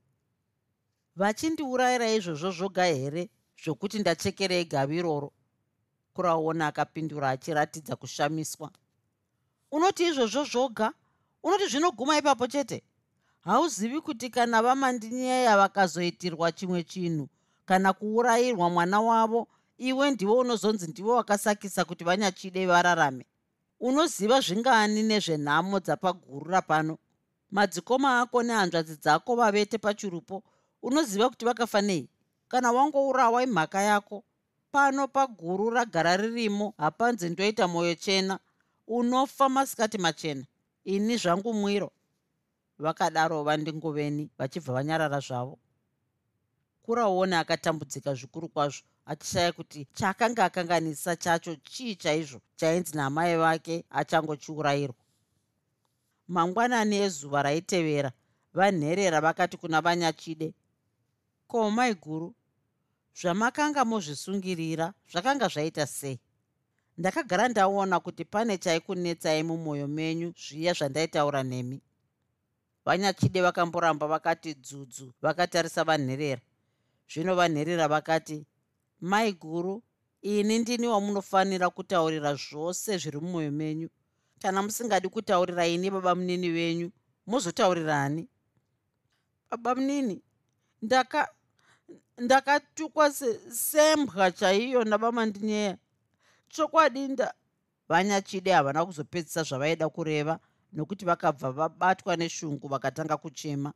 Vachindiurayira 1.17 2.11
izvozvo 2.13 2.51
zvoga 2.51 2.85
here 2.85 3.31
zvokuti 3.65 3.99
ndachekerei 3.99 4.65
gavi 4.65 4.97
iroro? 4.97 5.33
Kurauona 6.15 6.67
akapindura 6.67 7.31
achiratidza 7.31 7.97
kushamiswa. 7.97 8.71
Unoti 9.71 10.07
izvozvo 10.07 10.45
zvoga? 10.45 10.93
Unoti 11.43 11.67
zvinoguma 11.67 12.19
ipapo 12.19 12.47
chete 12.47 12.83
hauzivi 13.45 14.01
kuti 14.01 14.31
kana 14.31 14.63
vamandinyeya 14.63 15.57
vakazoitirwa 15.57 16.53
chimwe 16.53 16.83
chinhu 16.85 17.29
kana 17.65 17.93
kuurayirwa 17.93 18.71
mwana 18.71 19.01
wavo 19.01 19.49
iwe 19.79 20.11
ndiwe 20.11 20.33
unozonzi 20.33 20.87
ndiwe 20.91 21.13
wakasakisa 21.13 21.85
kuti 21.85 22.05
vanyachide 22.05 22.67
vararame? 22.67 23.27
Unoziva 23.81 24.41
zvingani 24.41 25.03
nezvenhamo 25.03 25.81
dzapaguru 25.81 26.51
rapano? 26.51 26.99
Madzikoma 27.51 28.21
ako 28.21 28.43
nehanzvadzi 28.43 28.97
dzako 28.97 29.35
vavete 29.37 29.79
pachirupo 29.79 30.43
unoziva 30.83 31.29
kuti 31.31 31.45
vakafa 31.45 31.81
nei? 31.83 32.09
Kana 32.49 32.73
wangourawa 32.73 33.43
imhaka 33.43 33.83
yako 33.83 34.25
pano 34.73 35.09
paguru 35.09 35.71
ragara 35.71 36.17
ririmo 36.17 36.75
hapanzi 36.79 37.31
ndoita 37.31 37.69
mwoyo 37.69 37.95
chena 37.95 38.39
unofa 38.87 39.49
masikati 39.49 39.99
machena. 39.99 40.45
Ini 40.85 41.17
zvangu 41.17 41.55
mwiro 41.55 41.91
vakadaro 42.83 43.43
vandingoveni 43.47 44.31
vachibva 44.39 44.73
vanyarara 44.77 45.21
zvavo. 45.21 45.59
Kurauona 46.83 47.39
akatambudzika 47.41 48.15
zvikuru 48.15 48.49
kwazvo 48.49 48.83
achishaya 49.07 49.53
kuti 49.53 49.87
chaakanga 49.95 50.45
akanganisa 50.45 51.17
chacho 51.17 51.57
chii 51.57 51.97
chaizvo 51.97 52.41
chainzi 52.57 52.97
namai 52.97 53.37
vake 53.37 53.85
achangochiurayirwa 53.91 55.03
mangwanani 56.29 56.97
ezuva 56.97 57.43
raitevera 57.43 58.11
vanherera 58.55 59.21
vakati 59.21 59.57
kuna 59.57 59.81
vanyachide 59.81 60.55
ko 61.47 61.71
mai 61.71 61.95
guru 61.95 62.35
zvamakanga 63.21 63.85
mozvisungirira 63.85 64.95
zvakanga 65.11 65.49
zvaita 65.49 65.87
sei? 65.87 66.19
Ndakagara 66.99 67.49
ndaona 67.49 68.01
kuti 68.01 68.25
pane 68.25 68.59
chaikunetsai 68.59 69.43
mumwoyo 69.43 69.89
menyu 69.89 70.35
zviya 70.43 70.73
zvandaitaura 70.73 71.43
nemi 71.43 71.81
vanyachide 72.85 73.43
vakamboramba 73.43 74.07
vakati 74.07 74.55
dzudzu 74.55 75.13
vakatarisa 75.23 75.85
vanherera. 75.85 76.41
Zvino 77.09 77.35
vanherera 77.35 77.89
vakati 77.89 78.47
mai 79.01 79.33
guru 79.33 79.83
ini 80.23 80.59
ndini 80.59 80.87
wamunofanira 80.87 81.71
kutaurira 81.71 82.35
zvose 82.35 82.99
zviri 82.99 83.21
mumwoyo 83.21 83.51
menyu. 83.51 83.89
Kana 84.43 84.63
musingadi 84.63 85.09
kutaurira 85.09 85.67
ini 85.67 85.91
baba 85.91 86.15
munini 86.15 86.51
venyu 86.51 86.91
muzotaurirani. 87.27 88.29
Baba 89.51 89.75
munini 89.75 90.23
ndaka 90.83 91.29
ndakatukwa 92.19 93.11
sembwa 93.51 94.33
chaiyo 94.33 94.85
nabamandinyeya 94.85 95.79
chokwadi 96.49 97.17
vanyachide 97.89 98.53
havana 98.53 98.87
kuzopedzisa 98.87 99.43
zvavaida 99.43 99.89
kureva 99.89 100.39
nokuti 100.73 101.05
vakabva 101.05 101.53
vabatwa 101.53 102.17
neshungu 102.17 102.69
vakatanga 102.69 103.17
kuchema. 103.17 103.73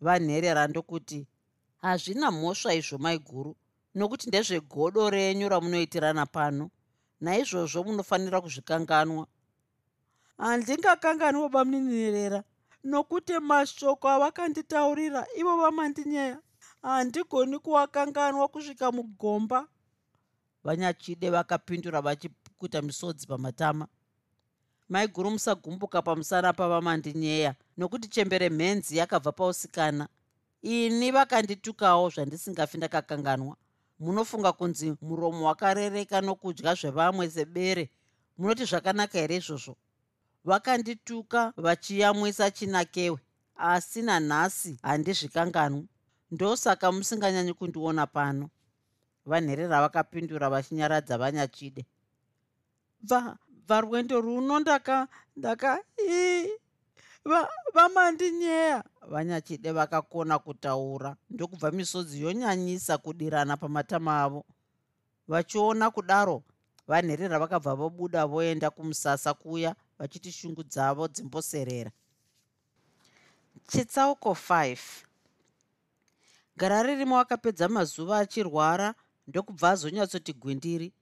Vanherera 0.00 0.66
ndokuti 0.66 1.26
hazvina 1.76 2.30
mhosva 2.30 2.74
izvo 2.74 2.98
maiguru 2.98 3.56
nokuti 3.94 4.28
ndezvegodo 4.28 5.10
renyu 5.10 5.48
ramunoitirana 5.48 6.26
pano 6.26 6.70
naizvozvo 7.20 7.84
munofanira 7.84 8.40
kuzvikanganwa. 8.40 9.26
Handingakanganwa 10.38 11.48
bamuninirera 11.48 12.44
nokuti 12.84 13.32
mashoko 13.38 14.08
avakanditaurira 14.08 15.26
ivo 15.40 15.56
vamandinyeya 15.56 16.38
handigoni 16.82 17.58
kuvakanganwa 17.58 18.48
kusvika 18.48 18.92
mugomba. 18.92 19.68
Vanyachide 20.64 21.30
vakapindura 21.30 22.00
vachipukuta 22.00 22.82
misodzi 22.82 23.26
pamatama 23.26 23.86
maiguru 24.88 25.30
musagumbuka 25.30 26.02
pamusana 26.02 26.52
pavamandinyeya 26.52 27.54
nokuti 27.76 28.08
chembere 28.08 28.48
mhenzi 28.50 28.96
yakabva 28.96 29.32
pausikana. 29.32 30.08
Ini 30.62 31.10
vakanditukawo 31.10 32.10
zvandisingafi 32.10 32.76
ndakakanganwa. 32.76 33.56
Munofunga 34.00 34.52
kunzi 34.52 34.96
muromo 35.02 35.46
wakarereka 35.46 36.20
nokudya 36.20 36.74
zvevamwe 36.74 37.30
sebere 37.30 37.90
munoti 38.38 38.64
zvakanaka 38.64 39.18
here 39.18 39.36
izvozvo? 39.36 39.76
Vakandituka 40.44 41.52
vachiyamwisa 41.56 42.50
chinakewe 42.50 43.18
asi 43.56 44.02
nanhasi 44.02 44.78
handizvikanganwi. 44.82 45.88
Ndosaka 46.30 46.92
musinganyanyi 46.92 47.54
kundiona 47.54 48.06
pano. 48.06 48.50
Vanherera 49.26 49.80
vakapindura 49.80 50.50
vachinyaradza 50.50 51.18
vanyachide 51.18 51.86
bvarwendo 53.68 54.20
runo 54.20 54.60
ndaka 54.60 55.08
ndaka 55.36 55.84
ii 56.00 56.48
vamandinyeya 57.74 58.84
vanyachide 59.08 59.72
vakakona 59.72 60.38
kutaura. 60.38 61.16
Ndokubva 61.30 61.70
misodzi 61.70 62.20
yonyanyisa 62.20 62.98
kudirana 62.98 63.56
pamatama 63.56 64.22
avo. 64.22 64.44
Vachiona 65.28 65.90
kudaro 65.90 66.42
vanherera 66.88 67.38
vakabva 67.38 67.74
vobuda 67.74 68.26
voenda 68.26 68.70
kumusasa 68.70 69.34
kuya 69.34 69.74
vachiti 69.98 70.32
shungu 70.32 70.62
dzavo 70.62 71.08
dzimboserera. 71.08 71.90
Chitsauko 73.66 74.30
5 74.30 74.78
gara 76.56 76.82
ririmo 76.82 77.18
akapedza 77.18 77.68
mazuva 77.68 78.18
achirwara 78.18 78.94
ndokubva 79.26 79.70
azonyatsoti 79.70 80.32
gwindiri 80.32 80.92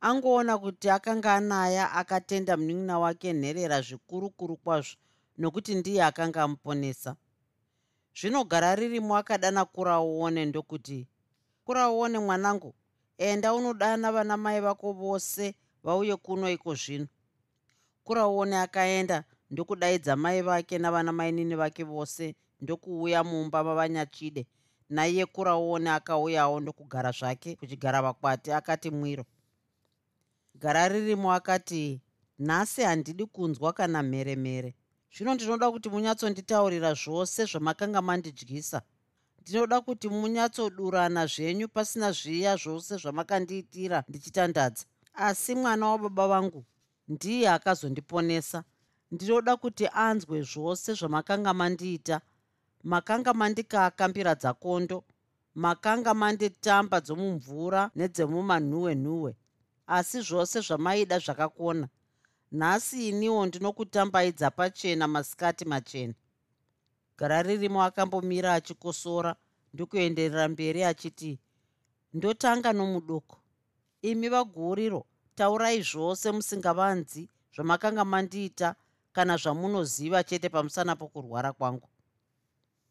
angoona 0.00 0.58
kuti 0.58 0.90
akanga 0.90 1.34
anaya 1.34 1.84
akatenda 1.92 2.56
munin'ina 2.56 2.98
wake 2.98 3.32
nherera 3.32 3.78
zvikurukuru 3.86 4.56
kwazvo 4.56 4.96
nokuti 5.38 5.74
ndiye 5.74 6.02
akanga 6.04 6.42
amuponesa. 6.42 7.16
Zvinogara 8.18 8.74
ririmo 8.78 9.16
akadana 9.16 9.64
kuraone 9.64 10.44
ndokuti 10.46 11.08
kuraone 11.64 12.18
mwanangu 12.18 12.74
enda 13.18 13.54
unodana 13.54 14.12
vana 14.12 14.36
mai 14.36 14.60
vako 14.60 14.92
vose 14.92 15.54
vauye 15.84 16.16
kuno 16.16 16.50
iko 16.50 16.74
zvino. 16.74 17.06
Kuraone 18.04 18.56
akaenda 18.58 19.24
ndokudaidza 19.50 20.16
mai 20.16 20.42
vake 20.42 20.78
navana 20.78 21.12
mainini 21.12 21.54
vake 21.54 21.84
vose 21.84 22.34
ndokuuya 22.60 23.24
mumba 23.24 23.64
mavanyachide. 23.64 24.46
Naiye 24.90 25.26
kuraone 25.26 25.90
akauyawo 25.90 26.60
ndokugara 26.60 27.10
zvake 27.10 27.56
kuchigara 27.56 28.02
vakwati 28.02 28.52
akati 28.52 28.90
mwiro 28.90 29.24
gara 30.60 30.88
ririmo 30.88 31.32
akati 31.32 32.00
nhasi 32.38 32.82
handidi 32.82 33.26
kunzwa 33.26 33.72
kana 33.72 34.02
mheremhere 34.02 34.74
zvino 35.14 35.34
ndinoda 35.34 35.70
kuti 35.70 35.88
munyatsonditaurira 35.88 36.94
zvose 36.94 37.44
zvamakanga 37.50 38.02
mandidyisa. 38.02 38.82
Ndinoda 39.40 39.80
kuti 39.80 40.08
munyatsodurana 40.08 41.26
zvenyu 41.26 41.68
pasina 41.68 42.12
zviya 42.12 42.56
zvose 42.56 42.96
zvamakandiitira 43.02 44.04
ndichitandadza. 44.08 44.84
Asi 45.14 45.54
mwana 45.54 45.86
wababa 45.90 46.28
vangu 46.28 46.64
ndiye 47.08 47.48
akazondiponesa. 47.50 48.64
Ndinoda 49.10 49.56
kuti 49.56 49.86
anzwe 50.06 50.42
zvose 50.42 50.94
zvamakanga 50.94 51.54
mandiita. 51.54 52.20
Makanga 52.82 53.34
mandikaka 53.34 54.08
mbira 54.08 54.34
dzakondo. 54.34 55.04
Makanga 55.54 56.14
manditamba 56.14 57.00
dzomumvura 57.00 57.90
nedzemumanhuwe 57.96 58.94
nhuwe 58.94 59.32
asi 59.88 60.20
zvose 60.20 60.60
zvamaida 60.60 61.18
zvakakona. 61.18 61.88
Nhasi 62.52 63.08
iniwo 63.08 63.46
ndinokutambaidza 63.46 64.50
pachena 64.50 65.08
masikati 65.08 65.64
machena. 65.64 66.14
Gara 67.18 67.42
ririmo 67.42 67.82
akambomira 67.82 68.54
achikosora 68.54 69.36
ndokuenderera 69.74 70.48
mberi 70.48 70.84
achiti 70.84 71.38
ndotanga 72.14 72.72
nomudoko. 72.72 73.36
Imi 74.02 74.28
vaguriro 74.28 75.06
taurai 75.34 75.82
zvose 75.82 76.32
musingavanzi 76.32 77.28
zvamakanga 77.54 78.04
mandiita 78.04 78.74
kana 79.12 79.36
zvamunoziva 79.36 80.24
chete 80.24 80.48
pamusana 80.48 80.96
pokurwara 80.96 81.52
kwangu. 81.52 81.88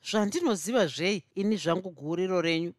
Zvandinoziva 0.09 0.87
zvei 0.87 1.23
ini 1.35 1.57
zvangu 1.57 1.89
guriro 1.91 2.41
renyu? 2.41 2.73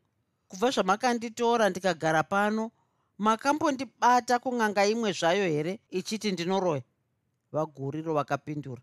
Kubva 0.48 0.70
zvamakanditora 0.70 1.70
ndikagara 1.70 2.22
pano 2.22 2.70
makambondibata 3.18 4.38
kun'anga 4.38 4.86
imwe 4.86 5.12
zvayo 5.12 5.46
here? 5.48 5.80
Ichiti 5.90 6.32
ndinoroya 6.32 6.82
vaguriro 7.52 8.14
vakapindura. 8.14 8.82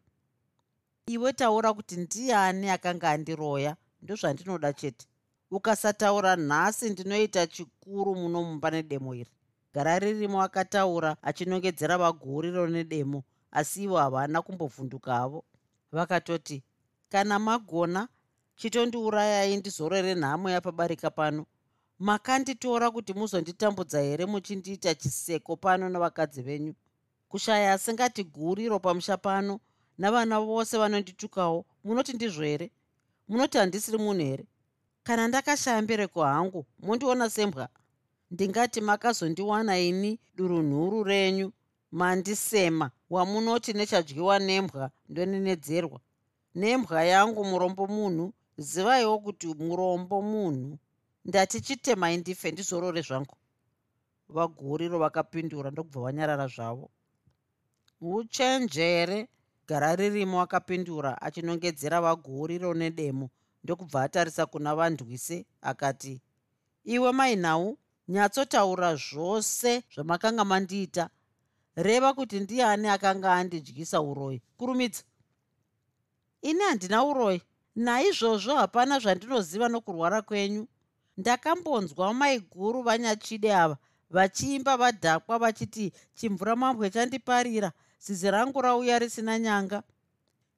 Iwe 1.08 1.34
taura 1.34 1.74
kuti 1.74 1.96
ndiani 1.98 2.70
akanga 2.70 3.10
andiroya? 3.12 3.76
Ndozvandinoda 4.02 4.74
chete. 4.74 5.08
Ukasataura 5.52 6.36
nhasi 6.36 6.90
ndinoita 6.90 7.48
chikuru 7.48 8.16
muno 8.16 8.44
mumba 8.44 8.72
nedemo 8.72 9.16
iri. 9.16 9.32
Gara 9.74 10.00
ririmo 10.00 10.42
akataura 10.42 11.18
achinongedzera 11.22 11.98
vaguriro 11.98 12.68
nedemo 12.68 13.24
asi 13.52 13.84
ivo 13.84 13.98
havana 13.98 14.42
kumbovhundukavo 14.42 15.44
vakatoti 15.92 16.64
kana 17.10 17.40
magona 17.40 18.08
chitondiurayai 18.56 19.58
ndizorore 19.58 20.16
nhamo 20.16 20.50
yapabarika 20.50 21.10
pano 21.10 21.46
makanditora 22.00 22.92
kuti 22.92 23.14
muzonditambudza 23.14 24.02
here 24.02 24.26
muchindiita 24.26 24.96
chiseko 24.96 25.56
pano 25.56 25.90
navakadzi 25.90 26.42
venyu? 26.42 26.74
Kushaya 27.30 27.74
asingati 27.74 28.24
guriro 28.24 28.80
pamusha 28.80 29.18
pano 29.18 29.60
navana 29.98 30.40
vose 30.40 30.78
vanonditukawo 30.78 31.66
munoti 31.84 32.14
ndizvo 32.14 32.44
here 32.44 32.72
munoti 33.28 33.58
handisiri 33.58 33.98
munhu 33.98 34.22
here? 34.24 34.46
Kana 35.04 35.28
ndakashaya 35.28 35.82
mbereko 35.82 36.24
hangu 36.24 36.66
mondiona 36.80 37.30
sembwa? 37.30 37.70
Ndingati 38.32 38.82
makazondiwana 38.82 39.80
ini 39.80 40.20
durunhuru 40.36 41.04
renyu 41.04 41.52
mandisema 41.92 42.92
wamunoti 43.10 43.74
nechadyiwa 43.74 44.40
nembwa 44.40 44.92
ndonenedzerwa. 45.10 46.00
Nembwa 46.56 47.04
yangu 47.04 47.46
murombo 47.46 47.88
munhu 47.88 48.34
zivaiwo 48.58 49.20
kuti 49.20 49.48
murombo 49.48 50.22
munhu 50.22 50.78
ndati 51.26 51.62
chitemai 51.62 52.18
ndife 52.18 52.52
ndizorore 52.52 53.02
zvangu. 53.02 53.36
Vaguriro 54.30 55.00
vakapindura 55.00 55.72
ndokubva 55.72 56.02
vanyarara 56.02 56.48
zvavo. 56.48 56.90
Uchenjere 58.02 59.28
gara 59.68 59.96
ririmo 59.96 60.42
akapindura 60.42 61.22
achinongedzera 61.22 62.02
vaguriro 62.02 62.74
nedemo 62.74 63.30
ndokubva 63.64 64.04
atarisa 64.04 64.46
kuna 64.46 64.76
vandwise 64.76 65.46
akati 65.62 66.22
iwe 66.84 67.12
mainhau 67.12 67.78
nyatsotaura 68.08 68.96
zvose 68.96 69.84
zvamakanga 69.94 70.46
mandiita. 70.46 71.10
Reva 71.76 72.14
kuti 72.14 72.40
ndiani 72.40 72.88
akanga 72.88 73.34
andidyisa 73.34 74.02
uroyi 74.02 74.42
kurumidza. 74.58 75.04
Ini 76.42 76.64
handina 76.64 77.04
uroyi 77.04 77.42
naizvozvo 77.76 78.56
hapana 78.56 79.00
zvandinoziva 79.00 79.68
nokurwara 79.70 80.22
kwenyu 80.22 80.68
ndakambonzwa 81.18 82.14
maiguru 82.14 82.82
vanyachide 82.82 83.56
ava 83.56 83.78
vachiimba 84.10 84.78
vadhakwa 84.78 85.40
vachiti 85.40 85.92
chimvura 86.16 86.56
mambwe 86.56 86.90
chandiparira 86.90 87.72
zizi 88.00 88.32
rangu 88.32 88.62
rauya 88.62 89.00
risina 89.00 89.40
nyanga. 89.40 89.84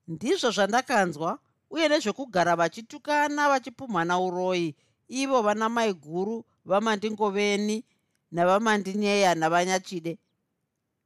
Ndizvo 0.07 0.51
zvandakanzwa 0.51 1.39
uye 1.69 1.87
nezvekugara 1.89 2.55
vachitukana 2.55 3.49
vachipumhana 3.49 4.19
uroyi 4.19 4.75
ivo 5.07 5.41
vana 5.41 5.69
maiguru 5.69 6.45
vamandingoveni 6.65 7.83
navamandinyeya 8.31 9.35
navanyachide. 9.35 10.17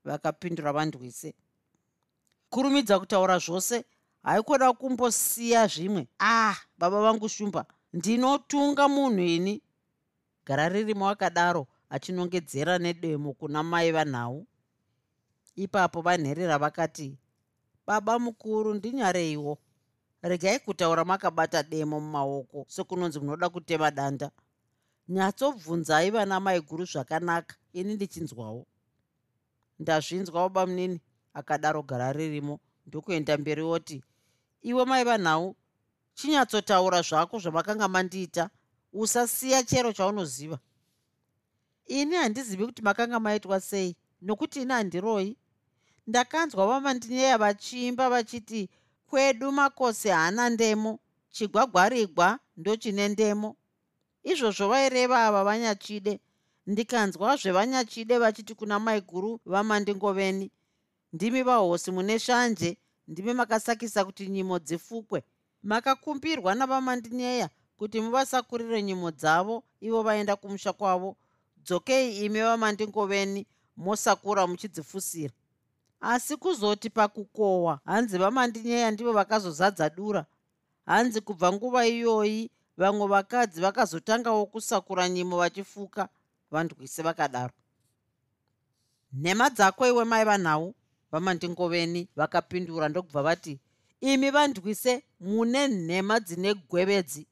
Vakapindura 0.05 0.73
vandwise 0.73 1.33
kurumidza 2.49 2.99
kutaura 2.99 3.37
zvose 3.39 3.85
haikona 4.23 4.73
kumbosiya 4.73 5.67
zvimwe. 5.67 6.07
Ah 6.19 6.55
baba 6.77 7.01
vangu 7.01 7.29
shumba 7.29 7.65
ndinotunga 7.93 8.87
munhu 8.87 9.19
ini. 9.23 9.61
Gara 10.45 10.69
ririmo 10.69 11.09
akadaro 11.09 11.67
achinongedzera 11.89 12.77
nedemo 12.79 13.33
kuna 13.33 13.63
mai 13.63 13.91
vanhau. 13.91 14.47
Ipapo 15.55 16.01
vanherera 16.01 16.57
vakati 16.57 17.17
baba 17.87 18.19
mukuru 18.19 18.73
ndinyareiwo. 18.73 19.57
Regai 20.21 20.59
kutaura 20.59 21.05
makabata 21.05 21.63
demo 21.63 21.99
mumaoko 21.99 22.65
sekunonzi 22.67 23.19
munoda 23.19 23.49
kutema 23.49 23.91
danda. 23.91 24.31
Nyatsobvunzai 25.09 26.09
vana 26.11 26.39
mai 26.39 26.61
guru 26.61 26.85
zvakanaka 26.85 27.55
ini 27.73 27.93
ndichinzwawo. 27.95 28.65
Ndazvinzwa 29.79 30.49
baba 30.49 30.65
munini 30.67 31.01
akadaro 31.33 31.83
gara 31.83 32.13
ririmo. 32.13 32.59
Ndokuenda 32.87 33.37
mberi 33.37 33.61
oti 33.61 34.03
iwe 34.61 34.85
maiva 34.85 35.17
nhau 35.17 35.55
chinyatsotaura 36.13 37.01
zvako 37.01 37.39
zvamakanga 37.39 37.87
mandiita 37.87 38.49
usasiya 38.93 39.63
chero 39.63 39.93
chaunoziva. 39.93 40.59
Ini 41.85 42.15
handizivi 42.15 42.65
kuti 42.65 42.81
makanga 42.81 43.19
maitwa 43.19 43.59
sei 43.59 43.95
nokuti 44.21 44.61
ini 44.61 44.73
handiroi. 44.73 45.37
Ndakanzwa 46.07 46.67
vamandinyeya 46.67 47.37
vachiimba 47.37 48.09
vachiti 48.09 48.69
kwedu 49.07 49.51
makosi 49.51 50.09
haana 50.09 50.49
ndemo 50.49 50.99
chigwagwarigwa 51.29 52.39
ndochine 52.57 53.07
ndemo. 53.07 53.55
Izvozvo 54.23 54.67
vaireva 54.69 55.25
ava 55.25 55.43
vanyachide 55.43 56.19
ndikanzwa 56.67 57.37
zvevanyachide 57.37 58.17
vachiti 58.17 58.55
kuna 58.55 58.79
maiguru 58.79 59.39
vamandingoveni. 59.45 60.51
Ndimi 61.13 61.43
vahosi 61.43 61.91
mune 61.91 62.19
shanje 62.19 62.77
ndimi 63.07 63.33
makasakisa 63.33 64.05
kuti 64.05 64.27
nyimo 64.27 64.59
dzifukwe 64.59 65.23
makakumbirwa 65.63 66.55
navamandinyeya 66.55 67.49
kuti 67.77 68.01
muvasakurire 68.01 68.81
nyimo 68.83 69.11
dzavo 69.11 69.63
ivo 69.81 70.03
vaenda 70.03 70.35
kumusha 70.35 70.73
kwavo. 70.73 71.15
Dzokei 71.65 72.25
imi 72.25 72.41
vamandingoveni 72.41 73.45
mosakura 73.77 74.47
muchidzifusira. 74.47 75.33
Asi 76.01 76.37
kuzoti 76.37 76.89
pakukohwa 76.89 77.79
hanzi 77.85 78.17
vamandinyeya 78.17 78.91
ndivo 78.91 79.13
vakazozadza 79.13 79.89
dura. 79.89 80.25
Hanzi 80.85 81.21
kubva 81.21 81.53
nguva 81.53 81.87
iyoyi 81.87 82.51
vamwe 82.77 83.07
vakadzi 83.07 83.61
vakazotangawo 83.61 84.45
kusakura 84.45 85.09
nyimo 85.09 85.37
vachifuka 85.37 86.09
vandwise 86.51 87.01
vakadaro. 87.01 87.53
Nhema 89.13 89.49
dzako 89.49 89.87
iwe 89.87 90.03
maiva 90.05 90.37
nhau 90.37 90.73
vamandingoveni 91.11 92.07
vakapindura 92.15 92.89
ndokubva 92.89 93.23
vati 93.23 93.59
imi 94.01 94.31
vandwise 94.31 95.03
mune 95.19 95.67
nhema 95.67 96.19
dzine 96.19 96.53
gwevedzi. 96.53 97.27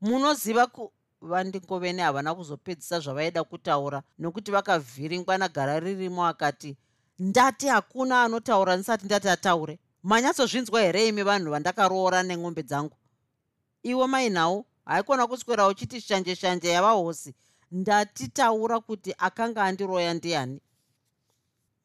Munoziva 0.00 0.66
ku 0.66 0.92
vandingoveni 1.20 2.02
havana 2.02 2.34
kuzopedzisa 2.34 3.00
zvavaida 3.00 3.44
kutaura 3.44 4.02
nokuti 4.18 4.50
vakavhiringwa 4.50 5.38
nagara 5.38 5.80
ririmo 5.80 6.26
akati 6.26 6.76
ndati 7.18 7.66
hakuna 7.68 8.22
anotaura 8.22 8.76
ndisati 8.76 9.04
ndati 9.06 9.28
ataure. 9.28 9.78
Manyatsozvinzwa 10.02 10.80
here 10.80 11.08
imi 11.08 11.22
vanhu 11.22 11.50
vandakaroora 11.50 12.22
nemwombe 12.22 12.62
dzangu? 12.62 12.96
Iwe 13.82 14.06
mainhau 14.06 14.66
haikona 14.84 15.26
kuswera 15.26 15.68
uchiti 15.68 16.00
shanje 16.00 16.36
shanje 16.36 16.68
yavahosi 16.68 17.34
ndatitaura 17.70 18.80
kuti 18.80 19.14
akanga 19.18 19.64
andiroya 19.64 20.14
ndiani? 20.14 20.60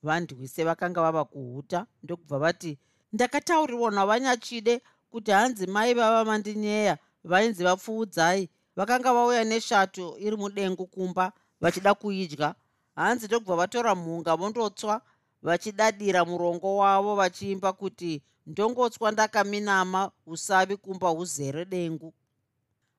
Vandwise 0.04 0.64
vakanga 0.64 1.02
vava 1.02 1.26
kuhuta 1.26 1.86
ndokubva 2.04 2.40
vati 2.40 2.80
ndakataurirwa 3.14 3.92
navanyachide 3.92 4.82
kuti 5.12 5.32
hanzi 5.32 5.68
mai 5.68 5.94
vava 5.94 6.26
mandinyeya 6.26 6.98
vainzi 7.24 7.64
vapfuudzai. 7.64 8.50
Vakanga 8.76 9.14
vauya 9.14 9.44
neshato 9.44 10.18
iri 10.20 10.36
mudengu 10.38 10.86
kumba 10.88 11.32
vachida 11.62 11.94
kuidya 11.94 12.56
hanzi 12.96 13.26
ndokubva 13.28 13.56
vatora 13.56 13.96
mhunga 13.96 14.36
vondotswa 14.36 15.02
vachidadira 15.42 16.26
murongo 16.26 16.78
wavo 16.78 17.16
vachiimba 17.16 17.74
kuti 17.74 18.22
ndongotswa 18.48 19.12
ndakaminama 19.12 20.12
usavi 20.26 20.78
kumba 20.78 21.10
huzere 21.10 21.66
dengu. 21.66 22.14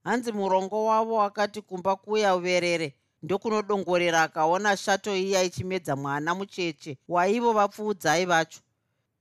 Hanzi 0.05 0.33
murongo 0.33 0.85
wavo 0.85 1.23
akati 1.23 1.63
kumba 1.63 1.97
kuya 1.97 2.37
uverere 2.37 2.95
ndokunodongorera 3.23 4.23
akaona 4.23 4.77
shato 4.77 5.17
iya 5.17 5.43
ichimedza 5.43 5.97
mwana 5.97 6.35
mucheche 6.35 6.99
waivo 7.09 7.53
vapfuudzai 7.53 8.25
vacho 8.27 8.61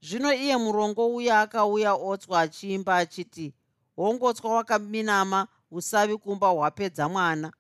zvino 0.02 0.34
iye 0.34 0.58
murongo 0.58 1.16
uya 1.16 1.42
akauya 1.42 1.94
otswa 1.94 2.42
achiimba 2.42 2.98
achiti 2.98 3.54
hongotswa 3.96 4.56
wakaminama 4.56 5.48
usavi 5.72 6.18
kumba 6.18 6.48
hwapedza 6.48 7.10
mwana. 7.10 7.52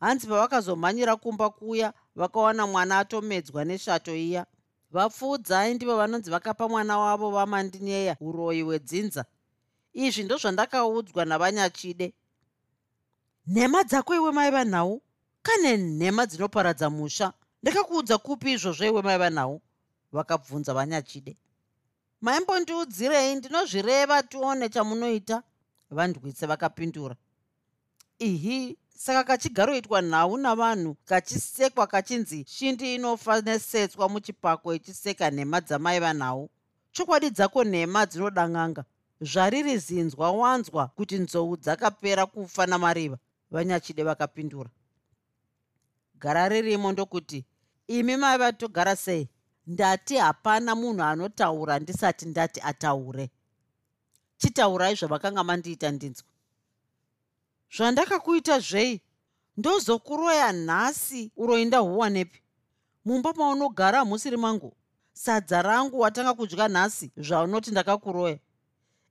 Hanzi 0.00 0.26
pavakazomhanyira 0.26 1.16
kumba 1.16 1.50
kuya 1.50 1.92
vakawana 2.16 2.66
mwana 2.66 2.98
atomedzwa 2.98 3.64
neshato 3.64 4.16
iya. 4.16 4.46
Vapfuudzai 4.90 5.74
ndivo 5.74 5.96
vanonzi 5.96 6.30
vakapa 6.30 6.68
mwana 6.68 6.98
wavo 6.98 7.30
vamandinyeya 7.30 8.16
uroyi 8.20 8.62
hwedzinza. 8.62 9.24
Izvi 9.92 10.22
ndozvandakaudzwa 10.22 11.24
navanyachide. 11.24 12.14
Nhema 13.46 13.84
dzako 13.84 14.14
iwe 14.14 14.32
maiva 14.32 14.64
nhau 14.64 15.02
kane 15.42 15.76
nhema 15.76 16.26
dzinoparadza 16.26 16.90
musha. 16.90 17.32
Ndakakuudza 17.62 18.18
kupi 18.18 18.52
izvozvo 18.52 18.84
iwe 18.84 19.02
maiva 19.02 19.30
nhau 19.30 19.60
vakabvunza 20.12 20.74
vanyachide 20.74 21.36
maimbondiudzirei 22.20 23.34
ndinozvireva 23.34 24.22
tione 24.22 24.68
chamunoita? 24.68 25.42
Vandwitse 25.90 26.46
vakapindura. 26.46 27.16
Ihi 28.18 28.78
saka 28.88 29.24
kachigaroitwa 29.24 30.02
nhau 30.02 30.36
navanhu 30.36 30.96
kachisekwa 31.04 31.86
kachinzi 31.86 32.44
shindi 32.48 32.94
inofa 32.94 33.40
nesetswa 33.40 34.08
muchipako 34.08 34.74
ichiseka 34.74 35.30
nhema 35.30 35.60
dzamaiva 35.60 36.12
nhau 36.14 36.50
chokwadi 36.92 37.30
dzako 37.30 37.64
nhema 37.64 38.06
dzinodang'anga. 38.06 38.84
Zvariri 39.20 39.78
zinzwa 39.78 40.30
wanzwa 40.30 40.86
kuti 40.86 41.18
nzou 41.18 41.56
dzakapera 41.56 42.26
kufa 42.26 42.66
namariva. 42.66 43.18
Vanyachide 43.50 44.02
vakapindura. 44.02 44.70
Gara 46.14 46.48
ririmo 46.48 46.92
ndokuti 46.92 47.44
imi 47.86 48.16
maiva 48.16 48.52
togara 48.52 48.96
sei 48.96 49.28
ndati 49.68 50.16
hapana 50.16 50.74
munhu 50.74 51.02
anotaura 51.02 51.78
ndisati 51.78 52.26
ndati 52.26 52.60
ataure. 52.60 53.30
Chitaurai 54.36 54.94
zvavakanga 54.94 55.44
mandiita 55.44 55.90
ndinzwa. 55.90 56.28
Zvandakakuita 57.76 58.58
zvei? 58.58 59.00
Ndozokuroya 59.56 60.52
nhasi 60.52 61.32
uroyi 61.36 61.64
ndahuwanepi 61.64 62.42
mumba 63.04 63.32
maunogara 63.32 63.98
hamusiri 63.98 64.36
mangu. 64.36 64.76
Sadza 65.12 65.62
rangu 65.62 66.00
watanga 66.00 66.34
kudya 66.34 66.68
nhasi 66.68 67.10
zvaunoti 67.16 67.70
ndakakuroya. 67.70 68.38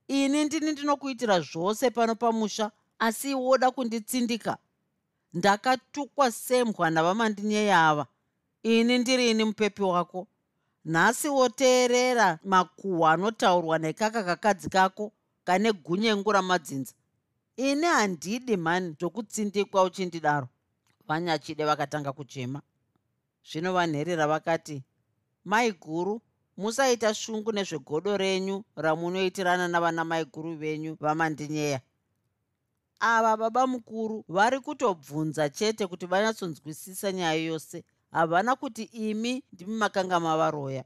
Ini 0.08 0.44
ndini 0.44 0.72
ndinokuitira 0.72 1.40
zvose 1.40 1.90
pano 1.90 2.14
pamusha 2.14 2.70
asi 2.98 3.34
woda 3.34 3.70
kunditsindika. 3.70 4.58
Ndakatukwa 5.34 6.32
sembwa 6.32 6.90
navamandinyeya 6.90 8.06
ini 8.62 8.98
ndirini 8.98 9.44
mupepi 9.44 9.82
wako 9.82 10.26
nhasi 10.84 11.28
woteerera 11.28 12.38
makuhwa 12.44 13.12
anotaurwa 13.12 13.78
nekaka 13.78 14.24
kakadzi 14.24 14.68
kako 14.68 15.12
kane 15.44 15.72
gunyengu 15.72 16.32
ramadzinza 16.32 16.94
ini 17.58 17.86
handidi 17.86 18.56
mhani 18.56 18.96
zvokutsindikwa 19.00 19.82
uchindidaro. 19.82 20.48
Vanyachide 21.08 21.64
vakatanga 21.64 22.12
kuchema. 22.12 22.62
Zvino 23.50 23.72
vanherera 23.72 24.26
vakati 24.26 24.82
mai 25.44 25.72
guru 25.72 26.20
musaita 26.56 27.14
shungu 27.14 27.52
nezvegodo 27.52 28.16
renyu 28.16 28.64
ramunoitirana 28.76 29.68
navana 29.68 30.04
mai 30.04 30.24
guru 30.24 30.56
venyu 30.56 30.96
vamandinyeya 31.00 31.80
ava 33.00 33.36
baba 33.36 33.66
mukuru 33.66 34.24
vari 34.28 34.60
kutobvunza 34.60 35.48
chete 35.48 35.86
kuti 35.86 36.06
vanyatsonzwisisa 36.06 37.12
nyaya 37.12 37.34
yose 37.34 37.84
havana 38.12 38.56
kuti 38.56 38.82
imi 38.82 39.42
ndimi 39.52 39.76
makanga 39.76 40.20
mavaroya. 40.20 40.84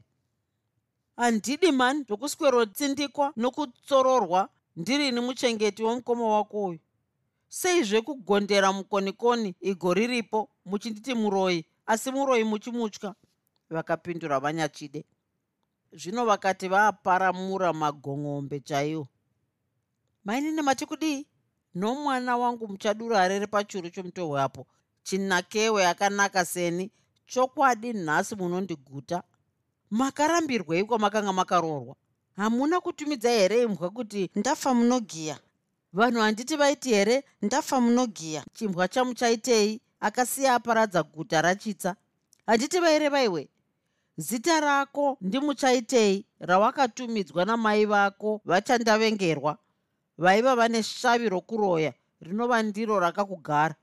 Handidi 1.17 1.73
mani 1.73 2.05
zvokuswerotsindikwa 2.05 3.33
nokutsororwa. 3.37 4.49
Ndirini 4.77 5.21
muchengeti 5.21 5.83
womukoma 5.83 6.29
wako 6.29 6.65
uyu? 6.65 6.79
Seizvekugondera 7.49 8.73
mukonikoni 8.73 9.55
igo 9.61 9.95
riripo 9.95 10.49
muchinditi 10.65 11.15
muroyi 11.15 11.65
asi 11.87 12.11
muroyi 12.11 12.45
muchimutya. 12.45 13.15
Vakapindura 13.71 14.41
vanyachide. 14.41 15.05
Zvino 15.93 16.25
vakati 16.25 16.69
vaaparamura 16.69 17.73
magong'ombe 17.73 18.61
chaiwo. 18.61 19.09
Mainini 20.25 20.63
mati 20.63 20.87
kudii 20.87 21.27
nomwana 21.75 22.37
wangu 22.37 22.69
muchadura 22.69 23.29
rere 23.29 23.47
pachuru 23.47 23.91
chomutohwe 23.91 24.43
apo. 24.43 24.67
Chinakewe 25.03 25.87
akanaka 25.87 26.45
seni 26.45 26.91
chokwadi 27.33 27.93
nhasi 27.93 28.37
munondiguta 28.37 29.23
makarambirwei 29.91 30.85
kwamakanga 30.85 31.33
makaroorwa 31.33 31.97
hamuna 32.37 32.81
kutumidza 32.81 33.31
here 33.31 33.63
imbwa 33.63 33.91
kuti 33.91 34.31
ndafa 34.35 34.75
munogiya? 34.75 35.39
Vanhu 35.93 36.21
handiti 36.21 36.57
vaiti 36.57 36.89
here 36.91 37.25
ndafa 37.43 37.81
munogiya? 37.81 38.45
Chimbwa 38.53 38.89
chamuchaitei 38.89 39.81
akasiya 40.01 40.55
aparadza 40.55 41.03
guta 41.03 41.43
rachitsa. 41.43 41.97
Handiti 42.47 42.81
vaireva 42.81 43.23
iwe 43.25 43.49
zita 44.17 44.61
rako 44.61 45.19
ndimuchaitei? 45.21 46.25
Rawakatumidzwa 46.41 47.45
namai 47.45 47.87
vako 47.87 48.41
vachandavengerwa. 48.45 49.59
Vaiva 50.19 50.57
vane 50.57 50.83
shavi 50.83 51.29
rokuroya 51.29 51.93
rinova 52.21 52.63
ndiro 52.63 53.01
rakakugara. 53.01 53.75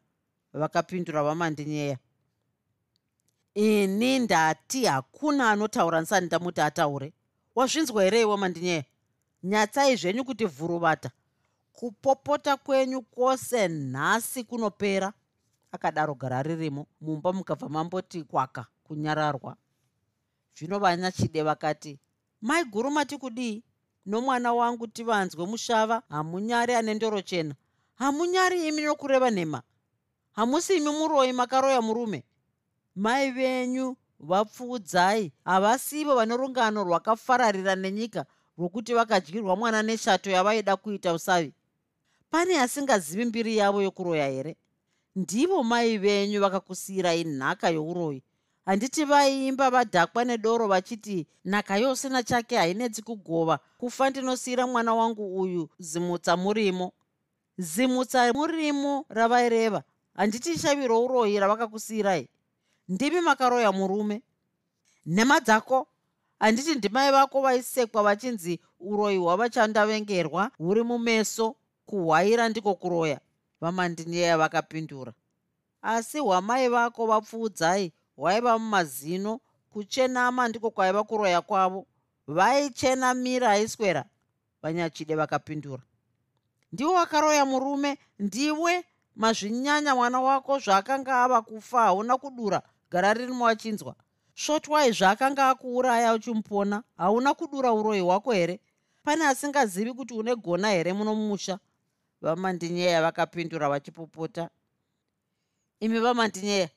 Vakapindura 0.53 1.23
vamandinyeya 1.23 1.97
ini 3.53 4.19
ndati 4.19 4.85
hakuna 4.85 5.51
anotaura 5.51 6.01
nsani 6.01 6.25
ndamuti 6.25 6.61
ataure. 6.61 7.13
Wazvinzwa 7.55 8.03
here 8.03 8.21
iwe 8.21 8.37
mandinyeya? 8.37 8.83
Nyatsai 9.43 9.95
zvenyu 9.95 10.23
kuti 10.25 10.45
vhuruvata. 10.45 11.11
Kupopota 11.73 12.57
kwenyu 12.57 13.01
kwose 13.01 13.67
nhasi 13.67 14.43
kunopera. 14.43 15.13
Akadaro 15.71 16.15
gara 16.15 16.43
ririmo 16.43 16.87
mumba 17.01 17.33
mukabva 17.33 17.69
mamboti 17.69 18.23
kwaka 18.23 18.65
kunyararwa. 18.83 19.55
Zvino 20.57 20.79
vanyachide 20.79 21.43
vakati 21.43 21.99
mai 22.41 22.65
guru 22.65 22.91
mati 22.91 23.17
kudii? 23.17 23.63
Nomwana 24.05 24.53
wangu 24.53 24.87
tivanzwe 24.87 25.45
mushava 25.45 26.03
hamunyari 26.09 26.73
ane 26.75 26.93
ndoro 26.93 27.21
chena. 27.21 27.55
Hamunyari 27.95 28.67
imi 28.67 28.81
nokureva 28.81 29.31
nhema. 29.31 29.61
Hamusi 30.31 30.77
imi 30.77 30.89
muroi 30.89 31.33
makaroya 31.33 31.81
murume 31.81 32.23
mai 32.95 33.31
venyu 33.31 33.95
vapfuudzai. 34.19 35.31
Havasivo 35.45 36.15
vane 36.15 36.37
rungano 36.37 36.83
rwakafararira 36.83 37.75
nenyika 37.75 38.25
rwokuti 38.57 38.93
vakadyirwa 38.93 39.55
mwana 39.55 39.83
neshato 39.83 40.29
yavaida 40.31 40.75
kuita 40.75 41.13
usavi. 41.13 41.53
Pane 42.29 42.59
asingazivi 42.61 43.25
mbiri 43.25 43.57
yavo 43.57 43.81
yokuroya 43.81 44.27
here? 44.27 44.55
Ndivo 45.15 45.63
mai 45.63 45.97
venyu 45.97 46.41
vakakusiyirai 46.41 47.23
nhaka 47.23 47.69
youroyi. 47.69 48.23
Handiti 48.65 49.05
vaimba 49.05 49.69
vadhakwa 49.69 50.25
nedoro 50.25 50.67
vachiti 50.67 51.27
nhaka 51.45 51.77
yose 51.77 52.09
nachake 52.09 52.57
hainetsi 52.57 53.01
kugova. 53.01 53.59
Kufa 53.77 54.09
ndinosiyira 54.09 54.67
mwana 54.67 54.93
wangu 54.93 55.41
uyu 55.41 55.69
zimutsa 55.79 56.37
murimo. 56.37 56.91
Zimutsa 57.57 58.33
murimo 58.33 59.05
ravaireva. 59.09 59.83
Handiti 60.15 60.57
shavi 60.59 60.87
rouroyi 60.87 61.39
ravakakusiyirai 61.39 62.27
ndimi 62.89 63.21
makaroya 63.21 63.71
murume. 63.71 64.21
Nhema 65.05 65.39
dzako 65.39 65.87
handiti 66.39 66.75
ndimai 66.75 67.11
vako 67.11 67.41
vaisekwa 67.41 68.03
vachinzi 68.03 68.59
uroyi 68.79 69.17
hwavachandavengerwa 69.17 70.51
huri 70.57 70.83
mumeso 70.83 71.55
kuhwaira 71.85 72.49
ndiko 72.49 72.75
kuroya 72.75 73.19
vamandinyeya 73.61 74.37
vakapindura. 74.37 75.13
Asi 75.81 76.19
hwamai 76.19 76.67
vako 76.69 77.05
vapfuudzai 77.07 77.93
hwaiva 78.15 78.59
mumazino 78.59 79.39
kuchenama 79.69 80.47
ndiko 80.47 80.71
kwaiva 80.71 81.03
kuroya 81.03 81.41
kwavo 81.41 81.85
vaichenamira 82.27 83.49
aiswera 83.51 84.05
vanyachide 84.61 85.15
vakapindura. 85.15 85.83
Ndiwo 86.71 86.93
wakaroya 86.93 87.45
murume 87.45 87.97
ndiwe 88.19 88.85
mazvinyanya 89.15 89.95
mwana 89.95 90.21
wako 90.21 90.59
zvaakanga 90.59 91.23
ava 91.23 91.41
kufa 91.41 91.81
hauna 91.81 92.17
kudura 92.17 92.61
gara 92.91 93.13
ririmo 93.13 93.47
achinzwa 93.47 93.95
shotwai 94.33 94.91
zvaakanga 94.91 95.49
akuuraya 95.49 96.13
uchimupona 96.13 96.83
hauna 96.97 97.33
kudura 97.33 97.73
uroyi 97.73 98.01
hwako 98.01 98.31
here? 98.31 98.59
Pane 99.03 99.25
asingazivi 99.25 99.93
kuti 99.93 100.13
une 100.13 100.35
gona 100.35 100.69
here 100.69 100.93
muno 100.93 101.15
mumusha? 101.15 101.59
Vamandinyeya 102.21 103.01
vakapindura 103.01 103.69
vachipopota. 103.69 104.49
Imi 105.79 105.99
vamandinyeya 105.99 106.69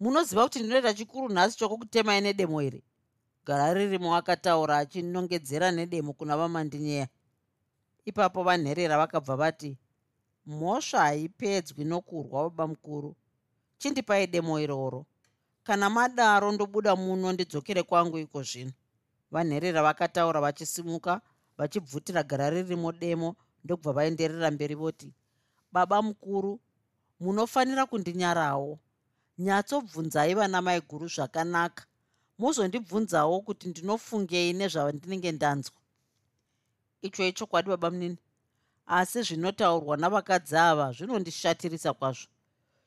munoziva 0.00 0.42
kuti 0.44 0.58
ndinoita 0.58 0.94
chikuru 0.94 1.28
nhasi 1.28 1.58
chokukutemai 1.58 2.20
nedemo 2.20 2.62
iri 2.62 2.82
gara 3.46 3.74
ririmo 3.74 4.16
akataura 4.16 4.78
achinongedzera 4.78 5.70
nedemo 5.70 6.12
kuna 6.12 6.36
vamandinyeya 6.36 7.08
ipapo 8.04 8.42
vanherera 8.42 8.98
vakabva 8.98 9.36
vati 9.36 9.78
mhosva 10.46 10.98
haipedzwi 11.00 11.84
nokurwa 11.84 12.42
baba 12.42 12.66
mukuru. 12.66 13.16
Chindipai 13.78 14.26
demo 14.26 14.60
iroro 14.60 15.06
kana 15.70 15.90
madaro 15.90 16.52
ndobuda 16.52 16.96
muno 16.96 17.32
ndidzokere 17.32 17.82
kwangu 17.82 18.18
iko 18.18 18.42
zvino. 18.42 18.72
Vanherera 19.30 19.82
vakataura 19.82 20.40
vachisimuka 20.40 21.20
vachibvutira 21.58 22.22
gara 22.22 22.50
ririmo 22.50 22.92
demo 22.92 23.36
ndokubva 23.64 23.92
vaenderera 23.92 24.50
mberi 24.50 24.74
voti 24.74 25.14
baba 25.72 26.02
mukuru 26.02 26.60
munofanira 27.20 27.86
kundinyarawo 27.86 28.78
nyatsobvunzai 29.38 30.34
vana 30.34 30.58
mai 30.62 30.80
guru 30.80 31.06
zvakanaka. 31.08 31.84
Muzondibvunzawo 32.38 33.40
kuti 33.40 33.68
ndinofungei 33.68 34.52
nezvandinenge 34.52 35.32
ndanzwa. 35.32 35.78
Icho 37.02 37.22
ichokwadi 37.30 37.68
baba 37.68 37.90
munini. 37.90 38.18
Asi 38.86 39.22
zvinotaurwa 39.22 39.96
navakadzi 39.96 40.56
ava 40.56 40.92
zvinondishatirisa 40.92 41.92
kwazvo 41.94 42.26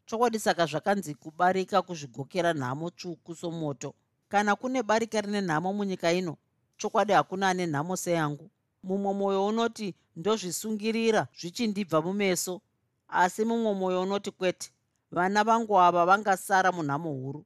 chokwadi 0.06 0.40
saka 0.40 0.66
zvakanzi 0.66 1.16
kubarika 1.16 1.82
kuzvigokera 1.82 2.54
nhamo 2.54 2.90
tsvuku 2.90 3.36
somoto. 3.36 3.94
Kana 4.30 4.56
kune 4.56 4.84
barika 4.84 5.22
rine 5.22 5.42
nhamo 5.42 5.74
munyika 5.74 6.12
ino 6.14 6.38
chokwadi 6.78 7.14
hakuna 7.14 7.50
ane 7.50 7.66
nhamo 7.68 7.96
seyangu. 7.98 8.50
Mumwe 8.84 9.14
mwoyo 9.14 9.46
unoti 9.48 9.96
ndozvisungirira 10.16 11.28
zvichindibva 11.40 12.02
mumeso 12.02 12.62
asi 13.08 13.46
mumwe 13.46 13.74
mwoyo 13.74 14.02
unoti 14.02 14.32
kwete 14.32 14.72
vana 15.12 15.44
vangu 15.44 15.80
ava 15.80 16.06
vangasara 16.06 16.72
munhamo 16.72 17.12
huru. 17.14 17.46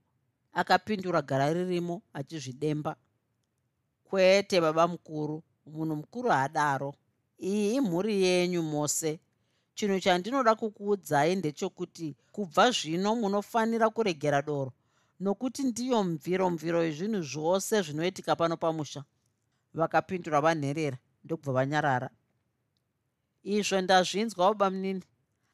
Akapindura 0.54 1.22
gara 1.22 1.54
ririmo 1.54 2.02
achizvidemba. 2.14 2.96
Kwete 4.04 4.62
baba 4.62 4.88
mukuru 4.88 5.44
munhu 5.66 5.96
mukuru 5.96 6.30
haadaro. 6.30 6.96
Iyi 7.40 7.76
imhuri 7.76 8.24
yenyu 8.24 8.64
mose 8.64 9.20
chinhu 9.78 10.00
chandinoda 10.00 10.56
kukuudzai 10.56 11.36
ndechekuti 11.36 12.08
kubva 12.32 12.66
zvino 12.72 13.16
munofanira 13.22 13.88
kuregera 13.96 14.42
doro 14.42 14.72
nokuti 15.20 15.64
ndiyo 15.64 16.04
mviro 16.04 16.50
mviro 16.50 16.84
yezvinhu 16.84 17.22
zvose 17.22 17.82
zvinoitika 17.82 18.36
pano 18.36 18.58
pamusha. 18.58 19.04
Vakapindura 19.74 20.42
vanherera 20.42 20.98
ndokubva 21.24 21.52
vanyarara. 21.54 22.10
Izvo 23.44 23.82
ndazvinzwa 23.82 24.48
baba 24.48 24.70
munini. 24.70 25.04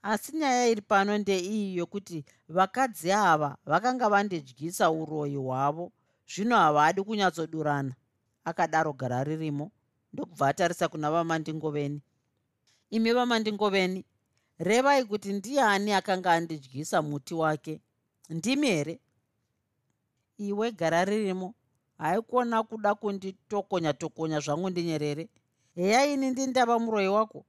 Asi 0.01 0.35
nyaya 0.35 0.67
iri 0.67 0.81
pano 0.81 1.17
ndeiyi 1.17 1.77
yokuti 1.77 2.25
vakadzi 2.49 3.11
ava 3.11 3.57
vakanga 3.65 4.09
vandidyisa 4.09 4.91
uroyi 4.91 5.35
hwavo 5.35 5.91
zvino 6.27 6.55
havadi 6.55 7.03
kunyatsodurana. 7.03 7.93
Akadaro 8.45 8.93
gara 8.93 9.23
ririmo 9.23 9.71
ndokubva 10.13 10.47
atarisa 10.47 10.87
kuna 10.87 11.11
vamandingoveni. 11.11 12.01
Imi 12.89 13.13
vamandingoveni 13.13 14.05
revai 14.63 15.05
kuti 15.05 15.33
ndiani 15.33 15.93
akanga 15.93 16.31
andidyisa 16.31 17.01
muti 17.01 17.33
wake? 17.33 17.81
Ndimi 18.29 18.67
here? 18.67 18.99
Iwe 20.37 20.71
gara 20.71 21.05
ririmo. 21.05 21.53
Haikuona 21.97 22.63
kuda 22.63 22.95
kunditokonya 22.95 23.93
tokonya 23.93 24.39
zvangu 24.39 24.69
ndinyerere. 24.69 25.29
Heya 25.75 26.05
ini 26.05 26.29
ndindava 26.29 26.79
muroyi 26.79 27.07
wako. 27.07 27.45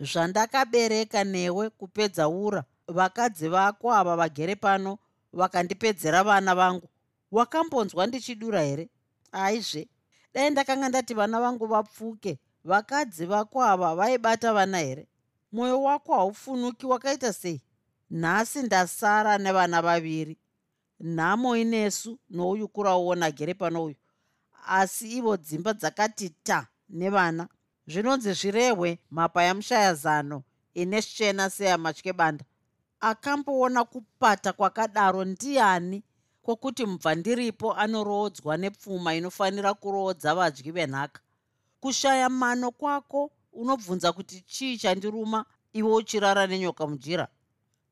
Zvandakabereka 0.00 1.24
newe 1.24 1.70
kupedza 1.70 2.28
ura. 2.28 2.64
Vakadzi 2.88 3.48
vako 3.48 3.92
ava 3.94 4.16
vagere 4.16 4.56
pano 4.56 4.98
vakandipedzera 5.32 6.24
vana 6.24 6.54
vangu. 6.54 6.88
Wakambonzwa 7.30 8.06
ndichidura 8.06 8.62
here? 8.62 8.88
Aizve. 9.32 9.88
Dai 10.34 10.50
ndakanga 10.50 10.88
ndati 10.88 11.14
vana 11.14 11.40
vangu 11.40 11.66
vapfuke 11.66 12.38
vakadzi 12.64 13.26
vako 13.26 13.62
ava 13.64 13.94
vaibata 13.94 14.52
vana 14.52 14.78
here 14.78 15.06
mwoyo 15.52 15.82
wako 15.82 16.14
haufunuki 16.14 16.86
wakaita 16.86 17.32
sei? 17.32 17.62
Nhasi 18.10 18.62
ndasara 18.62 19.38
nevana 19.38 19.82
vaviri 19.82 20.38
nhamo 21.00 21.56
inesu 21.56 22.18
nouyu 22.30 22.68
kurauona 22.68 23.30
gere 23.30 23.54
pano 23.54 23.84
uyu. 23.84 23.96
Asi 24.66 25.16
ivo 25.16 25.36
dzimba 25.36 25.72
dzakati 25.72 26.30
ta 26.30 26.66
nevana 26.88 27.48
zvinonzi 27.86 28.32
zvirehwe 28.32 28.98
mhapa 29.10 29.42
yamushayazano 29.42 30.42
ine 30.74 31.02
shena 31.02 31.50
seyamatyebanda 31.50 32.44
akamboona 33.00 33.84
kupata 33.84 34.52
kwakadaro 34.52 35.24
ndiani 35.24 36.02
kwokuti 36.42 36.86
mubva 36.86 37.14
ndiripo 37.14 37.74
anoroodzwa 37.74 38.56
nepfuma 38.56 39.14
inofanira 39.14 39.74
kuroodza 39.74 40.34
vadyi 40.34 40.70
venhaka. 40.72 41.20
Kushaya 41.80 42.28
mano 42.28 42.70
kwako 42.70 43.30
unobvunza 43.58 44.12
kuti 44.12 44.40
chii 44.40 44.78
chandiruma? 44.78 45.44
Iwe 45.72 45.94
uchirara 45.94 46.46
nenyoka 46.46 46.86
mujira 46.86 47.28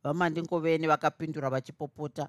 vamandingoveni 0.02 0.86
vakapindura 0.86 1.50
vachipopota. 1.50 2.28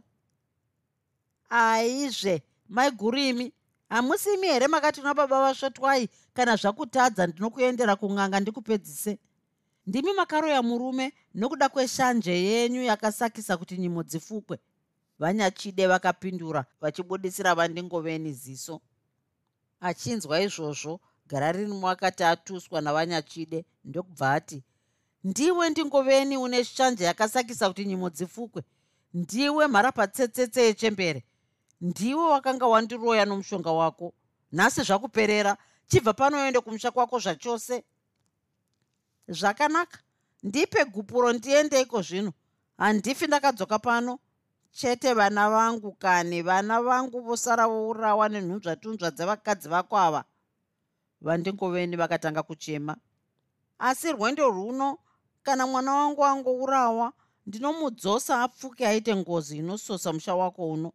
Aizve 1.49 2.43
maigurimi 2.69 3.53
hamusimi 3.89 4.47
here 4.47 4.67
makati 4.67 5.01
una 5.01 5.13
baba 5.13 5.41
vasvotwai 5.41 6.09
kana 6.33 6.55
zvakutadza 6.55 7.27
ndinokuendera 7.27 7.95
kun'anga 7.95 8.39
ndikupedzise. 8.39 9.17
Ndimi 9.87 10.13
makaroya 10.13 10.61
murume 10.61 11.13
nokuda 11.33 11.69
kweshanje 11.69 12.43
yenyu 12.43 12.83
yakasakisa 12.83 13.57
kuti 13.57 13.77
nyimo 13.77 14.03
dzifukwe. 14.03 14.59
Vanyachide 15.19 15.87
vakapindura 15.87 16.65
vachibudisira 16.81 17.55
vandingoveni 17.55 18.33
ziso. 18.33 18.81
Achinzwa 19.79 20.41
izvozvo 20.41 20.99
gararirimo 21.29 21.89
akati 21.89 22.23
atuswa 22.23 22.81
navanyachide 22.81 23.65
ndokubva 23.85 24.33
ati 24.33 24.63
ndiwe 25.23 25.69
ndingoveni 25.69 26.37
une 26.37 26.63
shanje 26.63 27.03
yakasakisa 27.03 27.67
kuti 27.67 27.85
nyimo 27.85 28.09
dzifukwe? 28.09 28.61
Ndiwe 29.13 29.67
mharapatsetsetse 29.67 30.61
yechembere? 30.61 31.23
Ndiwe 31.81 32.23
wakanga 32.33 32.65
wandiroya 32.67 33.25
nomushonga 33.25 33.71
wako? 33.71 34.13
Nhasi 34.51 34.81
zvakuperera 34.87 35.57
chibva 35.87 36.13
panoende 36.13 36.59
kumusha 36.59 36.91
kwako 36.91 37.19
zvachose? 37.19 37.83
Zvakanaka. 39.27 39.99
Ndipe 40.43 40.85
gupuro 40.85 41.33
ndiendeiko 41.33 42.01
zvino? 42.01 42.33
Handifi 42.77 43.27
ndakadzoka 43.27 43.79
pano. 43.79 44.19
Chete 44.71 45.13
vana 45.13 45.49
vangu 45.49 45.91
kani 45.91 46.41
vana 46.41 46.81
vangu 46.81 47.19
vosara 47.21 47.67
vourawa 47.67 48.29
nenhunzvatunzva 48.29 49.11
dzevakadzi 49.11 49.69
vako 49.69 49.97
ava 49.97 50.23
vandingoveni 51.21 51.95
vakatanga 51.95 52.43
kuchema. 52.43 52.97
Asi 53.79 54.11
rwendo 54.11 54.49
rwuno 54.49 54.97
kana 55.43 55.67
mwana 55.67 55.93
wangu 55.93 56.25
angourawa 56.25 57.13
ndinomudzosa 57.45 58.41
apfuke 58.43 58.87
aite 58.87 59.15
ngozi 59.15 59.57
inososa 59.57 60.13
musha 60.13 60.35
wako 60.35 60.69
uno. 60.69 60.91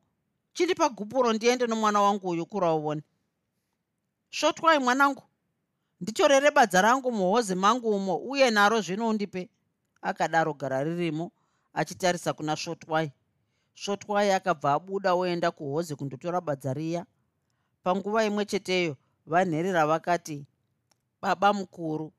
Chindipa 0.52 0.88
gupuro 0.88 1.32
ndiende 1.32 1.66
nomwana 1.66 2.02
wangu 2.02 2.28
uyu 2.28 2.46
kurauvone 2.46 3.02
shotwai 4.30 4.78
mwanangu. 4.78 5.22
Nditorere 6.00 6.50
badza 6.50 6.82
rangu 6.82 7.12
muhozi 7.12 7.54
mangu 7.54 7.90
umo 7.96 8.16
uye 8.16 8.50
naro 8.50 8.80
zvino 8.80 9.08
undipe. 9.08 9.48
Akadaro 10.02 10.54
gara 10.54 10.84
ririmo 10.84 11.32
achitarisa 11.74 12.32
kuna 12.32 12.56
shotwai. 12.56 13.12
Shotwai 13.74 14.30
akabva 14.30 14.72
abuda 14.72 15.14
oenda 15.14 15.50
kuhozi 15.50 15.96
kundotora 15.96 16.40
badza 16.40 16.74
riya. 16.74 17.06
Panguva 17.82 18.24
imwe 18.24 18.44
cheteyo 18.44 18.96
vanherera 19.26 19.86
vakati 19.86 20.46
baba 21.22 21.52
mukuru 21.52 22.12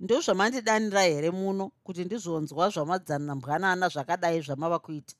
ndozvamandidanira 0.00 1.02
here 1.02 1.30
muno 1.30 1.70
kuti 1.84 2.04
ndizonzwa 2.04 2.70
zvamadzana 2.70 3.34
mbwanana 3.34 3.88
zvakadai 3.88 4.40
zvamava 4.40 4.78
kuita 4.78 5.14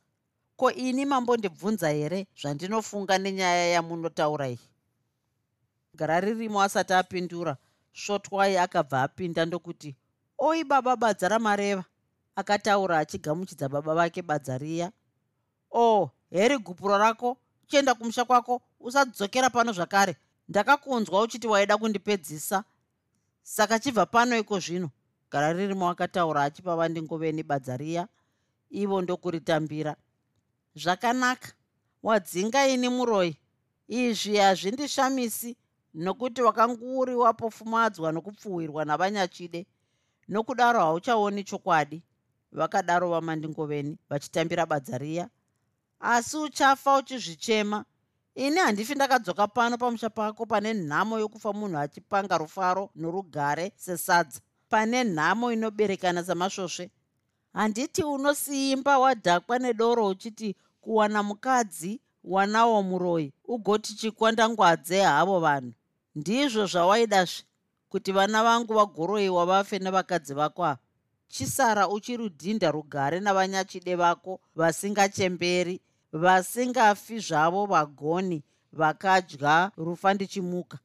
ko 0.56 0.72
ini 0.72 1.06
mambondibvunza 1.06 1.88
here 1.88 2.26
zvandinofunga 2.40 3.18
nenyaya 3.18 3.66
yamunotaura 3.74 4.48
iyi? 4.48 4.58
Gara 5.94 6.20
ririmo 6.20 6.62
asati 6.62 6.92
apindura 6.92 7.56
svotwai 7.92 8.56
akabva 8.56 9.02
apinda 9.02 9.44
ndokuti 9.46 9.96
oi 10.38 10.64
baba 10.64 10.96
badza 10.96 11.28
ramareva 11.28 11.84
akataura 12.36 12.98
achigamuchidza 12.98 13.68
baba 13.68 13.94
vake 13.94 14.22
badza 14.22 14.58
riya. 14.58 14.92
O 15.70 16.02
oh, 16.02 16.10
heri 16.30 16.58
gupuro 16.58 16.98
rako? 16.98 17.36
Chienda 17.66 17.94
kumusha 17.94 18.24
kwako 18.24 18.62
usadzokera 18.80 19.50
pano 19.50 19.72
zvakare 19.72 20.16
ndakakunzwa 20.48 21.22
uchiti 21.22 21.46
waida 21.46 21.78
kundipedzisa. 21.78 22.64
Saka 23.42 23.78
chibva 23.78 24.06
pano 24.06 24.38
iko 24.38 24.58
zvino 24.58 24.90
gara 25.30 25.52
ririmo 25.52 25.88
akataura 25.88 26.42
achipa 26.42 26.76
vandingoveni 26.76 27.42
badza 27.42 27.76
riya 27.76 28.08
ivo 28.70 29.02
ndokuritambira. 29.02 29.96
Zvakanaka 30.74 31.52
wadzinga 32.02 32.68
ini 32.68 32.88
muroi. 32.88 33.36
Izvi 33.88 34.36
hazvindishamisi 34.36 35.56
nokuti 35.94 36.42
wakanguuri 36.42 37.14
wapofumadzwa 37.14 38.12
nokupfuwirwa 38.12 38.84
navanyachide 38.84 39.66
nokudaro 40.28 40.80
hauchaoni 40.80 41.44
chokwadi. 41.44 42.02
Vakadaro 42.52 43.10
vamandingoveni 43.10 43.98
vachitambira 44.10 44.66
badza 44.66 44.98
riya. 44.98 45.28
Asi 46.00 46.36
uchafa 46.36 46.96
uchizvichema 46.96 47.84
ini 48.38 48.56
handifi 48.56 48.94
ndakadzoka 48.94 49.46
pano 49.46 49.78
pamusha 49.78 50.10
pako 50.10 50.46
pane 50.46 50.74
nhamo 50.74 51.18
yokufa 51.18 51.52
munhu 51.52 51.78
achipanga 51.78 52.38
rufaro 52.38 52.90
norugare 52.94 53.72
sesadza. 53.76 54.40
Pane 54.68 55.04
nhamo 55.04 55.52
inoberekana 55.52 56.24
samasvosve 56.24 56.90
handiti 57.52 58.02
unosiimba 58.02 58.98
wadhakwa 58.98 59.58
nedoro 59.58 60.06
uchiti 60.06 60.56
kuwana 60.80 61.22
mukadzi 61.22 62.00
wanawo 62.24 62.82
muroi 62.82 63.32
ugoti 63.44 63.94
chikwandangwadze 63.94 65.02
havo 65.02 65.40
vanhu. 65.40 65.72
Ndizvo 66.14 66.66
zvawaidazve 66.66 67.42
kuti 67.88 68.12
vana 68.12 68.42
vangu 68.42 68.74
vagoroyiwa 68.74 69.46
vafe 69.46 69.78
nevakadzi 69.78 70.34
vako 70.34 70.64
ava. 70.64 70.78
Chisara 71.28 71.88
uchirudhinda 71.88 72.70
rugare 72.70 73.20
navanyachide 73.20 73.94
vako 73.94 74.40
vasingachemberi 74.56 75.80
vasingafi 76.12 77.18
zvavo 77.20 77.66
vagoni 77.66 78.42
vakadya 78.72 79.72
rufa 79.76 80.14
ndichimuka 80.14 80.78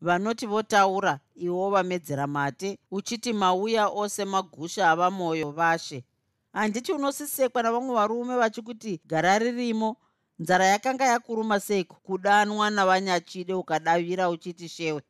vanoti 0.00 0.46
votaura 0.46 1.20
iwo 1.34 1.70
vamedzera 1.70 2.26
mate 2.26 2.78
uchiti 2.90 3.32
mauya 3.32 3.88
ose 3.88 4.24
magusha 4.24 4.90
ava 4.90 5.10
mwoyo 5.10 5.50
vashe. 5.50 6.04
Handiti 6.52 6.92
unosisekwa 6.92 7.62
navamwe 7.62 7.94
varume 7.94 8.36
vachikuti 8.36 9.00
gara 9.06 9.38
ririmo 9.38 9.96
nzara 10.38 10.64
yakanga 10.66 11.04
yakuruma 11.04 11.60
seiko? 11.60 11.96
Kudanwa 12.02 12.70
navanyachide 12.70 13.54
ukadavira 13.54 14.30
uchiti 14.30 14.68
shewe. 14.68 15.02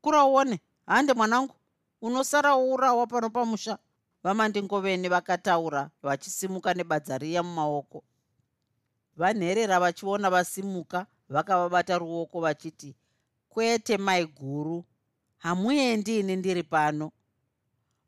Kura 0.00 0.24
uone 0.24 0.60
hande 0.86 1.12
mwanangu 1.14 1.54
unosara 2.02 2.56
urawa 2.56 3.06
pano 3.06 3.30
pamusha. 3.30 3.78
Vamandingoveni 4.22 5.08
vakataura 5.08 5.90
vachisimuka 6.02 6.74
nebadza 6.74 7.18
riya 7.18 7.42
mumaoko 7.42 8.04
vanherera 9.18 9.80
vachiona 9.80 10.30
vasimuka 10.30 11.06
vakavabata 11.28 11.98
ruoko 11.98 12.40
vachiti 12.40 12.94
kwete 13.48 13.96
mai 13.98 14.26
guru 14.26 14.84
hamuendi 15.38 16.18
ini 16.18 16.36
ndiri 16.36 16.62
pano. 16.62 17.12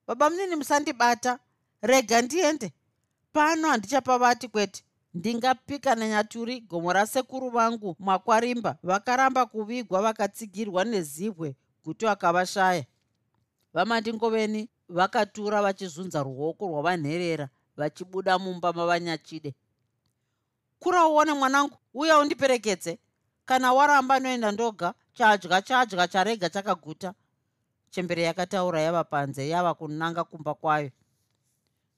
Baba 0.06 0.30
munini 0.30 0.56
musandibata 0.56 1.38
rega 1.82 2.22
ndiende. 2.22 2.72
Pano 3.32 3.68
handichapa 3.68 4.18
vati 4.18 4.48
kwete. 4.48 4.84
Ndingapika 5.14 5.94
nanyaturi 5.94 6.60
gomo 6.60 6.92
rasekuru 6.92 7.50
vangu 7.50 7.96
mwakwarimba 7.98 8.78
vakaramba 8.82 9.46
kuvigwa 9.46 10.02
vakatsigirwa 10.02 10.84
nezibwe 10.84 11.56
guti 11.84 12.06
akavashaya. 12.06 12.84
Vamandingoveni 13.74 14.68
vakatura 14.88 15.62
vachizunza 15.62 16.22
ruoko 16.22 16.68
rwavanherera 16.68 17.48
vachibuda 17.76 18.38
mumba 18.38 18.72
mavanyachide 18.72 19.54
kura 20.80 21.06
uone 21.06 21.32
mwanangu 21.32 21.76
uya 21.94 22.18
undiperekedze 22.18 22.98
kana 23.44 23.72
waramba 23.72 24.20
noenda 24.20 24.52
ndoga 24.52 24.94
chadya 25.12 25.62
chadya 25.62 26.08
charega 26.08 26.48
chakaguta. 26.50 27.14
Chembere 27.90 28.22
yakataura 28.22 28.80
yava 28.80 29.04
panze 29.04 29.48
yava 29.48 29.74
kunanga 29.74 30.24
kumba 30.24 30.54
kwayo. 30.54 30.90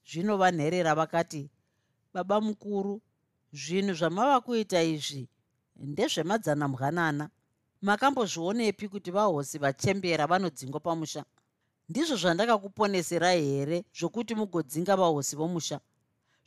Zvino 0.05 0.37
vanherera 0.37 0.95
vakati 0.95 1.49
baba 2.13 2.41
mukuru 2.41 3.01
zvinhu 3.53 3.93
zvamava 3.93 4.41
kuita 4.41 4.83
izvi 4.83 5.29
ndezvemadzana 5.75 6.67
mbwanana 6.67 7.29
makambozvionepi 7.81 8.87
kuti 8.89 9.11
vahosi 9.11 9.57
vachembera 9.57 10.27
vanodzingwa 10.27 10.79
pamusha? 10.79 11.23
Ndizvo 11.89 12.15
zvandakakuponesera 12.15 13.31
here 13.31 13.85
zvokuti 13.97 14.35
mugodzinga 14.35 14.95
vahosi 14.95 15.35
vomusha 15.35 15.79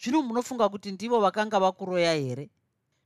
zvino 0.00 0.22
munofunga 0.22 0.68
kuti 0.68 0.92
ndivo 0.92 1.20
vakanga 1.20 1.60
vakuroya 1.60 2.14
here? 2.14 2.50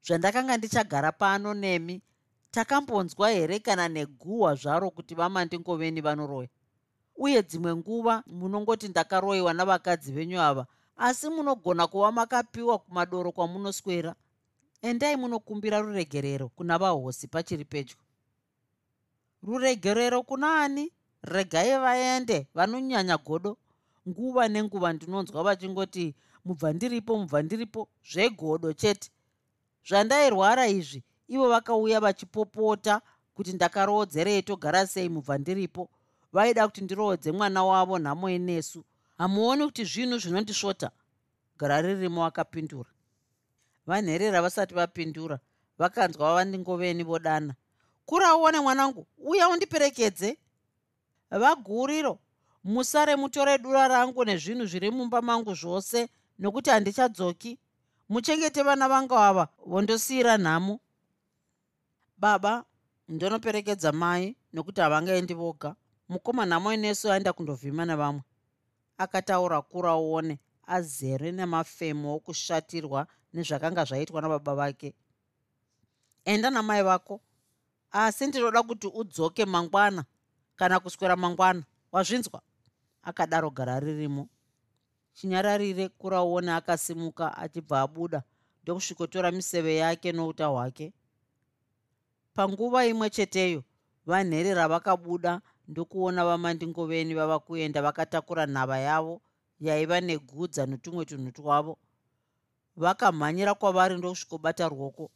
Zvandakanga 0.07 0.57
ndichagara 0.57 1.12
pano 1.12 1.55
nemi 1.55 2.03
takambonzwa 2.51 3.30
here 3.30 3.59
kana 3.59 3.88
neguhwa 3.88 4.55
zvaro 4.55 4.91
kuti 4.91 5.14
vamandingoveni 5.14 6.01
vanoroya? 6.01 6.49
Uye 7.16 7.43
dzimwe 7.43 7.76
nguva 7.76 8.22
munongoti 8.26 8.88
ndakaroyiwa 8.88 9.55
navakadzi 9.55 10.12
venyu 10.12 10.41
ava 10.41 10.66
asi 10.97 11.28
munogona 11.28 11.86
kuva 11.86 12.12
makapiwa 12.12 12.78
kumadoro 12.78 13.32
kwamunoswera? 13.32 14.14
Endai 14.82 15.16
munokumbira 15.16 15.80
ruregerero 15.80 16.49
kuna 16.49 16.78
vahosi 16.78 17.28
pachiri 17.28 17.64
pedyo. 17.64 17.97
Ruregerero 19.43 20.22
kuna 20.22 20.62
ani 20.62 20.93
regai 21.22 21.78
vaende 21.78 22.49
vanonyanya 22.55 23.16
godo 23.18 23.57
nguva 24.09 24.49
nenguva 24.49 24.93
ndinonzwa 24.93 25.43
vachingoti 25.43 26.14
mubva 26.45 26.72
ndiripo 26.72 27.16
mubva 27.16 27.43
ndiripo 27.43 27.88
zvegodo 28.11 28.72
chete. 28.72 29.11
Zvandairwara 29.88 30.68
izvi 30.68 31.03
ivo 31.28 31.49
vakauya 31.49 32.01
vachipopota 32.01 33.01
kuti 33.34 33.53
ndakarodzerei 33.53 34.43
togara 34.43 34.86
sei 34.86 35.09
mubva 35.09 35.38
ndiripo. 35.38 35.91
Vaida 36.32 36.68
kuti 36.68 36.80
ndiroodze 36.80 37.32
mwana 37.32 37.64
wavo 37.64 37.99
nhamo 37.99 38.30
inesu 38.30 38.84
hamuoni 39.18 39.64
kuti 39.64 39.84
zvinhu 39.84 40.18
zvinondisvota 40.18 40.91
gara 41.59 41.82
ririmo 41.82 42.24
akapindura 42.24 42.91
vanherera 43.86 44.43
vasati 44.43 44.74
vapindura 44.74 45.41
vakanzwa 45.78 46.34
vandingoveni 46.34 47.03
vodana. 47.03 47.55
Kura 48.07 48.36
uone 48.36 48.61
mwanangu 48.61 49.07
uya 49.18 49.49
undiperekedze? 49.49 50.38
Vaguriro 51.30 52.18
musare 52.64 53.16
mutore 53.16 53.59
dura 53.59 53.88
rangu 53.88 54.24
nezvinhu 54.24 54.66
zviri 54.66 54.91
mumba 54.91 55.22
mangu 55.22 55.55
zvose 55.55 56.09
nokuti 56.41 56.70
handichadzoki. 56.70 57.59
Muchengete 58.09 58.62
vana 58.62 58.88
vangu 58.88 59.14
ava 59.14 59.49
vondosiyira 59.66 60.36
nhamo. 60.38 60.80
Baba 62.18 62.64
ndonoperekedza 63.09 63.93
mai 63.93 64.36
nokuti 64.53 64.80
havangaendi 64.80 65.34
voga. 65.34 65.74
Mukoma 66.09 66.47
nhamo 66.47 66.72
inesu 66.72 67.12
aenda 67.12 67.32
kundovhima 67.32 67.84
nevamwe 67.86 68.22
akataura 68.99 69.62
kuraone 69.62 70.38
azere 70.66 71.32
nemafemo 71.32 72.14
okushatirwa 72.16 73.07
nezvakanga 73.32 73.84
zvaitwa 73.84 74.20
nababa 74.22 74.55
vake. 74.55 74.95
Enda 76.24 76.51
namai 76.51 76.82
vako. 76.82 77.20
Asi 77.93 78.26
ndinoda 78.26 78.62
kuti 78.62 78.86
udzoke 78.86 79.45
mangwana 79.45 80.05
kana 80.57 80.80
kuswera 80.80 81.16
mangwana. 81.16 81.62
Wazvinzwa? 81.93 82.43
Akadaro 83.03 83.51
gara 83.51 83.80
ririmo 83.80 84.28
chinyararire 85.15 85.89
kuraone 85.89 86.53
akasimuka 86.53 87.37
achibva 87.37 87.81
abuda. 87.81 88.23
Ndokusvikotora 88.63 89.31
miseve 89.31 89.77
yake 89.77 90.13
nouta 90.13 90.47
hwake. 90.47 90.93
Panguva 92.35 92.87
imwe 92.87 93.11
cheteyo 93.11 93.65
vanherera 94.07 94.69
vakabuda 94.69 95.41
ndokuona 95.69 96.25
vamandingoveni 96.25 97.15
vava 97.15 97.39
kuenda 97.39 97.83
vakatakura 97.83 98.47
nhava 98.47 98.79
yavo 98.79 99.21
yaiva 99.61 100.01
negudza 100.01 100.67
netumwe 100.67 101.05
tunhu 101.05 101.31
twavo. 101.33 101.79
Vakamhanyira 102.77 103.55
kwavari 103.55 103.97
ndokusvikobata 103.99 104.69
ruoko. 104.69 105.11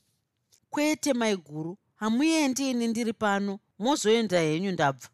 Kwete 0.70 1.12
maiguru 1.12 1.78
hamuendi 1.94 2.70
ini 2.70 2.86
ndiri 2.88 3.12
pano 3.12 3.58
mozoenda 3.78 4.40
henyu 4.40 4.72
ndabva. 4.72 5.08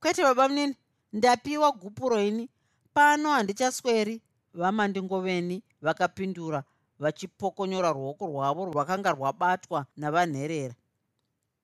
Kwete 0.00 0.22
baba 0.22 0.48
munini 0.48 0.76
ndapiwa 1.12 1.72
gupuro 1.72 2.20
ini 2.22 2.48
pano 2.96 3.30
handichasweri. 3.30 4.22
Vamandingoveni 4.54 5.62
vakapindura 5.82 6.64
vachipokonyora 6.98 7.92
ruoko 7.92 8.26
rwavo 8.26 8.64
rwakanga 8.64 9.10
rwabatwa 9.12 9.86
navanherera. 9.96 10.74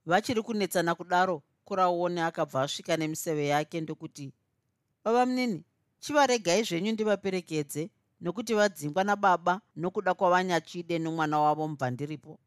Vachiri 0.07 0.43
kunetsana 0.43 0.95
kudaro 0.95 1.43
kuraone 1.64 2.22
akabva 2.22 2.62
asvika 2.62 2.97
nemiseve 2.97 3.47
yake 3.47 3.80
ndokuti 3.80 4.33
baba 5.05 5.26
munini 5.26 5.64
chivaregai 6.01 6.62
zvenyu 6.62 6.93
ndivaperekedze 6.93 7.91
nokuti 8.20 8.55
vadzingwa 8.55 9.05
nababa 9.05 9.61
nokuda 9.76 10.14
kwavanyachide 10.14 10.99
nomwana 10.99 11.41
wavo 11.41 11.68
mubva 11.68 11.91
ndiripo. 11.91 12.39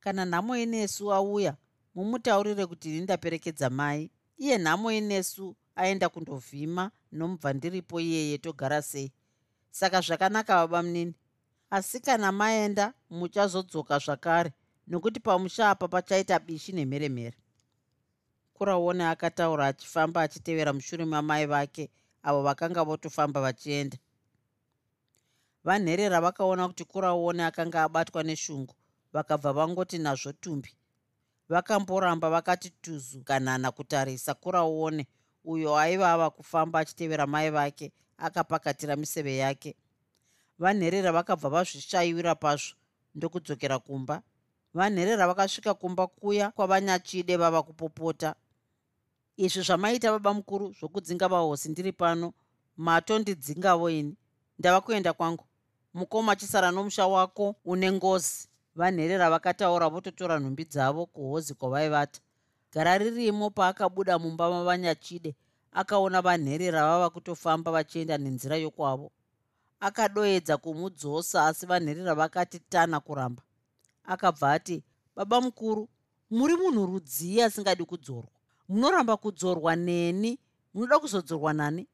Kana 0.00 0.24
nhamo 0.24 0.56
inesu 0.56 1.12
auya 1.12 1.56
mumutaurire 1.94 2.66
kuti 2.66 2.88
ini 2.88 3.00
ndaperekedza 3.00 3.70
mai. 3.70 4.10
Iye 4.38 4.58
nhamo 4.58 4.92
inesu 4.92 5.56
aenda 5.76 6.08
kundovhima 6.08 6.90
nomubva 7.12 7.52
ndiripo 7.52 8.00
iyeye 8.00 8.38
togara 8.38 8.82
sei. 8.82 9.12
Saka 9.70 10.00
zvakanaka 10.00 10.54
baba 10.54 10.82
munini. 10.82 11.14
Asi 11.70 12.00
kana 12.00 12.32
maenda 12.32 12.92
muchazodzoka 13.10 13.98
zvakare 13.98 14.52
nokuti 14.86 15.20
pamusha 15.20 15.70
apa 15.70 15.88
pachaita 15.88 16.38
bishi 16.38 16.72
nemheremhere 16.72 17.36
kuraone 18.60 19.04
akataura 19.06 19.66
achifamba 19.66 20.22
achitevera 20.22 20.72
mushure 20.72 21.04
mamai 21.04 21.46
vake 21.46 21.90
avo 22.22 22.42
vakanga 22.42 22.84
votofamba 22.84 23.40
vachienda. 23.40 23.96
Vanherera 25.64 26.20
vakaona 26.20 26.68
kuti 26.68 26.84
kuraone 26.84 27.44
akanga 27.44 27.82
abatwa 27.82 28.22
neshungu 28.22 28.74
vakabva 29.12 29.52
vangoti 29.52 29.98
nazvo 29.98 30.32
tumbi. 30.32 30.70
Vakamboramba 31.48 32.30
vakati 32.30 32.70
tuzu 32.70 33.20
ganhana 33.20 33.70
kutarisa 33.72 34.34
kuraone 34.34 35.06
uyo 35.44 35.76
aiva 35.76 36.12
ava 36.12 36.30
kufamba 36.30 36.78
achitevera 36.78 37.26
mai 37.26 37.50
vake 37.50 37.92
akapakatira 38.18 38.96
miseve 38.96 39.36
yake. 39.36 39.76
Vanherera 40.58 41.12
vakabva 41.12 41.48
vazvishayiwira 41.48 42.34
pazvo 42.34 42.76
ndokudzokera 43.14 43.78
kumba. 43.78 44.22
Vanherera 44.74 45.26
vakasvika 45.26 45.74
kumba 45.74 46.06
kuya 46.06 46.50
kwavanyachide 46.50 47.36
vava 47.36 47.62
kupopota. 47.62 48.34
Izvi 49.36 49.62
zvamaita 49.62 50.12
baba 50.12 50.34
mukuru 50.34 50.72
zvokudzinga 50.72 51.28
vahosi 51.28 51.68
ndiri 51.68 51.92
pano 51.92 52.32
matondidzingawo 52.76 53.90
ini. 53.90 54.16
Ndava 54.58 54.80
kuenda 54.80 55.12
kwangu. 55.12 55.44
Mukoma 55.94 56.32
achisara 56.32 56.70
nomusha 56.70 57.06
wako 57.06 57.56
une 57.64 57.92
ngozi. 57.92 58.48
Vanherera 58.74 59.30
vakataura 59.30 59.88
vototora 59.88 60.38
nhumbi 60.38 60.64
dzavo 60.64 61.06
kuhozi 61.06 61.54
kwavaivata 61.54 62.20
gara 62.72 62.98
ririmo 62.98 63.50
paakabuda 63.50 64.18
mumba 64.18 64.50
mavanyachide 64.50 65.34
akaona 65.72 66.22
vanherera 66.22 66.82
vava 66.82 67.10
kutofamba 67.10 67.70
vachienda 67.72 68.18
nenzira 68.18 68.56
yokwavo. 68.56 69.10
Akadoedza 69.80 70.56
kumudzosa 70.56 71.46
asi 71.46 71.66
vanherera 71.66 72.14
vakati 72.14 72.58
tana 72.58 73.00
kuramba. 73.00 73.42
Akabva 74.04 74.52
ati 74.52 74.82
baba 75.16 75.40
mukuru 75.40 75.88
muri 76.30 76.56
munhu 76.56 76.86
rudzii 76.86 77.40
asingadi 77.42 77.84
kudzorwa. 77.84 78.30
Munoramba 78.68 79.16
kudzorwa 79.16 79.76
neni? 79.76 80.38
Munoda 80.74 80.98
kuzodzorwa 80.98 81.52
nani? 81.52 81.86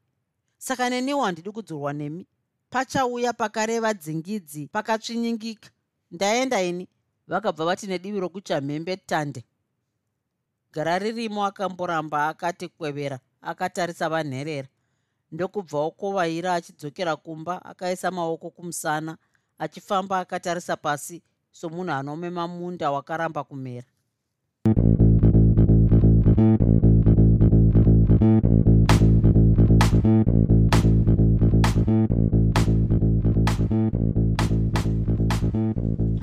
Saka 0.57 0.89
neniwo 0.89 1.23
handidi 1.23 1.51
kudzorwa 1.51 1.93
nemi? 1.93 2.27
Pachauya 2.69 3.33
pakareva 3.33 3.93
dzingidzi 3.93 4.67
pakatsvinyingika. 4.67 5.69
Ndaenda 6.11 6.61
ini. 6.61 6.87
Vakabva 7.27 7.65
vati 7.65 7.87
nedivi 7.87 8.19
rokuchamhembe 8.19 8.97
tande 8.97 9.43
gara 10.77 10.99
ririmo 10.99 11.41
akamboramba 11.45 12.27
akati 12.27 12.67
kwevera 12.67 13.19
akatarisa 13.41 14.09
vanherera 14.09 14.67
ndokubva 15.31 15.77
okovaira 15.89 16.53
achidzokera 16.53 17.15
kumba 17.15 17.65
akaisa 17.65 18.11
maoko 18.11 18.49
kumusana 18.49 19.17
achifamba 19.57 20.19
akatarisa 20.19 20.77
pasi 20.77 21.23
somunhu 21.51 21.91
anomema 21.91 22.47
munda 22.47 22.91
wakaramba 22.91 23.43
kumera 23.43 23.87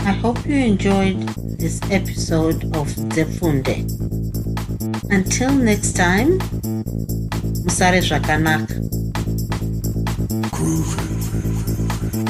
I 0.06 0.12
hope 0.22 0.46
you 0.46 0.54
enjoyed 0.54 1.20
this 1.58 1.80
episode 1.90 2.64
of 2.76 2.86
Zefunde. 3.14 4.13
Until 5.14 5.52
next 5.54 5.92
time, 5.94 6.38
Musare 7.62 8.00
Zvakanaka. 8.02 8.74
Groovy, 10.50 11.06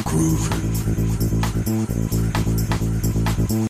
groovy. 0.05 0.74